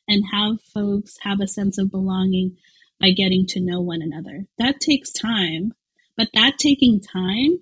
and 0.08 0.24
have 0.32 0.60
folks 0.74 1.14
have 1.22 1.40
a 1.40 1.46
sense 1.46 1.78
of 1.78 1.90
belonging 1.90 2.56
by 3.00 3.10
getting 3.10 3.46
to 3.48 3.60
know 3.60 3.80
one 3.80 4.02
another. 4.02 4.44
That 4.58 4.80
takes 4.80 5.12
time, 5.12 5.72
but 6.16 6.28
that 6.34 6.58
taking 6.58 7.00
time 7.00 7.60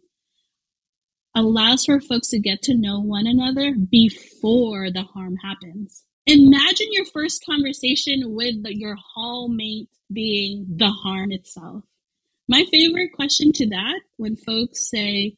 allows 1.38 1.84
for 1.84 2.00
folks 2.00 2.28
to 2.28 2.38
get 2.38 2.62
to 2.62 2.74
know 2.76 3.00
one 3.00 3.26
another 3.26 3.74
before 3.74 4.90
the 4.90 5.02
harm 5.02 5.36
happens. 5.36 6.04
Imagine 6.26 6.88
your 6.90 7.06
first 7.06 7.44
conversation 7.44 8.34
with 8.34 8.56
your 8.66 8.96
hallmate 9.16 9.88
being 10.12 10.66
the 10.68 10.90
harm 10.90 11.32
itself. 11.32 11.84
My 12.48 12.64
favorite 12.70 13.12
question 13.12 13.52
to 13.52 13.68
that 13.68 14.00
when 14.16 14.36
folks 14.36 14.90
say 14.90 15.36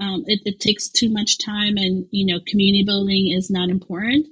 um, 0.00 0.24
it, 0.26 0.40
it 0.44 0.60
takes 0.60 0.88
too 0.88 1.10
much 1.10 1.38
time 1.38 1.76
and 1.76 2.06
you 2.10 2.26
know 2.26 2.40
community 2.46 2.84
building 2.84 3.32
is 3.36 3.50
not 3.50 3.68
important 3.68 4.26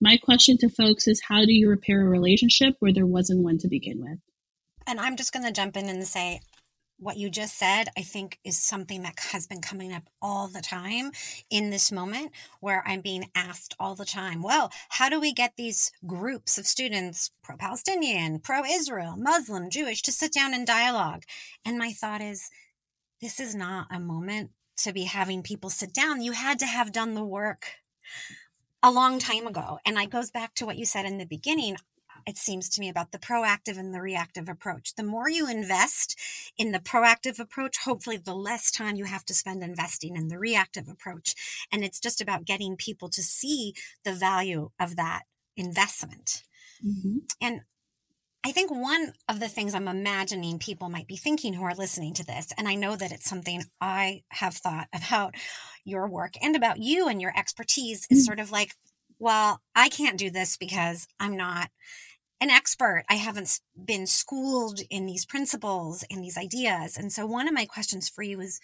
my 0.00 0.18
question 0.18 0.58
to 0.58 0.68
folks 0.68 1.08
is 1.08 1.22
how 1.26 1.44
do 1.44 1.52
you 1.52 1.70
repair 1.70 2.02
a 2.02 2.08
relationship 2.08 2.74
where 2.80 2.92
there 2.92 3.06
wasn't 3.06 3.42
one 3.42 3.58
to 3.58 3.68
begin 3.68 4.00
with? 4.00 4.18
And 4.86 5.00
I'm 5.00 5.16
just 5.16 5.32
going 5.32 5.44
to 5.46 5.52
jump 5.52 5.76
in 5.76 5.88
and 5.88 6.06
say, 6.06 6.40
what 6.98 7.16
you 7.16 7.28
just 7.28 7.58
said, 7.58 7.88
I 7.96 8.02
think, 8.02 8.38
is 8.42 8.58
something 8.58 9.02
that 9.02 9.18
has 9.32 9.46
been 9.46 9.60
coming 9.60 9.92
up 9.92 10.04
all 10.22 10.48
the 10.48 10.62
time 10.62 11.10
in 11.50 11.70
this 11.70 11.92
moment 11.92 12.32
where 12.60 12.82
I'm 12.86 13.00
being 13.00 13.30
asked 13.34 13.74
all 13.78 13.94
the 13.94 14.04
time, 14.04 14.42
well, 14.42 14.72
how 14.88 15.08
do 15.08 15.20
we 15.20 15.32
get 15.32 15.52
these 15.56 15.92
groups 16.06 16.56
of 16.56 16.66
students, 16.66 17.30
pro 17.42 17.56
Palestinian, 17.56 18.38
pro 18.38 18.64
Israel, 18.64 19.16
Muslim, 19.18 19.68
Jewish, 19.68 20.02
to 20.02 20.12
sit 20.12 20.32
down 20.32 20.54
and 20.54 20.66
dialogue? 20.66 21.24
And 21.64 21.78
my 21.78 21.92
thought 21.92 22.22
is, 22.22 22.50
this 23.20 23.40
is 23.40 23.54
not 23.54 23.88
a 23.90 24.00
moment 24.00 24.50
to 24.78 24.92
be 24.92 25.04
having 25.04 25.42
people 25.42 25.70
sit 25.70 25.92
down. 25.92 26.22
You 26.22 26.32
had 26.32 26.58
to 26.60 26.66
have 26.66 26.92
done 26.92 27.14
the 27.14 27.24
work 27.24 27.66
a 28.82 28.90
long 28.90 29.18
time 29.18 29.46
ago. 29.46 29.78
And 29.84 29.98
it 29.98 30.10
goes 30.10 30.30
back 30.30 30.54
to 30.54 30.66
what 30.66 30.76
you 30.76 30.86
said 30.86 31.06
in 31.06 31.18
the 31.18 31.26
beginning. 31.26 31.76
It 32.26 32.36
seems 32.36 32.68
to 32.70 32.80
me 32.80 32.88
about 32.88 33.12
the 33.12 33.18
proactive 33.18 33.78
and 33.78 33.94
the 33.94 34.00
reactive 34.00 34.48
approach. 34.48 34.94
The 34.94 35.04
more 35.04 35.30
you 35.30 35.48
invest 35.48 36.18
in 36.58 36.72
the 36.72 36.80
proactive 36.80 37.38
approach, 37.38 37.78
hopefully, 37.78 38.16
the 38.16 38.34
less 38.34 38.70
time 38.70 38.96
you 38.96 39.04
have 39.04 39.24
to 39.26 39.34
spend 39.34 39.62
investing 39.62 40.16
in 40.16 40.28
the 40.28 40.38
reactive 40.38 40.88
approach. 40.88 41.34
And 41.70 41.84
it's 41.84 42.00
just 42.00 42.20
about 42.20 42.44
getting 42.44 42.76
people 42.76 43.08
to 43.10 43.22
see 43.22 43.74
the 44.04 44.12
value 44.12 44.70
of 44.80 44.96
that 44.96 45.22
investment. 45.56 46.42
Mm-hmm. 46.84 47.18
And 47.40 47.60
I 48.44 48.52
think 48.52 48.70
one 48.70 49.12
of 49.28 49.40
the 49.40 49.48
things 49.48 49.74
I'm 49.74 49.88
imagining 49.88 50.58
people 50.58 50.88
might 50.88 51.08
be 51.08 51.16
thinking 51.16 51.54
who 51.54 51.64
are 51.64 51.74
listening 51.74 52.14
to 52.14 52.24
this, 52.24 52.48
and 52.56 52.68
I 52.68 52.74
know 52.76 52.94
that 52.94 53.10
it's 53.10 53.28
something 53.28 53.64
I 53.80 54.22
have 54.28 54.54
thought 54.54 54.88
about 54.92 55.34
your 55.84 56.08
work 56.08 56.34
and 56.40 56.54
about 56.54 56.78
you 56.78 57.08
and 57.08 57.20
your 57.20 57.36
expertise, 57.36 58.06
is 58.08 58.22
mm. 58.22 58.26
sort 58.26 58.40
of 58.40 58.52
like, 58.52 58.74
well, 59.18 59.60
I 59.74 59.88
can't 59.88 60.18
do 60.18 60.30
this 60.30 60.56
because 60.56 61.08
I'm 61.18 61.36
not 61.36 61.70
an 62.40 62.50
expert. 62.50 63.04
I 63.08 63.14
haven't 63.14 63.60
been 63.82 64.06
schooled 64.06 64.80
in 64.90 65.06
these 65.06 65.26
principles 65.26 66.04
and 66.10 66.22
these 66.22 66.36
ideas. 66.36 66.96
And 66.96 67.12
so, 67.12 67.26
one 67.26 67.48
of 67.48 67.54
my 67.54 67.66
questions 67.66 68.08
for 68.08 68.22
you 68.22 68.40
is 68.40 68.60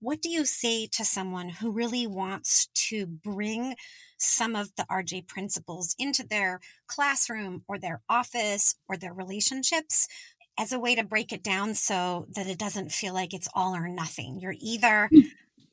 what 0.00 0.20
do 0.20 0.28
you 0.28 0.44
say 0.44 0.86
to 0.88 1.04
someone 1.04 1.48
who 1.48 1.70
really 1.70 2.06
wants 2.06 2.66
to 2.74 3.06
bring 3.06 3.74
some 4.18 4.54
of 4.54 4.74
the 4.76 4.84
RJ 4.90 5.26
principles 5.26 5.94
into 5.98 6.26
their 6.26 6.60
classroom 6.86 7.62
or 7.68 7.78
their 7.78 8.02
office 8.08 8.76
or 8.88 8.96
their 8.96 9.14
relationships 9.14 10.06
as 10.58 10.72
a 10.72 10.78
way 10.78 10.94
to 10.94 11.04
break 11.04 11.32
it 11.32 11.42
down 11.42 11.74
so 11.74 12.26
that 12.34 12.46
it 12.46 12.58
doesn't 12.58 12.92
feel 12.92 13.14
like 13.14 13.34
it's 13.34 13.48
all 13.54 13.74
or 13.74 13.88
nothing. 13.88 14.38
You're 14.38 14.54
either, 14.60 15.08
hmm. 15.10 15.20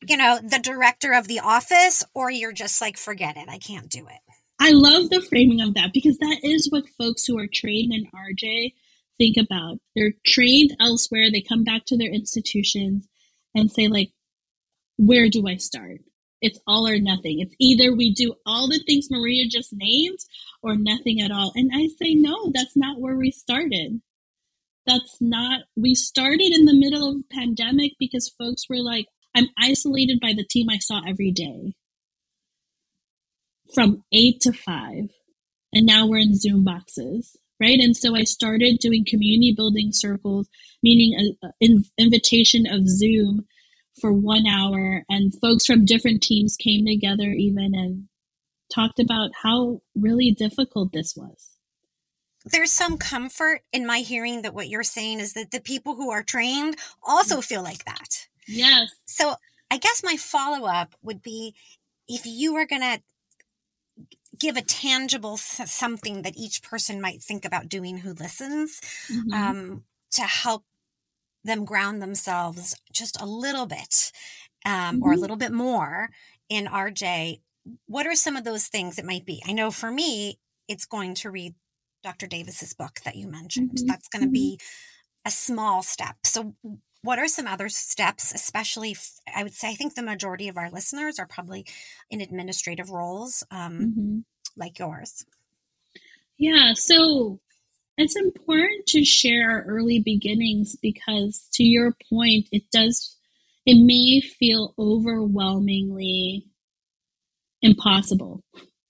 you 0.07 0.17
know, 0.17 0.39
the 0.41 0.59
director 0.59 1.13
of 1.13 1.27
the 1.27 1.39
office 1.39 2.03
or 2.13 2.31
you're 2.31 2.53
just 2.53 2.81
like, 2.81 2.97
forget 2.97 3.37
it, 3.37 3.49
I 3.49 3.57
can't 3.57 3.89
do 3.89 4.07
it. 4.07 4.30
I 4.63 4.73
love 4.73 5.09
the 5.09 5.21
framing 5.21 5.59
of 5.59 5.73
that 5.73 5.91
because 5.91 6.19
that 6.19 6.41
is 6.43 6.69
what 6.69 6.87
folks 6.95 7.25
who 7.25 7.39
are 7.39 7.47
trained 7.51 7.91
in 7.91 8.05
RJ 8.13 8.75
think 9.17 9.35
about. 9.37 9.79
They're 9.95 10.13
trained 10.23 10.75
elsewhere, 10.79 11.31
they 11.31 11.41
come 11.41 11.63
back 11.63 11.85
to 11.85 11.97
their 11.97 12.11
institutions 12.11 13.07
and 13.55 13.71
say, 13.71 13.87
like, 13.87 14.11
where 14.97 15.29
do 15.29 15.47
I 15.47 15.55
start? 15.55 16.01
It's 16.43 16.59
all 16.67 16.87
or 16.87 16.99
nothing. 16.99 17.39
It's 17.39 17.55
either 17.59 17.91
we 17.91 18.13
do 18.13 18.35
all 18.45 18.69
the 18.69 18.77
things 18.85 19.07
Maria 19.09 19.47
just 19.49 19.73
named 19.73 20.19
or 20.61 20.75
nothing 20.75 21.21
at 21.21 21.31
all. 21.31 21.51
And 21.55 21.71
I 21.73 21.87
say, 21.99 22.13
no, 22.13 22.51
that's 22.53 22.77
not 22.77 22.99
where 22.99 23.15
we 23.15 23.31
started. 23.31 23.99
That's 24.85 25.17
not, 25.19 25.61
we 25.75 25.95
started 25.95 26.51
in 26.53 26.65
the 26.65 26.75
middle 26.75 27.09
of 27.09 27.15
a 27.15 27.33
pandemic 27.33 27.93
because 27.97 28.35
folks 28.37 28.69
were 28.69 28.77
like, 28.77 29.07
I'm 29.35 29.47
isolated 29.59 30.19
by 30.21 30.33
the 30.37 30.45
team 30.47 30.69
I 30.69 30.77
saw 30.77 31.01
every 31.07 31.31
day 31.31 31.73
from 33.73 34.03
eight 34.11 34.41
to 34.41 34.53
five. 34.53 35.09
And 35.73 35.85
now 35.85 36.07
we're 36.07 36.17
in 36.17 36.35
Zoom 36.35 36.63
boxes, 36.63 37.37
right? 37.59 37.79
And 37.79 37.95
so 37.95 38.15
I 38.15 38.23
started 38.23 38.79
doing 38.79 39.05
community 39.07 39.53
building 39.55 39.91
circles, 39.91 40.49
meaning 40.83 41.35
an 41.61 41.83
invitation 41.97 42.65
of 42.67 42.87
Zoom 42.87 43.45
for 43.99 44.11
one 44.11 44.47
hour 44.47 45.03
and 45.09 45.33
folks 45.41 45.65
from 45.65 45.85
different 45.85 46.21
teams 46.21 46.55
came 46.55 46.85
together 46.85 47.29
even 47.29 47.73
and 47.75 48.07
talked 48.73 48.99
about 48.99 49.31
how 49.43 49.81
really 49.95 50.31
difficult 50.31 50.91
this 50.93 51.13
was 51.15 51.57
there's 52.45 52.71
some 52.71 52.97
comfort 52.97 53.61
in 53.71 53.85
my 53.85 53.99
hearing 53.99 54.41
that 54.41 54.53
what 54.53 54.69
you're 54.69 54.83
saying 54.83 55.19
is 55.19 55.33
that 55.33 55.51
the 55.51 55.61
people 55.61 55.95
who 55.95 56.09
are 56.09 56.23
trained 56.23 56.75
also 57.03 57.37
mm. 57.37 57.43
feel 57.43 57.61
like 57.61 57.83
that 57.85 58.27
yes 58.47 58.93
so 59.05 59.35
i 59.69 59.77
guess 59.77 60.01
my 60.03 60.15
follow-up 60.15 60.95
would 61.03 61.21
be 61.21 61.53
if 62.07 62.25
you 62.25 62.53
were 62.53 62.65
going 62.65 62.81
to 62.81 62.99
give 64.39 64.57
a 64.57 64.61
tangible 64.61 65.37
something 65.37 66.21
that 66.21 66.37
each 66.37 66.63
person 66.63 67.01
might 67.01 67.21
think 67.21 67.45
about 67.45 67.69
doing 67.69 67.97
who 67.97 68.13
listens 68.13 68.79
mm-hmm. 69.11 69.33
um, 69.33 69.83
to 70.11 70.21
help 70.21 70.63
them 71.43 71.65
ground 71.65 72.01
themselves 72.01 72.75
just 72.91 73.19
a 73.21 73.25
little 73.25 73.65
bit 73.65 74.11
um, 74.65 74.71
mm-hmm. 74.71 75.03
or 75.03 75.11
a 75.11 75.13
mm-hmm. 75.13 75.21
little 75.21 75.37
bit 75.37 75.51
more 75.51 76.09
in 76.49 76.65
RJ, 76.65 77.41
what 77.85 78.05
are 78.05 78.15
some 78.15 78.35
of 78.35 78.43
those 78.43 78.67
things 78.67 78.97
it 78.97 79.05
might 79.05 79.25
be? 79.25 79.41
I 79.47 79.53
know 79.53 79.71
for 79.71 79.91
me, 79.91 80.39
it's 80.67 80.85
going 80.85 81.15
to 81.15 81.31
read 81.31 81.55
Dr. 82.03 82.27
Davis's 82.27 82.73
book 82.73 82.99
that 83.05 83.15
you 83.15 83.27
mentioned. 83.27 83.71
Mm-hmm. 83.71 83.87
That's 83.87 84.07
going 84.09 84.21
to 84.21 84.27
mm-hmm. 84.27 84.33
be 84.33 84.59
a 85.25 85.31
small 85.31 85.83
step. 85.83 86.17
So, 86.25 86.55
what 87.03 87.19
are 87.19 87.27
some 87.27 87.47
other 87.47 87.69
steps, 87.69 88.33
especially 88.33 88.95
I 89.33 89.43
would 89.43 89.53
say, 89.53 89.69
I 89.69 89.75
think 89.75 89.95
the 89.95 90.03
majority 90.03 90.47
of 90.47 90.57
our 90.57 90.69
listeners 90.69 91.19
are 91.19 91.27
probably 91.27 91.65
in 92.09 92.21
administrative 92.21 92.89
roles 92.89 93.43
um, 93.51 93.79
mm-hmm. 93.79 94.17
like 94.55 94.79
yours? 94.79 95.25
Yeah, 96.37 96.73
so 96.73 97.39
it's 97.97 98.15
important 98.15 98.87
to 98.87 99.03
share 99.03 99.49
our 99.51 99.61
early 99.63 99.99
beginnings 99.99 100.75
because, 100.81 101.47
to 101.53 101.63
your 101.63 101.95
point, 102.09 102.47
it 102.51 102.63
does, 102.71 103.17
it 103.65 103.83
may 103.83 104.21
feel 104.21 104.73
overwhelmingly 104.77 106.45
impossible 107.61 108.43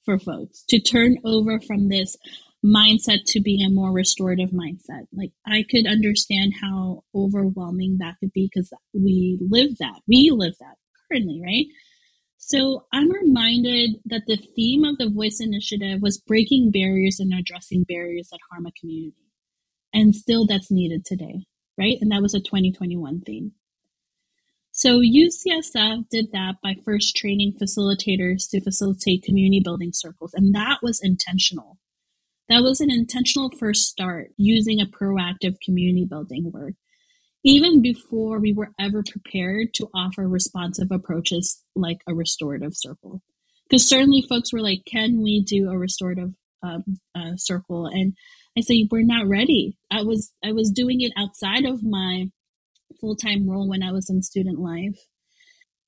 for 0.06 0.18
folks 0.18 0.64
to 0.70 0.80
turn 0.80 1.18
over 1.26 1.60
from 1.60 1.90
this 1.90 2.18
mindset 2.64 3.24
to 3.26 3.42
be 3.42 3.64
a 3.64 3.70
more 3.70 3.92
restorative 3.92 4.52
mindset. 4.52 5.08
Like 5.14 5.32
I 5.46 5.64
could 5.70 5.88
understand 5.88 6.54
how 6.62 7.04
overwhelming 7.16 7.98
that 8.00 8.16
could 8.20 8.32
be 8.34 8.50
because 8.54 8.72
we 8.94 9.38
live 9.42 9.78
that. 9.80 10.02
We 10.08 10.32
live 10.32 10.54
that 10.60 10.76
currently, 11.10 11.42
right? 11.44 11.66
So 12.38 12.86
I'm 12.92 13.12
reminded 13.12 13.98
that 14.06 14.24
the 14.28 14.38
theme 14.56 14.84
of 14.84 14.98
the 14.98 15.10
Voice 15.10 15.40
Initiative 15.40 16.02
was 16.02 16.20
breaking 16.20 16.72
barriers 16.72 17.20
and 17.20 17.34
addressing 17.34 17.84
barriers 17.84 18.30
that 18.30 18.40
harm 18.52 18.66
a 18.66 18.72
community. 18.72 19.16
And 19.94 20.16
still 20.16 20.46
that's 20.46 20.72
needed 20.72 21.06
today, 21.06 21.46
right? 21.78 21.98
And 22.02 22.12
that 22.12 22.22
was 22.22 22.34
a 22.34 22.40
2021 22.40 23.22
theme. 23.22 23.52
So 24.72 25.00
UCSF 25.02 26.10
did 26.10 26.32
that 26.32 26.56
by 26.64 26.76
first 26.84 27.16
training 27.16 27.58
facilitators 27.62 28.50
to 28.50 28.62
facilitate 28.62 29.24
community 29.24 29.62
building 29.64 29.92
circles. 29.94 30.34
And 30.34 30.56
that 30.56 30.80
was 30.82 31.02
intentional. 31.04 31.78
That 32.52 32.64
was 32.64 32.82
an 32.82 32.92
intentional 32.92 33.50
first 33.50 33.88
start 33.88 34.32
using 34.36 34.82
a 34.82 34.86
proactive 34.86 35.56
community 35.64 36.04
building 36.04 36.52
work, 36.52 36.74
even 37.46 37.82
before 37.82 38.40
we 38.40 38.52
were 38.52 38.72
ever 38.78 39.04
prepared 39.10 39.74
to 39.76 39.88
offer 39.96 40.28
responsive 40.28 40.90
approaches 40.92 41.64
like 41.78 42.02
a 42.10 42.14
restorative 42.14 42.74
circle. 42.76 43.22
Because 43.70 43.88
certainly 43.88 44.26
folks 44.28 44.52
were 44.52 44.60
like, 44.60 44.82
can 44.86 45.24
we 45.24 45.42
do 45.42 45.70
a 45.70 45.78
restorative 45.78 46.34
um, 46.62 46.84
uh, 47.16 47.38
circle? 47.38 47.86
And 47.86 48.18
I 48.58 48.62
say, 48.62 48.86
we're 48.92 49.06
not 49.06 49.30
ready. 49.30 49.78
I 49.90 50.04
was, 50.04 50.34
I 50.44 50.52
was 50.52 50.72
doing 50.72 51.00
it 51.00 51.14
outside 51.16 51.64
of 51.64 51.86
my 51.86 52.32
full-time 53.00 53.50
role 53.50 53.70
when 53.70 53.82
I 53.82 53.94
was 53.94 54.10
in 54.10 54.22
student 54.24 54.60
life. 54.60 55.00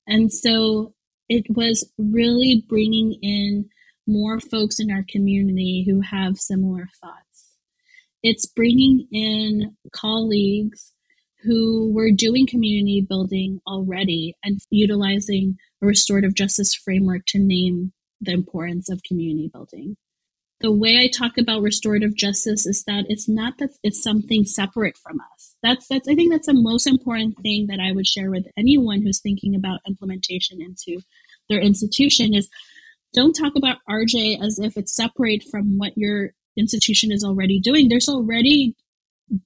And 0.06 0.32
so 0.32 0.94
it 1.28 1.44
was 1.50 1.92
really 1.98 2.64
bringing 2.66 3.18
in 3.20 3.68
more 4.06 4.40
folks 4.40 4.80
in 4.80 4.90
our 4.90 5.04
community 5.08 5.84
who 5.88 6.00
have 6.00 6.36
similar 6.38 6.88
thoughts. 7.00 7.56
It's 8.22 8.46
bringing 8.46 9.06
in 9.12 9.76
colleagues 9.92 10.92
who 11.42 11.92
were 11.92 12.10
doing 12.10 12.46
community 12.46 13.04
building 13.06 13.60
already 13.66 14.34
and 14.42 14.60
utilizing 14.70 15.56
a 15.82 15.86
restorative 15.86 16.34
justice 16.34 16.74
framework 16.74 17.22
to 17.26 17.38
name 17.38 17.92
the 18.20 18.32
importance 18.32 18.88
of 18.88 19.02
community 19.02 19.50
building. 19.52 19.96
The 20.60 20.72
way 20.72 20.96
I 20.96 21.08
talk 21.08 21.36
about 21.36 21.60
restorative 21.60 22.16
justice 22.16 22.64
is 22.64 22.84
that 22.86 23.04
it's 23.08 23.28
not 23.28 23.58
that 23.58 23.70
it's 23.82 24.02
something 24.02 24.44
separate 24.44 24.96
from 24.96 25.20
us. 25.20 25.56
That's 25.62 25.86
that's 25.88 26.08
I 26.08 26.14
think 26.14 26.32
that's 26.32 26.46
the 26.46 26.54
most 26.54 26.86
important 26.86 27.36
thing 27.42 27.66
that 27.66 27.80
I 27.80 27.92
would 27.92 28.06
share 28.06 28.30
with 28.30 28.46
anyone 28.56 29.02
who's 29.02 29.20
thinking 29.20 29.54
about 29.54 29.80
implementation 29.86 30.62
into 30.62 31.02
their 31.50 31.60
institution 31.60 32.32
is 32.32 32.48
don't 33.14 33.32
talk 33.32 33.54
about 33.56 33.78
RJ 33.88 34.44
as 34.44 34.58
if 34.58 34.76
it's 34.76 34.94
separate 34.94 35.44
from 35.50 35.78
what 35.78 35.92
your 35.96 36.32
institution 36.56 37.10
is 37.12 37.24
already 37.24 37.60
doing. 37.60 37.88
There's 37.88 38.08
already 38.08 38.74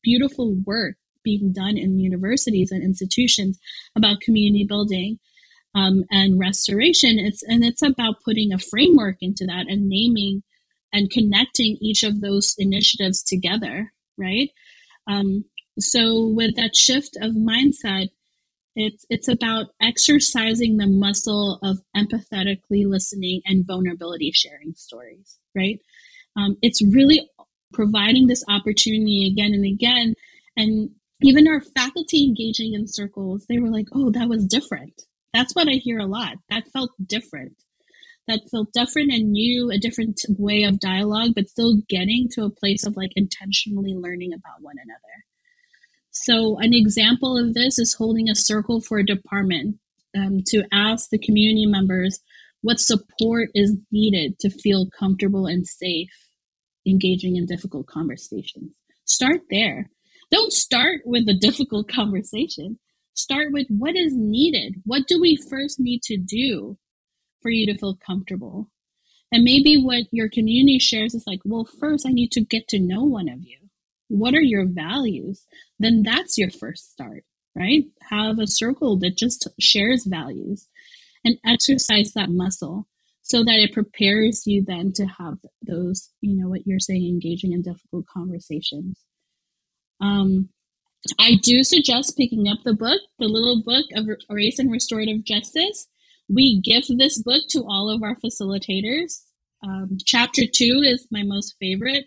beautiful 0.03 0.57
work 0.67 0.97
being 1.23 1.53
done 1.53 1.77
in 1.77 1.99
universities 1.99 2.71
and 2.73 2.83
institutions 2.83 3.59
about 3.95 4.21
community 4.21 4.65
building 4.67 5.19
um, 5.75 6.05
and 6.11 6.39
restoration. 6.39 7.19
It's 7.19 7.43
and 7.43 7.65
it's 7.65 7.83
about 7.83 8.23
putting 8.25 8.53
a 8.53 8.59
framework 8.59 9.17
into 9.21 9.45
that 9.47 9.67
and 9.69 9.89
naming 9.89 10.43
and 10.93 11.11
connecting 11.11 11.77
each 11.81 12.03
of 12.03 12.21
those 12.21 12.55
initiatives 12.59 13.23
together, 13.23 13.93
right? 14.17 14.49
Um, 15.07 15.45
so 15.79 16.27
with 16.27 16.57
that 16.57 16.75
shift 16.75 17.17
of 17.21 17.33
mindset, 17.33 18.09
it's 18.79 19.05
it's 19.11 19.27
about 19.27 19.67
exercising 19.83 20.77
the 20.77 20.87
muscle 20.87 21.59
of 21.65 21.79
empathetically 21.97 22.87
listening 22.87 23.43
and 23.45 23.67
vulnerability 23.67 24.31
sharing 24.33 24.73
stories, 24.75 25.39
right? 25.55 25.81
Um, 26.37 26.57
it's 26.63 26.81
really 26.81 27.29
providing 27.73 28.29
this 28.29 28.45
opportunity 28.49 29.27
again 29.27 29.53
and 29.53 29.65
again, 29.67 30.15
and 30.57 30.91
even 31.23 31.49
our 31.49 31.61
faculty 31.61 32.25
engaging 32.25 32.75
in 32.75 32.87
circles, 32.87 33.45
they 33.49 33.59
were 33.59 33.69
like, 33.69 33.89
"Oh, 33.93 34.11
that 34.13 34.29
was 34.29 34.47
different." 34.47 35.03
That's 35.35 35.55
what 35.57 35.69
I 35.69 35.73
hear 35.73 35.99
a 35.99 36.07
lot. 36.07 36.37
That 36.49 36.69
felt 36.73 36.93
different. 37.05 37.57
That 38.29 38.43
felt 38.49 38.73
different 38.73 39.11
and 39.11 39.33
new, 39.33 39.73
a 39.73 39.79
different 39.79 40.21
way 40.39 40.63
of 40.63 40.79
dialogue, 40.79 41.33
but 41.35 41.49
still 41.49 41.83
getting 41.89 42.29
to 42.35 42.45
a 42.45 42.51
place 42.51 42.87
of 42.87 42.97
like 42.97 43.11
intentionally 43.17 43.95
learning 43.95 44.35
about 44.35 44.63
one 44.63 44.77
another. 44.81 45.25
So, 46.21 46.59
an 46.59 46.75
example 46.75 47.39
of 47.39 47.55
this 47.55 47.79
is 47.79 47.95
holding 47.95 48.29
a 48.29 48.35
circle 48.35 48.81
for 48.81 48.99
a 48.99 49.07
department 49.07 49.77
um, 50.17 50.43
to 50.49 50.65
ask 50.73 51.11
the 51.11 51.19
community 51.19 51.65
members 51.65 52.19
what 52.61 52.81
support 52.81 53.51
is 53.55 53.77
needed 53.93 54.37
to 54.41 54.51
feel 54.51 54.89
comfortable 54.91 55.47
and 55.47 55.65
safe 55.65 56.11
engaging 56.85 57.37
in 57.37 57.47
difficult 57.47 57.87
conversations. 57.87 58.73
Start 59.05 59.43
there. 59.49 59.91
Don't 60.33 60.53
start 60.53 61.03
with 61.05 61.29
a 61.29 61.39
difficult 61.39 61.89
conversation. 61.93 62.81
Start 63.15 63.53
with 63.53 63.69
what 63.69 63.95
is 63.95 64.13
needed. 64.17 64.83
What 64.85 65.07
do 65.07 65.21
we 65.21 65.37
first 65.37 65.79
need 65.79 66.03
to 66.05 66.17
do 66.17 66.79
for 67.43 67.51
you 67.51 67.65
to 67.73 67.79
feel 67.79 67.97
comfortable? 68.05 68.69
And 69.31 69.45
maybe 69.45 69.81
what 69.81 70.05
your 70.11 70.29
community 70.29 70.81
shares 70.81 71.15
is 71.15 71.25
like, 71.29 71.41
well, 71.45 71.65
first 71.65 72.05
I 72.05 72.11
need 72.11 72.33
to 72.33 72.41
get 72.41 72.67
to 72.69 72.81
know 72.81 73.05
one 73.05 73.29
of 73.29 73.39
you 73.45 73.68
what 74.09 74.35
are 74.35 74.43
your 74.43 74.67
values? 74.67 75.47
Then 75.79 76.03
that's 76.03 76.39
your 76.39 76.51
first 76.51 76.93
start 76.93 77.25
right? 77.59 77.85
Have 78.09 78.39
a 78.39 78.47
circle 78.47 78.97
that 78.99 79.17
just 79.17 79.49
shares 79.59 80.05
values 80.05 80.69
and 81.25 81.37
exercise 81.45 82.13
that 82.13 82.31
muscle 82.31 82.87
so 83.23 83.45
that 83.45 83.59
it 83.59 83.75
prepares 83.75 84.47
you 84.47 84.65
then 84.65 84.93
to 84.95 85.05
have 85.05 85.35
those 85.61 86.11
you 86.21 86.37
know 86.37 86.49
what 86.49 86.67
you're 86.67 86.81
saying 86.81 87.05
engaging 87.07 87.53
in 87.53 87.63
difficult 87.63 88.07
conversations. 88.07 89.01
Um, 90.01 90.51
i 91.19 91.37
do 91.43 91.63
suggest 91.63 92.17
picking 92.17 92.49
up 92.49 92.59
the 92.65 92.75
book 92.75 93.01
the 93.19 93.27
little 93.29 93.63
book 93.63 93.85
of 93.95 94.07
race 94.31 94.59
and 94.59 94.71
restorative 94.71 95.25
justice. 95.25 95.89
We 96.29 96.61
give 96.61 96.85
this 96.87 97.21
book 97.21 97.45
to 97.51 97.65
all 97.65 97.91
of 97.91 98.03
our 98.03 98.17
facilitators. 98.17 99.23
Um, 99.65 99.99
chapter 100.05 100.43
two 100.47 100.83
is 100.85 101.09
my 101.11 101.23
most 101.25 101.57
favorite 101.59 102.05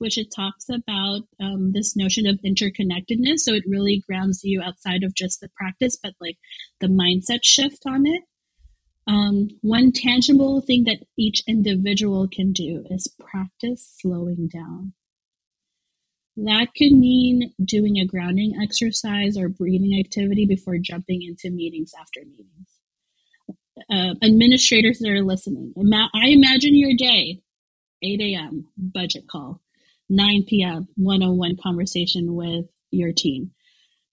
which 0.00 0.16
it 0.16 0.32
talks 0.34 0.66
about 0.68 1.20
um, 1.40 1.72
this 1.72 1.94
notion 1.94 2.26
of 2.26 2.40
interconnectedness. 2.44 3.40
So 3.40 3.52
it 3.52 3.64
really 3.66 4.02
grounds 4.08 4.40
you 4.42 4.62
outside 4.62 5.02
of 5.04 5.14
just 5.14 5.40
the 5.40 5.50
practice, 5.54 5.98
but 6.02 6.14
like 6.20 6.38
the 6.80 6.88
mindset 6.88 7.40
shift 7.44 7.82
on 7.86 8.06
it. 8.06 8.22
Um, 9.06 9.48
one 9.60 9.92
tangible 9.92 10.60
thing 10.62 10.84
that 10.84 11.04
each 11.18 11.42
individual 11.46 12.28
can 12.28 12.52
do 12.52 12.84
is 12.90 13.14
practice 13.18 13.96
slowing 14.00 14.48
down. 14.48 14.94
That 16.36 16.68
could 16.76 16.92
mean 16.92 17.52
doing 17.62 17.98
a 17.98 18.06
grounding 18.06 18.54
exercise 18.62 19.36
or 19.36 19.48
breathing 19.48 20.00
activity 20.00 20.46
before 20.46 20.78
jumping 20.78 21.22
into 21.22 21.54
meetings 21.54 21.92
after 22.00 22.20
meetings. 22.20 22.68
Uh, 23.90 24.14
administrators 24.24 24.98
that 25.00 25.10
are 25.10 25.24
listening, 25.24 25.74
I 25.76 26.28
imagine 26.28 26.76
your 26.76 26.94
day 26.96 27.42
8 28.02 28.20
a.m. 28.20 28.68
budget 28.78 29.26
call. 29.28 29.60
9 30.10 30.44
p.m. 30.48 30.88
one-on-one 30.96 31.56
oh 31.58 31.62
conversation 31.62 32.34
with 32.34 32.66
your 32.90 33.12
team. 33.12 33.52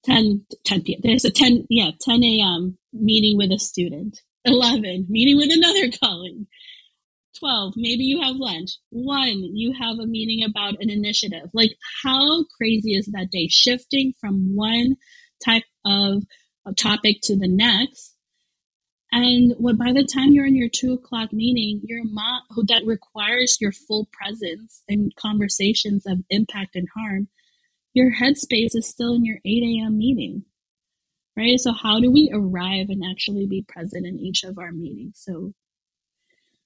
10, 0.06 0.46
10 0.64 0.82
p.m. 0.84 1.00
There's 1.04 1.26
a 1.26 1.32
10, 1.32 1.66
yeah, 1.70 1.92
10 2.00 2.24
a.m. 2.24 2.78
meeting 2.94 3.38
with 3.38 3.52
a 3.52 3.60
student. 3.60 4.22
11, 4.46 5.08
meeting 5.10 5.38
with 5.38 5.50
another 5.52 5.92
colleague. 6.02 6.46
12, 7.40 7.74
maybe 7.76 8.04
you 8.04 8.22
have 8.22 8.38
lunch. 8.38 8.72
One, 8.90 9.56
you 9.56 9.74
have 9.74 10.00
a 10.00 10.08
meeting 10.08 10.46
about 10.46 10.82
an 10.82 10.90
initiative. 10.90 11.50
Like, 11.54 11.72
how 12.04 12.46
crazy 12.58 12.94
is 12.94 13.08
that 13.08 13.32
day? 13.32 13.48
Shifting 13.50 14.14
from 14.20 14.56
one 14.56 14.96
type 15.44 15.64
of 15.86 16.24
topic 16.78 17.18
to 17.24 17.36
the 17.36 17.48
next 17.48 18.17
and 19.12 19.54
what 19.58 19.78
by 19.78 19.94
the 19.94 20.04
time 20.04 20.32
you're 20.32 20.46
in 20.46 20.56
your 20.56 20.70
two 20.70 20.94
o'clock 20.94 21.32
meeting, 21.32 21.82
your 21.84 22.04
mom 22.04 22.42
who 22.50 22.66
that 22.66 22.86
requires 22.86 23.58
your 23.62 23.72
full 23.72 24.08
presence 24.12 24.84
and 24.90 25.16
conversations 25.16 26.06
of 26.06 26.20
impact 26.30 26.76
and 26.76 26.88
harm, 26.96 27.30
your 27.94 28.12
headspace 28.14 28.76
is 28.76 28.88
still 28.88 29.16
in 29.16 29.26
your 29.26 29.38
8 29.46 29.64
a.m. 29.64 29.98
meeting. 29.98 30.44
Right? 31.38 31.60
So 31.60 31.72
how 31.72 32.00
do 32.00 32.12
we 32.12 32.32
arrive 32.34 32.88
and 32.90 33.04
actually 33.10 33.46
be 33.46 33.64
present 33.68 34.06
in 34.06 34.20
each 34.20 34.44
of 34.44 34.58
our 34.58 34.72
meetings 34.72 35.22
so 35.24 35.54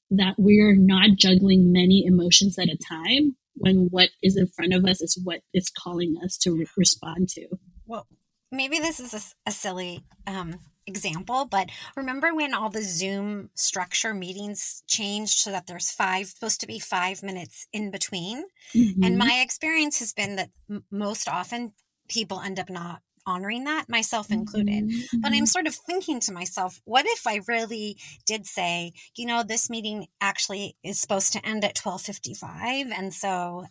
that 0.10 0.36
we're 0.38 0.76
not 0.76 1.18
juggling 1.18 1.72
many 1.72 2.06
emotions 2.06 2.58
at 2.58 2.70
a 2.70 2.78
time 2.78 3.36
when 3.56 3.88
what 3.92 4.10
is 4.24 4.38
in 4.38 4.48
front 4.48 4.74
of 4.74 4.86
us 4.86 5.02
is 5.02 5.20
what 5.24 5.42
is 5.54 5.70
calling 5.70 6.16
us 6.24 6.38
to 6.38 6.52
re- 6.52 6.66
respond 6.78 7.30
to? 7.30 7.48
Well, 7.86 8.08
maybe 8.52 8.80
this 8.80 9.00
is 9.00 9.14
a, 9.14 9.50
a 9.50 9.52
silly 9.52 10.04
um, 10.26 10.60
example, 10.88 11.46
but 11.46 11.70
remember 11.96 12.34
when 12.34 12.54
all 12.54 12.70
the 12.70 12.82
Zoom 12.82 13.50
structure 13.56 14.14
meetings 14.14 14.84
changed 14.88 15.40
so 15.40 15.52
that 15.52 15.68
there's 15.68 15.92
five, 15.92 16.28
supposed 16.28 16.62
to 16.62 16.68
be 16.68 16.80
five 16.80 17.24
minutes 17.24 17.68
in 17.74 17.92
between? 17.92 18.44
Mm-hmm. 18.74 19.04
And 19.04 19.18
my 19.18 19.42
experience 19.44 20.00
has 20.00 20.14
been 20.14 20.36
that 20.38 20.50
m- 20.70 20.84
most 20.92 21.28
often 21.28 21.74
people 22.08 22.42
end 22.42 22.60
up 22.60 22.70
not 22.70 23.02
honoring 23.26 23.66
that, 23.66 23.88
myself 23.88 24.32
included. 24.32 24.90
Mm-hmm. 24.90 25.22
But 25.22 25.30
I'm 25.30 25.40
mm-hmm. 25.40 25.46
sort 25.46 25.68
of 25.68 25.76
thinking 25.76 26.20
to 26.22 26.34
myself, 26.34 26.82
what 26.86 27.06
if 27.06 27.28
I 27.28 27.42
really 27.48 27.98
did 28.26 28.48
say, 28.48 28.94
you 29.16 29.26
know, 29.26 29.44
this 29.44 29.70
meeting 29.70 30.08
actually 30.20 30.76
is 30.84 31.00
supposed 31.00 31.34
to 31.34 31.46
end 31.46 31.64
at 31.64 31.76
12:55 31.76 32.92
and 32.98 33.14
so 33.14 33.66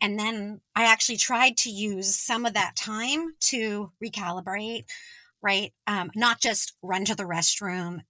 and 0.00 0.18
then 0.18 0.60
I 0.74 0.84
actually 0.84 1.18
tried 1.18 1.56
to 1.58 1.70
use 1.70 2.14
some 2.14 2.46
of 2.46 2.54
that 2.54 2.76
time 2.76 3.34
to 3.40 3.92
recalibrate, 4.02 4.84
right? 5.42 5.72
Um, 5.86 6.10
not 6.14 6.40
just 6.40 6.74
run 6.82 7.04
to 7.06 7.14
the 7.14 7.24
restroom, 7.24 8.00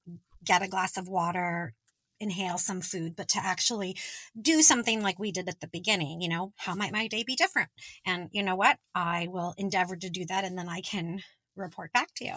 get 0.44 0.62
a 0.62 0.68
glass 0.68 0.96
of 0.96 1.08
water, 1.08 1.74
inhale 2.20 2.58
some 2.58 2.80
food, 2.80 3.14
but 3.16 3.28
to 3.28 3.38
actually 3.38 3.96
do 4.40 4.62
something 4.62 5.02
like 5.02 5.18
we 5.18 5.32
did 5.32 5.48
at 5.48 5.60
the 5.60 5.68
beginning. 5.68 6.20
You 6.20 6.28
know, 6.28 6.52
how 6.56 6.74
might 6.74 6.92
my 6.92 7.06
day 7.08 7.22
be 7.22 7.36
different? 7.36 7.68
And 8.04 8.28
you 8.32 8.42
know 8.42 8.56
what? 8.56 8.78
I 8.94 9.28
will 9.30 9.54
endeavor 9.56 9.96
to 9.96 10.10
do 10.10 10.24
that, 10.26 10.44
and 10.44 10.58
then 10.58 10.68
I 10.68 10.80
can 10.80 11.20
report 11.56 11.92
back 11.92 12.08
to 12.16 12.24
you. 12.24 12.34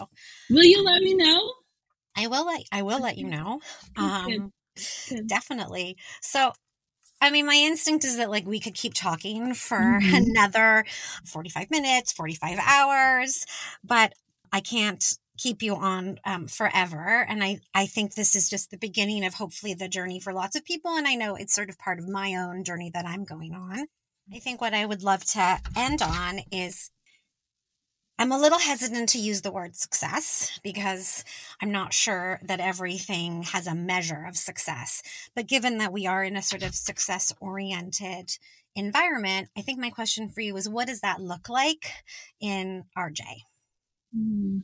Will 0.50 0.64
you 0.64 0.82
let 0.84 1.02
me 1.02 1.14
know? 1.14 1.52
I 2.16 2.26
will 2.26 2.46
let 2.46 2.62
I 2.70 2.82
will 2.82 3.00
let 3.00 3.18
you 3.18 3.28
know. 3.28 3.60
Um, 3.96 4.26
Good. 4.26 4.50
Good. 5.08 5.26
Definitely. 5.26 5.96
So 6.20 6.52
I 7.20 7.30
mean, 7.30 7.46
my 7.46 7.54
instinct 7.54 8.04
is 8.04 8.16
that 8.16 8.30
like 8.30 8.46
we 8.46 8.58
could 8.58 8.74
keep 8.74 8.94
talking 8.94 9.54
for 9.54 9.78
mm-hmm. 9.78 10.30
another 10.30 10.84
45 11.24 11.70
minutes, 11.70 12.12
45 12.12 12.58
hours, 12.58 13.46
but 13.84 14.12
I 14.52 14.60
can't 14.60 15.18
keep 15.38 15.62
you 15.62 15.74
on 15.74 16.18
um, 16.24 16.46
forever. 16.46 17.26
And 17.28 17.42
I, 17.42 17.60
I 17.74 17.86
think 17.86 18.14
this 18.14 18.36
is 18.36 18.50
just 18.50 18.70
the 18.70 18.76
beginning 18.76 19.24
of 19.24 19.34
hopefully 19.34 19.74
the 19.74 19.88
journey 19.88 20.20
for 20.20 20.32
lots 20.32 20.56
of 20.56 20.64
people. 20.64 20.96
And 20.96 21.08
I 21.08 21.14
know 21.14 21.34
it's 21.34 21.54
sort 21.54 21.70
of 21.70 21.78
part 21.78 21.98
of 21.98 22.08
my 22.08 22.34
own 22.34 22.64
journey 22.64 22.90
that 22.94 23.06
I'm 23.06 23.24
going 23.24 23.54
on. 23.54 23.86
I 24.32 24.38
think 24.38 24.60
what 24.60 24.74
I 24.74 24.86
would 24.86 25.02
love 25.02 25.24
to 25.32 25.58
end 25.76 26.00
on 26.02 26.40
is 26.52 26.90
I'm 28.18 28.30
a 28.30 28.38
little 28.38 28.58
hesitant 28.58 29.08
to 29.10 29.18
use 29.18 29.42
the 29.42 29.50
word 29.50 29.74
success 29.74 30.60
because 30.62 31.24
I'm 31.60 31.72
not 31.72 31.92
sure 31.92 32.38
that 32.44 32.60
everything 32.60 33.42
has 33.42 33.66
a 33.66 33.74
measure 33.74 34.26
of 34.28 34.36
success. 34.36 35.02
But 35.34 35.48
given 35.48 35.78
that 35.78 35.92
we 35.92 36.06
are 36.06 36.22
in 36.22 36.36
a 36.36 36.42
sort 36.42 36.62
of 36.62 36.74
success 36.74 37.32
oriented 37.40 38.36
environment, 38.76 39.48
I 39.56 39.62
think 39.62 39.80
my 39.80 39.90
question 39.90 40.28
for 40.28 40.40
you 40.40 40.56
is 40.56 40.68
what 40.68 40.86
does 40.86 41.00
that 41.00 41.20
look 41.20 41.48
like 41.48 41.90
in 42.40 42.84
RJ? 42.96 43.24
Hmm. 44.14 44.58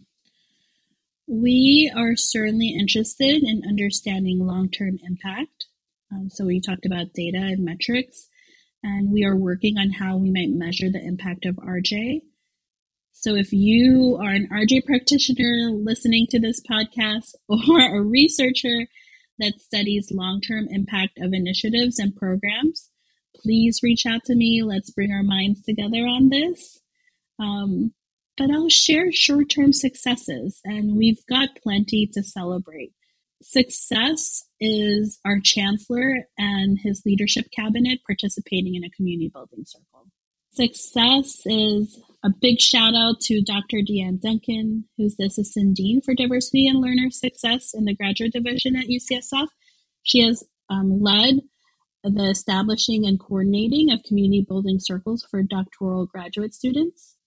We 1.27 1.93
are 1.95 2.17
certainly 2.17 2.75
interested 2.79 3.43
in 3.43 3.63
understanding 3.69 4.39
long 4.39 4.71
term 4.71 4.99
impact. 5.07 5.67
Um, 6.11 6.31
so, 6.31 6.47
we 6.47 6.61
talked 6.61 6.87
about 6.87 7.13
data 7.13 7.39
and 7.39 7.65
metrics, 7.65 8.29
and 8.83 9.13
we 9.13 9.25
are 9.25 9.37
working 9.37 9.77
on 9.77 9.91
how 9.91 10.17
we 10.17 10.31
might 10.31 10.49
measure 10.51 10.91
the 10.91 11.05
impact 11.05 11.45
of 11.45 11.57
RJ 11.57 12.23
so 13.21 13.35
if 13.35 13.53
you 13.53 14.17
are 14.23 14.31
an 14.31 14.49
RJ 14.49 14.87
practitioner 14.87 15.73
listening 15.73 16.29
to 16.31 16.39
this 16.39 16.61
podcast 16.61 17.35
or 17.49 17.81
a 17.81 18.01
researcher 18.01 18.87
that 19.41 19.61
studies 19.61 20.13
long 20.13 20.41
term 20.41 20.69
impact 20.71 21.19
of 21.19 21.33
initiatives 21.33 21.99
and 21.99 22.15
programs, 22.15 22.91
please 23.35 23.81
reach 23.83 24.07
out 24.07 24.25
to 24.27 24.37
me. 24.37 24.63
Let's 24.63 24.91
bring 24.91 25.11
our 25.11 25.25
minds 25.25 25.63
together 25.63 26.07
on 26.07 26.29
this. 26.29 26.81
Um, 27.41 27.93
but 28.39 28.51
I'll 28.51 28.69
share 28.69 29.11
short 29.11 29.51
term 29.51 29.73
successes, 29.73 30.61
and 30.65 30.97
we've 30.97 31.25
got 31.29 31.49
plenty 31.61 32.09
to 32.15 32.23
celebrate. 32.23 32.93
Success 33.43 34.45
is 34.61 35.19
our 35.25 35.41
chancellor 35.43 36.29
and 36.39 36.79
his 36.81 37.03
leadership 37.05 37.47
cabinet 37.55 38.01
participating 38.07 38.77
in 38.77 38.85
a 38.85 38.91
community 38.91 39.29
building 39.33 39.65
circle. 39.67 40.07
Success 40.53 41.43
is 41.47 42.01
a 42.25 42.31
big 42.31 42.61
shout 42.61 42.95
out 42.95 43.21
to 43.21 43.43
Dr. 43.43 43.79
Deanne 43.79 44.21
Duncan, 44.21 44.89
who's 44.97 45.17
the 45.17 45.27
Assistant 45.27 45.77
Dean 45.77 46.01
for 46.01 46.15
Diversity 46.15 46.67
and 46.67 46.81
Learner 46.81 47.11
Success 47.11 47.75
in 47.75 47.85
the 47.85 47.95
Graduate 47.95 48.33
Division 48.33 48.75
at 48.77 48.87
UCSF. 48.87 49.47
She 50.03 50.23
has 50.23 50.45
um, 50.69 51.01
led 51.01 51.43
the 52.03 52.31
establishing 52.31 53.07
and 53.07 53.21
coordinating 53.21 53.93
of 53.93 54.03
community 54.03 54.45
building 54.47 54.79
circles 54.81 55.27
for 55.29 55.43
doctoral 55.43 56.07
graduate 56.07 56.55
students. 56.55 57.18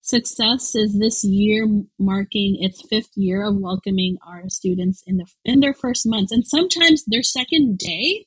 Success 0.00 0.74
is 0.74 0.98
this 0.98 1.24
year 1.24 1.66
marking 1.98 2.56
its 2.62 2.80
fifth 2.88 3.10
year 3.14 3.46
of 3.46 3.56
welcoming 3.56 4.16
our 4.26 4.48
students 4.48 5.02
in 5.06 5.18
the 5.18 5.26
in 5.44 5.60
their 5.60 5.74
first 5.74 6.06
months 6.06 6.32
and 6.32 6.46
sometimes 6.46 7.04
their 7.06 7.22
second 7.22 7.78
day. 7.78 8.26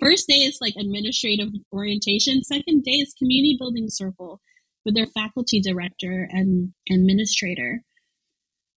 First 0.00 0.26
day 0.28 0.38
is 0.38 0.58
like 0.60 0.74
administrative 0.76 1.48
orientation. 1.72 2.42
Second 2.42 2.82
day 2.82 2.92
is 2.92 3.14
community 3.16 3.56
building 3.58 3.88
circle 3.88 4.40
with 4.84 4.94
their 4.94 5.06
faculty 5.06 5.60
director 5.60 6.28
and 6.30 6.74
administrator. 6.90 7.82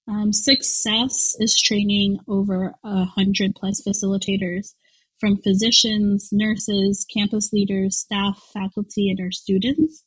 Um, 0.08 0.32
success 0.32 1.36
is 1.40 1.60
training 1.60 2.20
over 2.28 2.76
a 2.84 3.06
hundred 3.06 3.56
plus 3.56 3.82
facilitators 3.82 4.76
from 5.20 5.42
physicians, 5.42 6.30
nurses, 6.32 7.06
campus 7.12 7.52
leaders, 7.52 7.98
staff, 7.98 8.40
faculty, 8.54 9.10
and 9.10 9.20
our 9.20 9.32
students. 9.32 10.04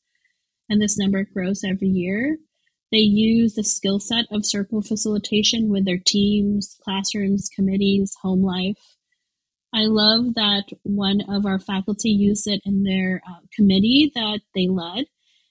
And 0.68 0.80
this 0.80 0.98
number 0.98 1.24
grows 1.24 1.64
every 1.64 1.88
year. 1.88 2.38
They 2.90 2.98
use 2.98 3.54
the 3.54 3.64
skill 3.64 4.00
set 4.00 4.26
of 4.30 4.46
circle 4.46 4.82
facilitation 4.82 5.68
with 5.68 5.84
their 5.84 6.00
teams, 6.04 6.76
classrooms, 6.82 7.48
committees, 7.54 8.14
home 8.22 8.42
life. 8.42 8.78
I 9.74 9.84
love 9.84 10.34
that 10.34 10.64
one 10.82 11.20
of 11.28 11.44
our 11.44 11.58
faculty 11.58 12.08
used 12.10 12.46
it 12.46 12.62
in 12.64 12.84
their 12.84 13.20
uh, 13.28 13.40
committee 13.54 14.10
that 14.14 14.40
they 14.54 14.66
led 14.68 15.04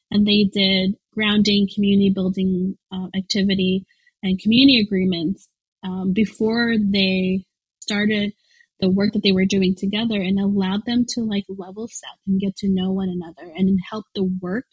and 0.09 0.25
they 0.25 0.45
did 0.51 0.95
grounding, 1.13 1.67
community 1.73 2.09
building 2.09 2.77
uh, 2.91 3.07
activity, 3.15 3.85
and 4.23 4.39
community 4.39 4.79
agreements 4.79 5.47
um, 5.83 6.13
before 6.13 6.75
they 6.79 7.45
started 7.79 8.33
the 8.79 8.89
work 8.89 9.13
that 9.13 9.23
they 9.23 9.31
were 9.31 9.45
doing 9.45 9.75
together 9.75 10.21
and 10.21 10.39
allowed 10.39 10.85
them 10.85 11.05
to 11.09 11.21
like 11.21 11.45
level 11.49 11.87
set 11.87 12.17
and 12.27 12.39
get 12.39 12.55
to 12.55 12.69
know 12.69 12.91
one 12.91 13.09
another 13.09 13.51
and 13.55 13.79
help 13.89 14.05
the 14.15 14.23
work 14.41 14.65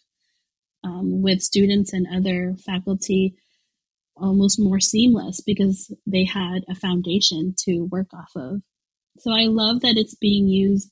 um, 0.84 1.22
with 1.22 1.42
students 1.42 1.92
and 1.92 2.06
other 2.14 2.54
faculty 2.64 3.34
almost 4.16 4.60
more 4.60 4.80
seamless 4.80 5.40
because 5.40 5.92
they 6.06 6.24
had 6.24 6.64
a 6.68 6.74
foundation 6.74 7.54
to 7.58 7.88
work 7.90 8.08
off 8.14 8.30
of. 8.36 8.62
So 9.18 9.32
I 9.32 9.46
love 9.46 9.80
that 9.80 9.96
it's 9.96 10.14
being 10.14 10.46
used 10.48 10.90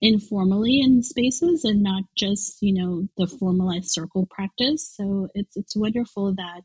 informally 0.00 0.80
in 0.80 1.02
spaces 1.02 1.64
and 1.64 1.82
not 1.82 2.04
just 2.16 2.58
you 2.60 2.72
know 2.72 3.08
the 3.16 3.26
formalized 3.26 3.90
circle 3.90 4.26
practice. 4.30 4.92
So 4.96 5.28
it's 5.34 5.56
it's 5.56 5.76
wonderful 5.76 6.34
that 6.34 6.62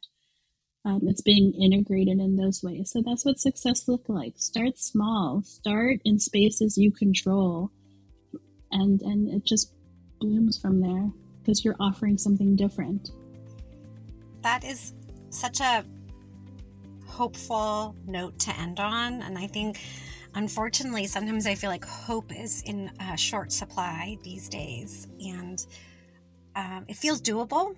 um, 0.86 1.02
it's 1.04 1.22
being 1.22 1.54
integrated 1.54 2.20
in 2.20 2.36
those 2.36 2.62
ways. 2.64 2.92
So 2.92 3.02
that's 3.06 3.26
what 3.26 3.40
success 3.40 3.88
look 3.88 4.08
like. 4.08 4.34
Start 4.38 4.78
small. 4.78 5.42
Start 5.44 6.00
in 6.06 6.20
spaces 6.20 6.78
you 6.78 6.92
control. 6.92 7.72
And 8.72 9.02
and 9.02 9.30
it 9.30 9.46
just 9.46 9.74
blooms 10.20 10.60
from 10.60 10.82
there 10.82 11.12
because 11.44 11.64
you're 11.66 11.76
offering 11.80 12.18
something 12.18 12.56
different 12.56 13.12
that 14.42 14.64
is 14.64 14.94
such 15.30 15.60
a 15.60 15.84
hopeful 17.06 17.96
note 18.08 18.38
to 18.40 18.58
end 18.60 18.80
on 18.80 19.22
and 19.22 19.38
i 19.38 19.48
think 19.48 19.80
unfortunately, 20.36 21.08
sometimes 21.08 21.46
I 21.46 21.56
feel 21.56 21.70
like 21.70 21.86
hope 21.86 22.32
is 22.36 22.62
in 22.64 22.92
a 23.00 23.18
short 23.18 23.52
supply 23.52 24.18
these 24.24 24.50
days, 24.50 25.08
and 25.20 25.66
um, 26.56 26.86
it 26.88 26.96
feels 26.96 27.22
doable, 27.22 27.76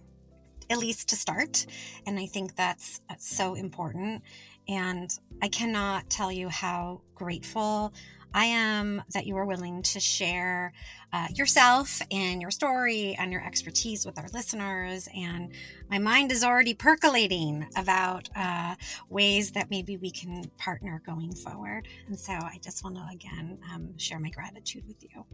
at 0.69 0.77
least 0.77 1.09
to 1.09 1.15
start. 1.15 1.65
And 2.07 2.19
I 2.19 2.25
think 2.25 2.55
that's, 2.55 3.01
that's 3.09 3.35
so 3.35 3.55
important. 3.55 4.23
And 4.67 5.09
I 5.41 5.47
cannot 5.47 6.09
tell 6.09 6.31
you 6.31 6.49
how 6.49 7.01
grateful 7.13 7.93
I 8.35 8.47
am 8.47 9.01
that 9.13 9.25
you 9.25 9.37
are 9.37 9.45
willing 9.45 9.81
to 9.83 9.99
share 10.01 10.73
uh, 11.13 11.27
yourself 11.33 12.01
and 12.11 12.41
your 12.41 12.51
story 12.51 13.15
and 13.17 13.31
your 13.31 13.41
expertise 13.41 14.05
with 14.05 14.19
our 14.19 14.27
listeners. 14.33 15.07
And 15.15 15.53
my 15.89 15.99
mind 15.99 16.33
is 16.33 16.43
already 16.43 16.73
percolating 16.73 17.65
about 17.77 18.27
uh, 18.35 18.75
ways 19.09 19.53
that 19.53 19.69
maybe 19.69 19.95
we 19.95 20.11
can 20.11 20.51
partner 20.57 21.01
going 21.05 21.33
forward. 21.33 21.87
And 22.07 22.19
so 22.19 22.33
I 22.33 22.59
just 22.61 22.83
want 22.83 22.97
to 22.97 23.07
again 23.09 23.57
um, 23.73 23.97
share 23.97 24.19
my 24.19 24.31
gratitude 24.31 24.83
with 24.85 25.01
you. 25.01 25.25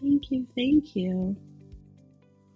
Thank 0.00 0.32
you. 0.32 0.48
Thank 0.56 0.96
you. 0.96 1.36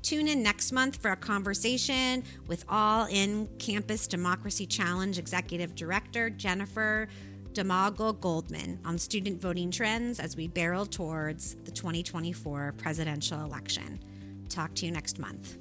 Tune 0.00 0.28
in 0.28 0.42
next 0.42 0.72
month 0.72 0.96
for 0.96 1.10
a 1.10 1.16
conversation 1.16 2.24
with 2.46 2.64
All 2.66 3.04
In 3.06 3.46
Campus 3.58 4.06
Democracy 4.06 4.64
Challenge 4.64 5.18
Executive 5.18 5.74
Director 5.74 6.30
Jennifer 6.30 7.08
Domagal-Goldman 7.54 8.80
on 8.84 8.98
student 8.98 9.40
voting 9.40 9.70
trends 9.70 10.20
as 10.20 10.36
we 10.36 10.48
barrel 10.48 10.86
towards 10.86 11.56
the 11.64 11.70
2024 11.70 12.74
presidential 12.76 13.40
election. 13.42 14.00
Talk 14.48 14.74
to 14.76 14.86
you 14.86 14.92
next 14.92 15.18
month. 15.18 15.58